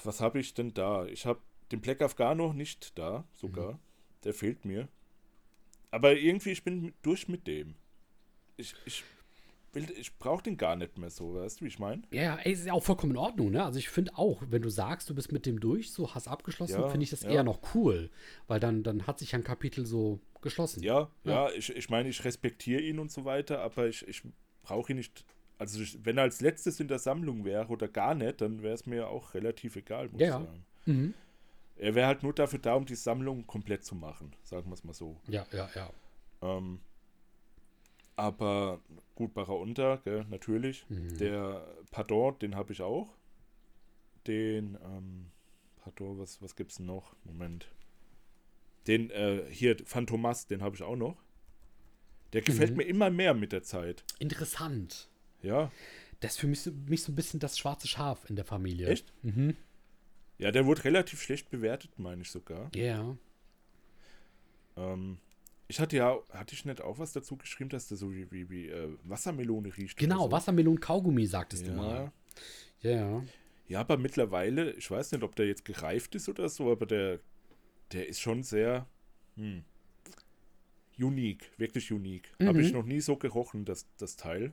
was 0.05 0.21
habe 0.21 0.41
ich 0.41 0.55
denn 0.55 0.75
da? 0.75 1.07
Ich 1.07 1.27
habe 1.27 1.41
den 1.73 1.81
Black 1.81 2.03
Afghano 2.03 2.53
nicht 2.53 2.99
da, 2.99 3.25
sogar. 3.35 3.79
Der 4.25 4.35
fehlt 4.35 4.65
mir. 4.65 4.89
Aber 5.91 6.17
irgendwie, 6.17 6.51
ich 6.51 6.65
bin 6.65 6.93
durch 7.03 7.29
mit 7.29 7.47
dem. 7.47 7.75
Ich, 8.57 8.75
ich, 8.87 9.05
will- 9.73 9.93
ich 9.99 10.17
brauche 10.19 10.43
den 10.45 10.57
gar 10.57 10.77
nicht 10.77 10.99
mehr 10.99 11.11
so, 11.11 11.35
weißt 11.35 11.61
du, 11.61 11.65
wie 11.65 11.69
ich 11.69 11.79
meine? 11.79 12.03
Ja, 12.11 12.23
ja, 12.23 12.37
ey, 12.37 12.53
ist 12.53 12.67
ja 12.67 12.73
auch 12.73 12.83
vollkommen 12.85 13.13
in 13.13 13.19
Ordnung, 13.19 13.51
ne? 13.51 13.65
Also 13.65 13.79
ich 13.79 13.91
finde 13.91 14.17
auch, 14.17 14.43
wenn 14.49 14.63
du 14.63 14.71
sagst, 14.71 15.11
du 15.11 15.15
bist 15.15 15.31
mit 15.33 15.45
dem 15.47 15.61
durch, 15.61 15.93
so 15.93 16.15
hast 16.15 16.29
abgeschlossen, 16.29 16.73
Ja, 16.73 16.89
finde 16.89 17.05
ich 17.05 17.11
das 17.11 17.23
ja. 17.23 17.31
eher 17.31 17.45
noch 17.45 17.75
cool. 17.75 18.11
Weil 18.47 18.61
dann, 18.61 18.83
dann 18.83 19.07
hat 19.07 19.19
sich 19.19 19.35
ein 19.35 19.45
Kapitel 19.45 19.85
so 19.87 20.21
geschlossen. 20.40 20.83
Ja, 20.83 21.11
Ja. 21.24 21.48
ja, 21.48 21.51
ich, 21.55 21.74
ich 21.74 21.88
meine, 21.90 22.09
ich 22.09 22.24
respektiere 22.24 22.81
ihn 22.83 22.98
und 22.98 23.11
so 23.11 23.24
weiter, 23.24 23.61
aber 23.61 23.88
ich, 23.88 24.07
ich 24.07 24.22
brauche 24.62 24.92
ihn 24.92 24.96
nicht. 24.98 25.24
Also, 25.59 25.81
ich, 25.83 25.98
wenn 26.05 26.16
er 26.18 26.22
als 26.24 26.40
letztes 26.40 26.79
in 26.81 26.88
der 26.88 26.98
Sammlung 27.01 27.44
wäre 27.44 27.66
oder 27.68 27.88
gar 27.88 28.14
nicht, 28.14 28.40
dann 28.40 28.62
wäre 28.62 28.74
es 28.74 28.87
mir 28.87 29.09
auch 29.09 29.35
relativ 29.35 29.77
egal, 29.77 30.09
muss 30.09 30.20
Ja, 30.20 30.27
ich 30.27 30.33
sagen. 30.46 30.64
Mhm. 30.87 31.14
Er 31.77 31.94
wäre 31.94 32.07
halt 32.09 32.22
nur 32.22 32.33
dafür 32.33 32.59
da, 32.59 32.74
um 32.74 32.87
die 32.87 32.94
Sammlung 32.96 33.46
komplett 33.46 33.85
zu 33.85 33.94
machen, 33.94 34.35
sagen 34.42 34.68
wir 34.68 34.74
es 34.74 34.85
mal 34.85 34.94
so. 34.94 35.20
Ja, 35.29 35.46
ja, 35.53 35.68
ja. 35.74 35.90
Ähm, 36.42 36.81
aber 38.16 38.81
gut, 39.14 39.33
Baraunter, 39.35 39.98
gell, 40.05 40.24
natürlich. 40.29 40.85
Mhm. 40.88 41.18
Der 41.18 41.66
Pardon, 41.90 42.37
den 42.40 42.57
habe 42.57 42.72
ich 42.72 42.83
auch. 42.83 43.14
Den, 44.27 44.77
ähm, 44.85 45.31
Pardon, 45.83 46.18
was, 46.18 46.42
was 46.42 46.57
gibt's 46.57 46.77
denn 46.77 46.87
noch? 46.87 47.14
Moment. 47.24 47.68
Den, 48.88 49.11
äh, 49.11 49.42
hier, 49.51 49.77
Phantomas, 49.85 50.46
den 50.46 50.62
habe 50.62 50.74
ich 50.74 50.83
auch 50.83 50.96
noch. 50.96 51.16
Der 52.33 52.42
gefällt 52.42 52.70
Mhm. 52.72 52.77
mir 52.79 52.85
immer 52.85 53.11
mehr 53.11 53.35
mit 53.35 53.53
der 53.53 53.62
Zeit. 53.62 54.03
Interessant. 54.18 55.09
Ja. 55.42 55.70
Das 56.20 56.33
ist 56.33 56.40
für 56.40 56.46
mich 56.48 56.61
so, 56.62 56.72
mich 56.72 57.03
so 57.03 57.12
ein 57.12 57.14
bisschen 57.14 57.38
das 57.40 57.57
schwarze 57.59 57.87
Schaf 57.87 58.29
in 58.29 58.37
der 58.37 58.44
Familie. 58.44 58.88
Echt? 58.88 59.12
Mhm. 59.22 59.57
Ja, 60.38 60.51
der 60.51 60.66
wurde 60.66 60.85
relativ 60.85 61.22
schlecht 61.22 61.51
bewertet, 61.51 61.98
meine 61.98 62.22
ich 62.22 62.31
sogar. 62.31 62.70
Ja. 62.74 63.16
Ähm, 64.77 65.18
ich 65.68 65.81
hatte 65.81 65.96
ja, 65.96 66.18
hatte 66.31 66.55
ich 66.55 66.64
nicht 66.64 66.81
auch 66.81 66.98
was 66.98 67.12
dazu 67.12 67.37
geschrieben, 67.37 67.70
dass 67.70 67.88
der 67.88 67.96
so 67.96 68.12
wie, 68.12 68.31
wie, 68.31 68.48
wie 68.51 68.68
äh, 68.68 68.88
Wassermelone 69.05 69.77
riecht? 69.77 69.96
Genau, 69.98 70.24
so? 70.27 70.33
Wassermelon 70.33 70.81
Kaugummi, 70.81 71.27
sagtest 71.27 71.66
du 71.66 71.70
Ja. 71.72 71.77
mal. 71.77 72.12
Ja, 72.83 72.90
ja. 72.90 73.22
Ja, 73.68 73.81
aber 73.81 73.98
mittlerweile, 73.98 74.72
ich 74.72 74.90
weiß 74.90 75.12
nicht, 75.12 75.22
ob 75.22 75.37
der 75.37 75.46
jetzt 75.46 75.64
gereift 75.64 76.14
ist 76.14 76.29
oder 76.29 76.48
so, 76.48 76.70
aber 76.72 76.87
der, 76.87 77.20
der 77.93 78.09
ist 78.09 78.20
schon 78.20 78.43
sehr 78.43 78.86
hm, 79.36 79.64
unique, 80.99 81.51
wirklich 81.59 81.93
unique. 81.93 82.30
Habe 82.43 82.61
ich 82.61 82.72
Mhm. 82.72 82.78
noch 82.78 82.84
nie 82.84 83.01
so 83.01 83.16
gerochen, 83.16 83.64
das, 83.64 83.86
das 83.99 84.16
Teil. 84.16 84.53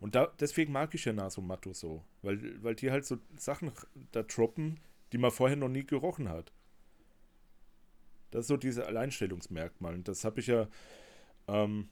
Und 0.00 0.14
da, 0.14 0.26
deswegen 0.40 0.72
mag 0.72 0.94
ich 0.94 1.04
ja 1.04 1.12
Naso 1.12 1.40
Matto 1.40 1.72
so, 1.72 2.02
weil, 2.22 2.62
weil 2.62 2.74
die 2.74 2.90
halt 2.90 3.06
so 3.06 3.18
Sachen 3.38 3.72
da 4.12 4.22
droppen, 4.22 4.78
die 5.12 5.18
man 5.18 5.30
vorher 5.30 5.56
noch 5.56 5.68
nie 5.68 5.84
gerochen 5.84 6.28
hat. 6.28 6.52
Das 8.30 8.42
ist 8.42 8.48
so 8.48 8.56
diese 8.56 8.86
Alleinstellungsmerkmal. 8.86 9.94
Und 9.94 10.08
das 10.08 10.24
habe 10.24 10.40
ich 10.40 10.48
ja 10.48 10.68
ähm, 11.48 11.88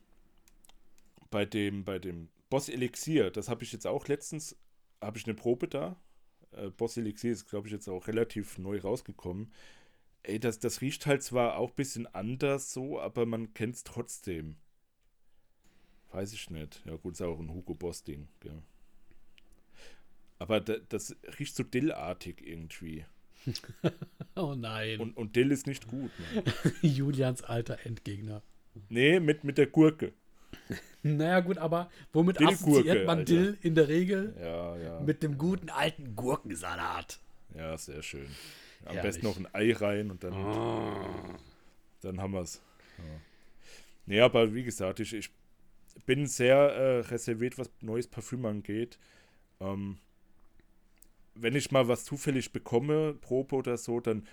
bei 1.30 1.44
dem, 1.44 1.84
bei 1.84 1.98
dem 1.98 2.28
Boss 2.50 2.68
Elixier, 2.68 3.30
das 3.30 3.48
habe 3.48 3.64
ich 3.64 3.72
jetzt 3.72 3.86
auch 3.86 4.06
letztens, 4.08 4.56
habe 5.00 5.18
ich 5.18 5.24
eine 5.26 5.34
Probe 5.34 5.68
da. 5.68 5.96
Äh, 6.52 6.70
Boss 6.70 6.96
Elixier 6.96 7.32
ist, 7.32 7.48
glaube 7.48 7.68
ich, 7.68 7.72
jetzt 7.72 7.88
auch 7.88 8.06
relativ 8.08 8.58
neu 8.58 8.80
rausgekommen. 8.80 9.52
Ey, 10.24 10.40
das, 10.40 10.58
das 10.58 10.80
riecht 10.80 11.06
halt 11.06 11.22
zwar 11.22 11.56
auch 11.58 11.70
ein 11.70 11.76
bisschen 11.76 12.06
anders 12.14 12.72
so, 12.72 13.00
aber 13.00 13.26
man 13.26 13.52
kennt 13.54 13.76
es 13.76 13.84
trotzdem. 13.84 14.56
Weiß 16.12 16.32
ich 16.32 16.48
nicht. 16.50 16.82
Ja, 16.86 16.96
gut, 16.96 17.14
ist 17.14 17.22
auch 17.22 17.38
ein 17.38 17.52
Hugo 17.52 17.74
Boss-Ding. 17.74 18.28
Ja. 18.44 18.52
Aber 20.38 20.60
da, 20.60 20.76
das 20.88 21.16
riecht 21.38 21.54
so 21.54 21.62
dillartig 21.62 22.46
irgendwie. 22.46 23.04
oh 24.36 24.54
nein. 24.54 25.00
Und, 25.00 25.16
und 25.16 25.36
Dill 25.36 25.50
ist 25.52 25.66
nicht 25.66 25.88
gut. 25.88 26.10
Ne? 26.18 26.42
Julians 26.88 27.42
alter 27.42 27.84
Endgegner. 27.84 28.42
Nee, 28.88 29.20
mit, 29.20 29.44
mit 29.44 29.58
der 29.58 29.66
Gurke. 29.66 30.12
Naja, 31.06 31.40
gut, 31.40 31.58
aber 31.58 31.90
womit 32.14 32.40
assoziiert 32.40 33.06
man 33.06 33.18
Alter. 33.18 33.34
Dill 33.34 33.58
in 33.60 33.74
der 33.74 33.88
Regel? 33.88 34.34
Ja, 34.40 34.76
ja. 34.78 35.00
Mit 35.00 35.22
dem 35.22 35.36
guten 35.36 35.68
alten 35.68 36.16
Gurkensalat. 36.16 37.20
Ja, 37.54 37.76
sehr 37.76 38.02
schön. 38.02 38.28
Am 38.84 38.94
Herrlich. 38.94 39.02
besten 39.02 39.26
noch 39.26 39.36
ein 39.36 39.48
Ei 39.52 39.72
rein 39.72 40.10
und 40.10 40.24
dann, 40.24 40.32
oh. 40.32 41.36
dann 42.02 42.20
haben 42.20 42.32
wir 42.32 42.42
es. 42.42 42.60
Ja. 42.98 43.04
Nee, 44.06 44.20
aber 44.20 44.52
wie 44.54 44.64
gesagt, 44.64 45.00
ich, 45.00 45.14
ich 45.14 45.30
bin 46.06 46.26
sehr 46.26 46.56
äh, 46.56 47.00
reserviert, 47.00 47.58
was 47.58 47.70
neues 47.80 48.06
Parfüm 48.06 48.44
angeht. 48.44 48.98
Ähm, 49.60 49.98
wenn 51.34 51.56
ich 51.56 51.70
mal 51.70 51.88
was 51.88 52.04
zufällig 52.04 52.52
bekomme, 52.52 53.14
Probe 53.14 53.56
oder 53.56 53.76
so, 53.76 54.00
dann 54.00 54.26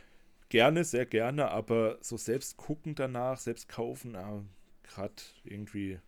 gerne, 0.49 0.83
sehr 0.83 1.05
gerne, 1.05 1.49
aber 1.49 1.97
so 2.01 2.17
selbst 2.17 2.57
gucken 2.57 2.95
danach, 2.95 3.39
selbst 3.39 3.69
kaufen, 3.69 4.15
ah, 4.15 4.43
gerade 4.83 5.13
irgendwie 5.43 5.99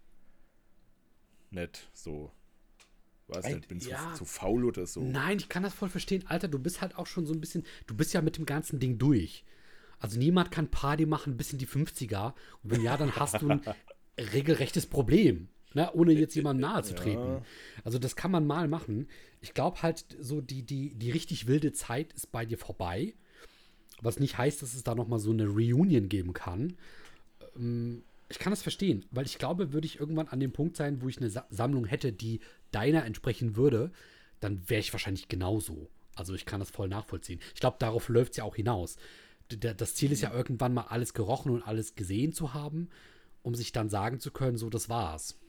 nicht 1.49 1.89
so. 1.93 2.31
Weiß 3.27 3.45
nicht, 3.45 3.67
bin 3.67 3.79
ja. 3.79 4.11
zu, 4.13 4.19
zu, 4.19 4.25
faul 4.25 4.65
oder 4.65 4.85
so. 4.85 5.01
Nein, 5.01 5.37
ich 5.37 5.49
kann 5.49 5.63
das 5.63 5.73
voll 5.73 5.89
verstehen. 5.89 6.23
Alter, 6.27 6.47
du 6.47 6.59
bist 6.59 6.81
halt 6.81 6.97
auch 6.97 7.07
schon 7.07 7.25
so 7.25 7.33
ein 7.33 7.39
bisschen, 7.39 7.63
du 7.87 7.95
bist 7.95 8.13
ja 8.13 8.21
mit 8.21 8.37
dem 8.37 8.45
ganzen 8.45 8.79
Ding 8.79 8.97
durch. 8.97 9.45
Also 9.99 10.19
niemand 10.19 10.51
kann 10.51 10.69
Party 10.69 11.05
machen 11.05 11.37
bis 11.37 11.53
in 11.53 11.59
die 11.59 11.67
50er. 11.67 12.33
Und 12.63 12.71
wenn 12.71 12.81
ja, 12.81 12.97
dann 12.97 13.15
hast 13.15 13.41
du 13.41 13.49
ein 13.49 13.61
regelrechtes 14.33 14.85
Problem. 14.85 15.47
Ne, 15.75 15.91
ohne 15.93 16.13
jetzt 16.13 16.35
jemandem 16.35 16.69
nahe 16.69 16.83
zu 16.83 16.93
treten. 16.93 17.25
Ja. 17.25 17.41
Also 17.83 17.97
das 17.97 18.15
kann 18.15 18.29
man 18.29 18.45
mal 18.45 18.67
machen. 18.67 19.07
Ich 19.41 19.55
glaube 19.55 19.81
halt, 19.81 20.05
so 20.19 20.39
die, 20.39 20.61
die, 20.61 20.93
die 20.93 21.09
richtig 21.09 21.47
wilde 21.47 21.71
Zeit 21.71 22.13
ist 22.13 22.31
bei 22.31 22.45
dir 22.45 22.59
vorbei. 22.59 23.15
Was 23.99 24.19
nicht 24.19 24.37
heißt, 24.37 24.61
dass 24.61 24.75
es 24.75 24.83
da 24.83 24.93
noch 24.93 25.07
mal 25.07 25.17
so 25.17 25.31
eine 25.31 25.47
Reunion 25.47 26.09
geben 26.09 26.33
kann. 26.33 26.77
Ähm, 27.55 28.03
ich 28.29 28.39
kann 28.39 28.51
das 28.51 28.61
verstehen, 28.61 29.05
weil 29.11 29.25
ich 29.25 29.37
glaube, 29.37 29.73
würde 29.73 29.85
ich 29.85 29.99
irgendwann 29.99 30.27
an 30.27 30.39
dem 30.39 30.51
Punkt 30.51 30.75
sein, 30.75 31.01
wo 31.01 31.07
ich 31.07 31.17
eine 31.17 31.29
Sa 31.29 31.45
Sammlung 31.49 31.85
hätte, 31.85 32.11
die 32.11 32.39
deiner 32.73 33.05
entsprechen 33.05 33.55
würde, 33.55 33.91
dann 34.39 34.69
wäre 34.69 34.81
ich 34.81 34.93
wahrscheinlich 34.93 35.27
genauso. 35.27 35.89
Also 36.15 36.33
ich 36.33 36.45
kann 36.45 36.59
das 36.59 36.69
voll 36.69 36.89
nachvollziehen. 36.89 37.39
Ich 37.53 37.59
glaube, 37.59 37.77
darauf 37.79 38.09
läuft 38.09 38.31
es 38.31 38.37
ja 38.37 38.43
auch 38.43 38.55
hinaus. 38.55 38.97
Das 39.49 39.95
Ziel 39.95 40.11
ist 40.11 40.21
ja 40.21 40.33
irgendwann 40.33 40.73
mal 40.73 40.83
alles 40.83 41.13
gerochen 41.13 41.51
und 41.51 41.63
alles 41.63 41.95
gesehen 41.95 42.33
zu 42.33 42.53
haben, 42.53 42.89
um 43.41 43.55
sich 43.55 43.71
dann 43.71 43.89
sagen 43.89 44.19
zu 44.19 44.31
können, 44.31 44.57
so, 44.57 44.69
das 44.69 44.89
war's. 44.89 45.39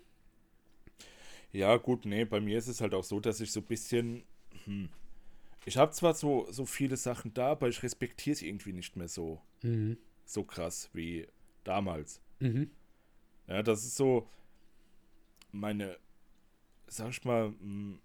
Ja, 1.52 1.76
gut, 1.76 2.04
nee, 2.04 2.24
bei 2.24 2.40
mir 2.40 2.58
ist 2.58 2.66
es 2.68 2.80
halt 2.80 2.94
auch 2.94 3.04
so, 3.04 3.20
dass 3.20 3.40
ich 3.40 3.52
so 3.52 3.60
ein 3.60 3.66
bisschen. 3.66 4.24
Hm, 4.64 4.88
ich 5.64 5.76
habe 5.76 5.92
zwar 5.92 6.14
so, 6.14 6.46
so 6.50 6.66
viele 6.66 6.96
Sachen 6.96 7.32
da, 7.32 7.52
aber 7.52 7.68
ich 7.68 7.82
respektiere 7.82 8.34
es 8.34 8.42
irgendwie 8.42 8.72
nicht 8.72 8.96
mehr 8.96 9.08
so. 9.08 9.40
Mhm. 9.62 9.96
So 10.24 10.42
krass 10.42 10.90
wie 10.92 11.28
damals. 11.62 12.20
Mhm. 12.40 12.70
Ja, 13.46 13.62
das 13.62 13.84
ist 13.84 13.96
so 13.96 14.28
meine, 15.52 15.96
sag 16.86 17.10
ich 17.10 17.24
mal, 17.24 17.54
hm, 17.60 17.98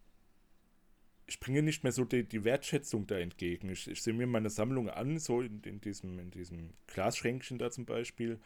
ich 1.28 1.40
bringe 1.40 1.62
nicht 1.62 1.84
mehr 1.84 1.92
so 1.92 2.06
die, 2.06 2.24
die 2.24 2.44
Wertschätzung 2.44 3.06
da 3.06 3.20
entgegen. 3.20 3.70
Ich, 3.70 3.88
ich 3.88 4.02
sehe 4.02 4.14
mir 4.14 4.26
meine 4.26 4.50
Sammlung 4.50 4.90
an, 4.90 5.20
so 5.20 5.42
in, 5.42 5.62
in, 5.62 5.80
diesem, 5.80 6.18
in 6.18 6.32
diesem 6.32 6.72
Glasschränkchen 6.88 7.60
da 7.60 7.70
zum 7.70 7.86
Beispiel, 7.86 8.40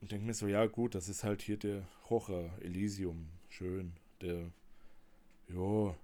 und 0.00 0.10
denke 0.10 0.26
mir 0.26 0.34
so, 0.34 0.48
ja 0.48 0.66
gut, 0.66 0.94
das 0.94 1.08
ist 1.08 1.24
halt 1.24 1.40
hier 1.40 1.56
der 1.56 1.86
Rocher, 2.10 2.50
Elysium, 2.60 3.28
schön 3.48 3.92
der, 4.24 4.50
ja, 5.48 5.94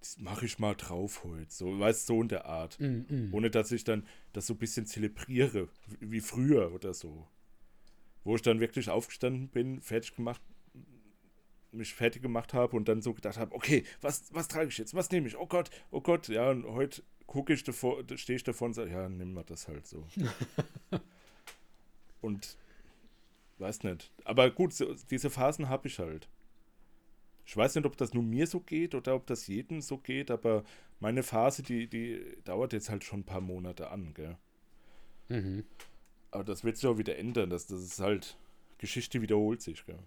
das 0.00 0.18
mache 0.18 0.46
ich 0.46 0.58
mal 0.58 0.74
drauf 0.74 1.24
heute. 1.24 1.50
So, 1.50 1.78
weißt 1.78 2.06
so 2.06 2.22
in 2.22 2.28
der 2.28 2.46
Art. 2.46 2.78
Mm, 2.80 3.02
mm. 3.08 3.34
Ohne 3.34 3.50
dass 3.50 3.70
ich 3.72 3.84
dann 3.84 4.06
das 4.32 4.46
so 4.46 4.54
ein 4.54 4.58
bisschen 4.58 4.86
zelebriere, 4.86 5.68
wie 6.00 6.20
früher 6.20 6.72
oder 6.72 6.94
so. 6.94 7.26
Wo 8.24 8.34
ich 8.34 8.42
dann 8.42 8.60
wirklich 8.60 8.88
aufgestanden 8.88 9.48
bin, 9.48 9.80
fertig 9.80 10.14
gemacht, 10.14 10.40
mich 11.72 11.94
fertig 11.94 12.22
gemacht 12.22 12.54
habe 12.54 12.76
und 12.76 12.88
dann 12.88 13.02
so 13.02 13.14
gedacht 13.14 13.38
habe, 13.38 13.54
okay, 13.54 13.84
was, 14.00 14.32
was 14.34 14.48
trage 14.48 14.68
ich 14.68 14.78
jetzt? 14.78 14.94
Was 14.94 15.10
nehme 15.10 15.28
ich? 15.28 15.36
Oh 15.36 15.46
Gott, 15.46 15.70
oh 15.90 16.00
Gott, 16.00 16.28
ja, 16.28 16.50
und 16.50 16.66
heute 16.66 17.02
gucke 17.26 17.52
ich 17.52 17.62
davor, 17.62 18.02
stehe 18.16 18.36
ich 18.36 18.44
davor 18.44 18.66
und 18.66 18.74
sage, 18.74 18.90
ja, 18.90 19.08
nimm 19.08 19.34
mal 19.34 19.44
das 19.44 19.68
halt 19.68 19.86
so. 19.86 20.04
und 22.20 22.56
weiß 23.58 23.84
nicht. 23.84 24.10
Aber 24.24 24.50
gut, 24.50 24.72
so, 24.72 24.94
diese 25.10 25.30
Phasen 25.30 25.68
habe 25.68 25.88
ich 25.88 25.98
halt. 25.98 26.28
Ich 27.46 27.56
weiß 27.56 27.74
nicht, 27.74 27.86
ob 27.86 27.96
das 27.96 28.14
nur 28.14 28.22
mir 28.22 28.46
so 28.46 28.60
geht 28.60 28.94
oder 28.94 29.14
ob 29.14 29.26
das 29.26 29.46
jedem 29.46 29.80
so 29.80 29.98
geht, 29.98 30.30
aber 30.30 30.64
meine 31.00 31.22
Phase, 31.22 31.62
die, 31.62 31.88
die 31.88 32.36
dauert 32.44 32.72
jetzt 32.72 32.90
halt 32.90 33.04
schon 33.04 33.20
ein 33.20 33.24
paar 33.24 33.40
Monate 33.40 33.90
an, 33.90 34.14
gell? 34.14 34.36
Mhm. 35.28 35.64
Aber 36.30 36.44
das 36.44 36.62
wird 36.64 36.76
sich 36.76 36.86
auch 36.86 36.98
wieder 36.98 37.16
ändern. 37.16 37.50
Das, 37.50 37.66
das 37.66 37.82
ist 37.82 38.00
halt, 38.00 38.36
Geschichte 38.80 39.22
wiederholt 39.22 39.62
sich, 39.62 39.84
gell? 39.86 39.98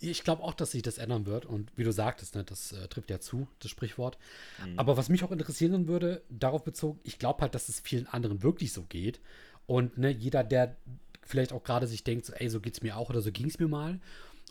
Ich 0.00 0.24
glaube 0.24 0.42
auch, 0.42 0.54
dass 0.54 0.72
sich 0.72 0.82
das 0.82 0.98
ändern 0.98 1.24
wird. 1.24 1.46
Und 1.46 1.72
wie 1.76 1.84
du 1.84 1.92
sagtest, 1.92 2.34
ne, 2.34 2.44
das 2.44 2.72
äh, 2.72 2.88
trifft 2.88 3.10
ja 3.10 3.20
zu, 3.20 3.48
das 3.60 3.70
Sprichwort. 3.70 4.18
Mhm. 4.64 4.78
Aber 4.78 4.96
was 4.96 5.08
mich 5.08 5.24
auch 5.24 5.30
interessieren 5.30 5.88
würde, 5.88 6.22
darauf 6.28 6.64
bezogen, 6.64 7.00
ich 7.04 7.18
glaube 7.18 7.40
halt, 7.40 7.54
dass 7.54 7.68
es 7.68 7.80
vielen 7.80 8.06
anderen 8.06 8.42
wirklich 8.42 8.72
so 8.72 8.82
geht. 8.82 9.20
Und 9.66 9.98
ne, 9.98 10.10
jeder, 10.10 10.44
der 10.44 10.76
vielleicht 11.22 11.52
auch 11.52 11.62
gerade 11.62 11.86
sich 11.86 12.04
denkt, 12.04 12.26
so, 12.26 12.32
ey, 12.34 12.48
so 12.48 12.60
geht's 12.60 12.82
mir 12.82 12.96
auch 12.96 13.10
oder 13.10 13.20
so 13.20 13.32
ging 13.32 13.46
es 13.46 13.58
mir 13.58 13.68
mal 13.68 14.00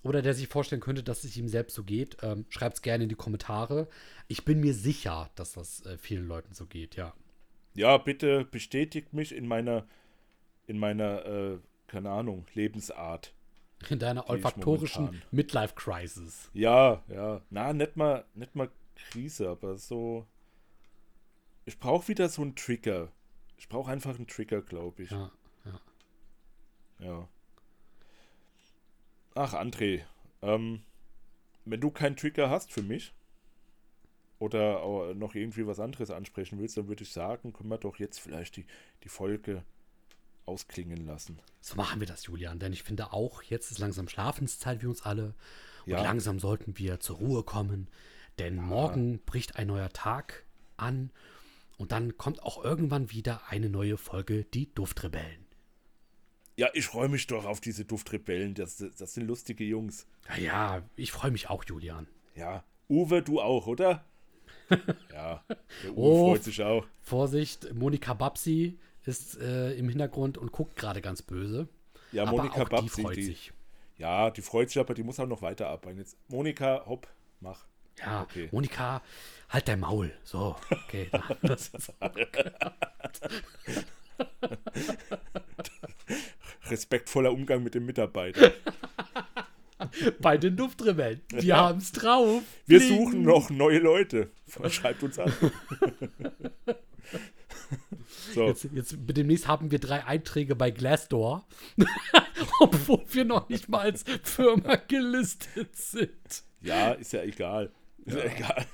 oder 0.03 0.21
der 0.21 0.33
sich 0.33 0.47
vorstellen 0.47 0.81
könnte, 0.81 1.03
dass 1.03 1.23
es 1.23 1.35
ihm 1.37 1.47
selbst 1.47 1.75
so 1.75 1.83
geht, 1.83 2.17
ähm, 2.21 2.45
schreibt 2.49 2.75
es 2.77 2.81
gerne 2.81 3.03
in 3.03 3.09
die 3.09 3.15
Kommentare. 3.15 3.87
Ich 4.27 4.45
bin 4.45 4.59
mir 4.59 4.73
sicher, 4.73 5.29
dass 5.35 5.53
das 5.53 5.85
äh, 5.85 5.97
vielen 5.97 6.27
Leuten 6.27 6.53
so 6.53 6.65
geht, 6.65 6.95
ja. 6.95 7.13
Ja, 7.73 7.97
bitte 7.97 8.45
bestätigt 8.45 9.13
mich 9.13 9.35
in 9.35 9.47
meiner, 9.47 9.85
in 10.65 10.79
meiner, 10.79 11.25
äh, 11.25 11.57
keine 11.87 12.09
Ahnung, 12.09 12.45
Lebensart. 12.53 13.33
In 13.89 13.99
deiner 13.99 14.29
olfaktorischen 14.29 15.21
Midlife-Crisis. 15.31 16.49
Ja, 16.53 17.03
ja. 17.07 17.41
Na, 17.49 17.73
nicht 17.73 17.95
mal, 17.95 18.25
nicht 18.33 18.55
mal 18.55 18.69
Krise, 18.95 19.49
aber 19.49 19.77
so. 19.77 20.25
Ich 21.65 21.77
brauche 21.79 22.07
wieder 22.07 22.27
so 22.29 22.41
einen 22.41 22.55
Trigger. 22.55 23.11
Ich 23.57 23.69
brauche 23.69 23.91
einfach 23.91 24.15
einen 24.15 24.27
Trigger, 24.27 24.61
glaube 24.61 25.03
ich. 25.03 25.11
Ja, 25.11 25.31
ja. 25.65 25.79
Ja. 26.99 27.29
Ach, 29.35 29.53
André, 29.53 30.03
ähm, 30.41 30.81
wenn 31.65 31.81
du 31.81 31.91
keinen 31.91 32.15
Trigger 32.15 32.49
hast 32.49 32.71
für 32.71 32.81
mich 32.81 33.13
oder 34.39 35.13
noch 35.13 35.35
irgendwie 35.35 35.67
was 35.67 35.79
anderes 35.79 36.09
ansprechen 36.09 36.59
willst, 36.59 36.77
dann 36.77 36.87
würde 36.87 37.03
ich 37.03 37.11
sagen, 37.11 37.53
können 37.53 37.69
wir 37.69 37.77
doch 37.77 37.97
jetzt 37.97 38.19
vielleicht 38.19 38.57
die, 38.57 38.65
die 39.03 39.09
Folge 39.09 39.63
ausklingen 40.47 41.05
lassen. 41.05 41.39
So 41.61 41.75
machen 41.75 41.99
wir 41.99 42.07
das, 42.07 42.25
Julian, 42.25 42.59
denn 42.59 42.73
ich 42.73 42.83
finde 42.83 43.13
auch, 43.13 43.43
jetzt 43.43 43.71
ist 43.71 43.79
langsam 43.79 44.07
Schlafenszeit 44.07 44.81
wie 44.81 44.87
uns 44.87 45.01
alle 45.01 45.35
und 45.85 45.91
ja. 45.91 46.01
langsam 46.01 46.39
sollten 46.39 46.77
wir 46.77 46.99
zur 46.99 47.17
Ruhe 47.17 47.43
kommen, 47.43 47.87
denn 48.39 48.57
ja. 48.57 48.61
morgen 48.61 49.19
bricht 49.25 49.55
ein 49.55 49.67
neuer 49.67 49.89
Tag 49.89 50.45
an 50.77 51.11
und 51.77 51.91
dann 51.91 52.17
kommt 52.17 52.43
auch 52.43 52.63
irgendwann 52.63 53.11
wieder 53.11 53.41
eine 53.49 53.69
neue 53.69 53.97
Folge 53.97 54.45
Die 54.45 54.73
Duftrebellen. 54.73 55.45
Ja, 56.55 56.69
ich 56.73 56.87
freue 56.87 57.07
mich 57.07 57.27
doch 57.27 57.45
auf 57.45 57.61
diese 57.61 57.85
Duftrebellen. 57.85 58.55
Das, 58.55 58.83
das 58.97 59.13
sind 59.13 59.27
lustige 59.27 59.63
Jungs. 59.63 60.07
Ja, 60.29 60.37
ja 60.37 60.81
ich 60.95 61.11
freue 61.11 61.29
mich 61.29 61.51
auch, 61.51 61.63
Julian. 61.63 62.07
Ja. 62.35 62.63
Uwe, 62.89 63.21
du 63.21 63.39
auch, 63.39 63.67
oder? 63.67 64.05
ja, 65.13 65.43
der 65.83 65.91
Uwe 65.91 66.01
oh, 66.01 66.29
freut 66.31 66.43
sich 66.43 66.63
auch. 66.63 66.85
Vorsicht, 67.01 67.73
Monika 67.73 68.13
Babsi 68.13 68.79
ist 69.07 69.39
äh, 69.39 69.73
im 69.73 69.89
Hintergrund 69.89 70.37
und 70.37 70.51
guckt 70.51 70.75
gerade 70.75 71.01
ganz 71.01 71.21
böse. 71.21 71.67
Ja, 72.11 72.23
aber 72.23 72.37
Monika 72.37 72.61
auch 72.61 72.69
Babsi, 72.69 72.95
die 72.95 73.01
freut 73.01 73.17
die, 73.17 73.23
sich. 73.23 73.53
Ja, 73.97 74.29
die 74.29 74.41
freut 74.41 74.69
sich, 74.69 74.79
aber 74.79 74.93
die 74.93 75.03
muss 75.03 75.19
auch 75.19 75.27
noch 75.27 75.41
weiter 75.41 75.67
arbeiten. 75.67 75.97
Jetzt, 75.97 76.17
Monika, 76.29 76.83
hopp, 76.85 77.07
mach. 77.39 77.65
Ja, 77.99 78.21
okay. 78.21 78.47
Monika, 78.51 79.01
halt 79.49 79.67
dein 79.67 79.79
Maul. 79.79 80.13
So, 80.23 80.55
okay. 80.69 81.09
das 81.41 81.69
ist 81.69 81.93
respektvoller 86.69 87.31
Umgang 87.31 87.63
mit 87.63 87.75
dem 87.75 87.85
Mitarbeiter. 87.85 88.51
Bei 90.19 90.37
den 90.37 90.57
Duftrebellen. 90.57 91.21
Wir 91.29 91.55
haben 91.55 91.77
es 91.77 91.91
drauf. 91.91 92.41
Wir 92.65 92.79
Bling. 92.79 92.97
suchen 92.97 93.21
noch 93.23 93.49
neue 93.49 93.79
Leute. 93.79 94.31
Schreibt 94.69 95.03
uns 95.03 95.19
an. 95.19 95.31
So. 98.33 98.47
Jetzt, 98.47 98.67
jetzt 98.73 98.97
demnächst 98.99 99.47
haben 99.47 99.71
wir 99.71 99.79
drei 99.79 100.05
Einträge 100.05 100.55
bei 100.55 100.71
Glassdoor, 100.71 101.45
obwohl 102.59 103.03
wir 103.11 103.25
noch 103.25 103.49
nicht 103.49 103.69
mal 103.69 103.81
als 103.81 104.03
Firma 104.23 104.75
gelistet 104.75 105.75
sind. 105.75 106.43
Ja, 106.61 106.91
ist 106.91 107.13
ja 107.13 107.23
egal. 107.23 107.71
Ist 108.07 108.15
ja, 108.15 108.23
egal. 108.23 108.65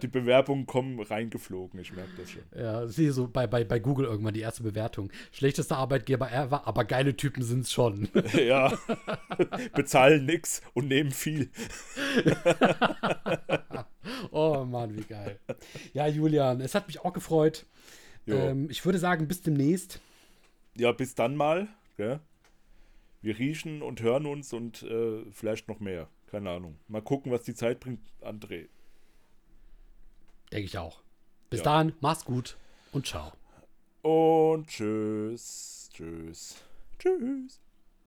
die 0.00 0.06
Bewerbungen 0.06 0.64
kommen 0.64 1.00
reingeflogen, 1.00 1.80
ich 1.80 1.92
merke 1.92 2.12
das 2.18 2.30
schon. 2.30 2.42
Ja, 2.56 2.86
sehe 2.86 3.10
so 3.10 3.26
bei, 3.26 3.48
bei, 3.48 3.64
bei 3.64 3.80
Google 3.80 4.06
irgendwann 4.06 4.32
die 4.32 4.40
erste 4.40 4.62
Bewertung. 4.62 5.10
Schlechtester 5.32 5.76
Arbeitgeber 5.76 6.30
ever, 6.30 6.68
aber 6.68 6.84
geile 6.84 7.16
Typen 7.16 7.42
sind 7.42 7.62
es 7.62 7.72
schon. 7.72 8.08
ja. 8.32 8.72
Bezahlen 9.74 10.24
nix 10.24 10.62
und 10.72 10.86
nehmen 10.86 11.10
viel. 11.10 11.50
oh 14.30 14.64
Mann, 14.64 14.96
wie 14.96 15.02
geil. 15.02 15.40
Ja, 15.92 16.06
Julian, 16.06 16.60
es 16.60 16.76
hat 16.76 16.86
mich 16.86 17.00
auch 17.00 17.12
gefreut. 17.12 17.66
Ähm, 18.36 18.70
ich 18.70 18.84
würde 18.84 18.98
sagen, 18.98 19.28
bis 19.28 19.42
demnächst. 19.42 20.00
Ja, 20.76 20.92
bis 20.92 21.14
dann 21.14 21.36
mal. 21.36 21.68
Gell? 21.96 22.20
Wir 23.22 23.38
riechen 23.38 23.82
und 23.82 24.00
hören 24.00 24.26
uns 24.26 24.52
und 24.52 24.82
äh, 24.82 25.24
vielleicht 25.32 25.68
noch 25.68 25.80
mehr. 25.80 26.08
Keine 26.30 26.50
Ahnung. 26.50 26.78
Mal 26.88 27.02
gucken, 27.02 27.32
was 27.32 27.42
die 27.42 27.54
Zeit 27.54 27.80
bringt, 27.80 28.00
André. 28.22 28.68
Denke 30.52 30.64
ich 30.64 30.78
auch. 30.78 31.02
Bis 31.50 31.60
ja. 31.60 31.64
dahin, 31.64 31.92
mach's 32.00 32.24
gut 32.24 32.56
und 32.92 33.06
ciao. 33.06 33.32
Und 34.02 34.68
tschüss. 34.68 35.90
Tschüss. 35.92 36.62
Tschüss. 36.98 37.60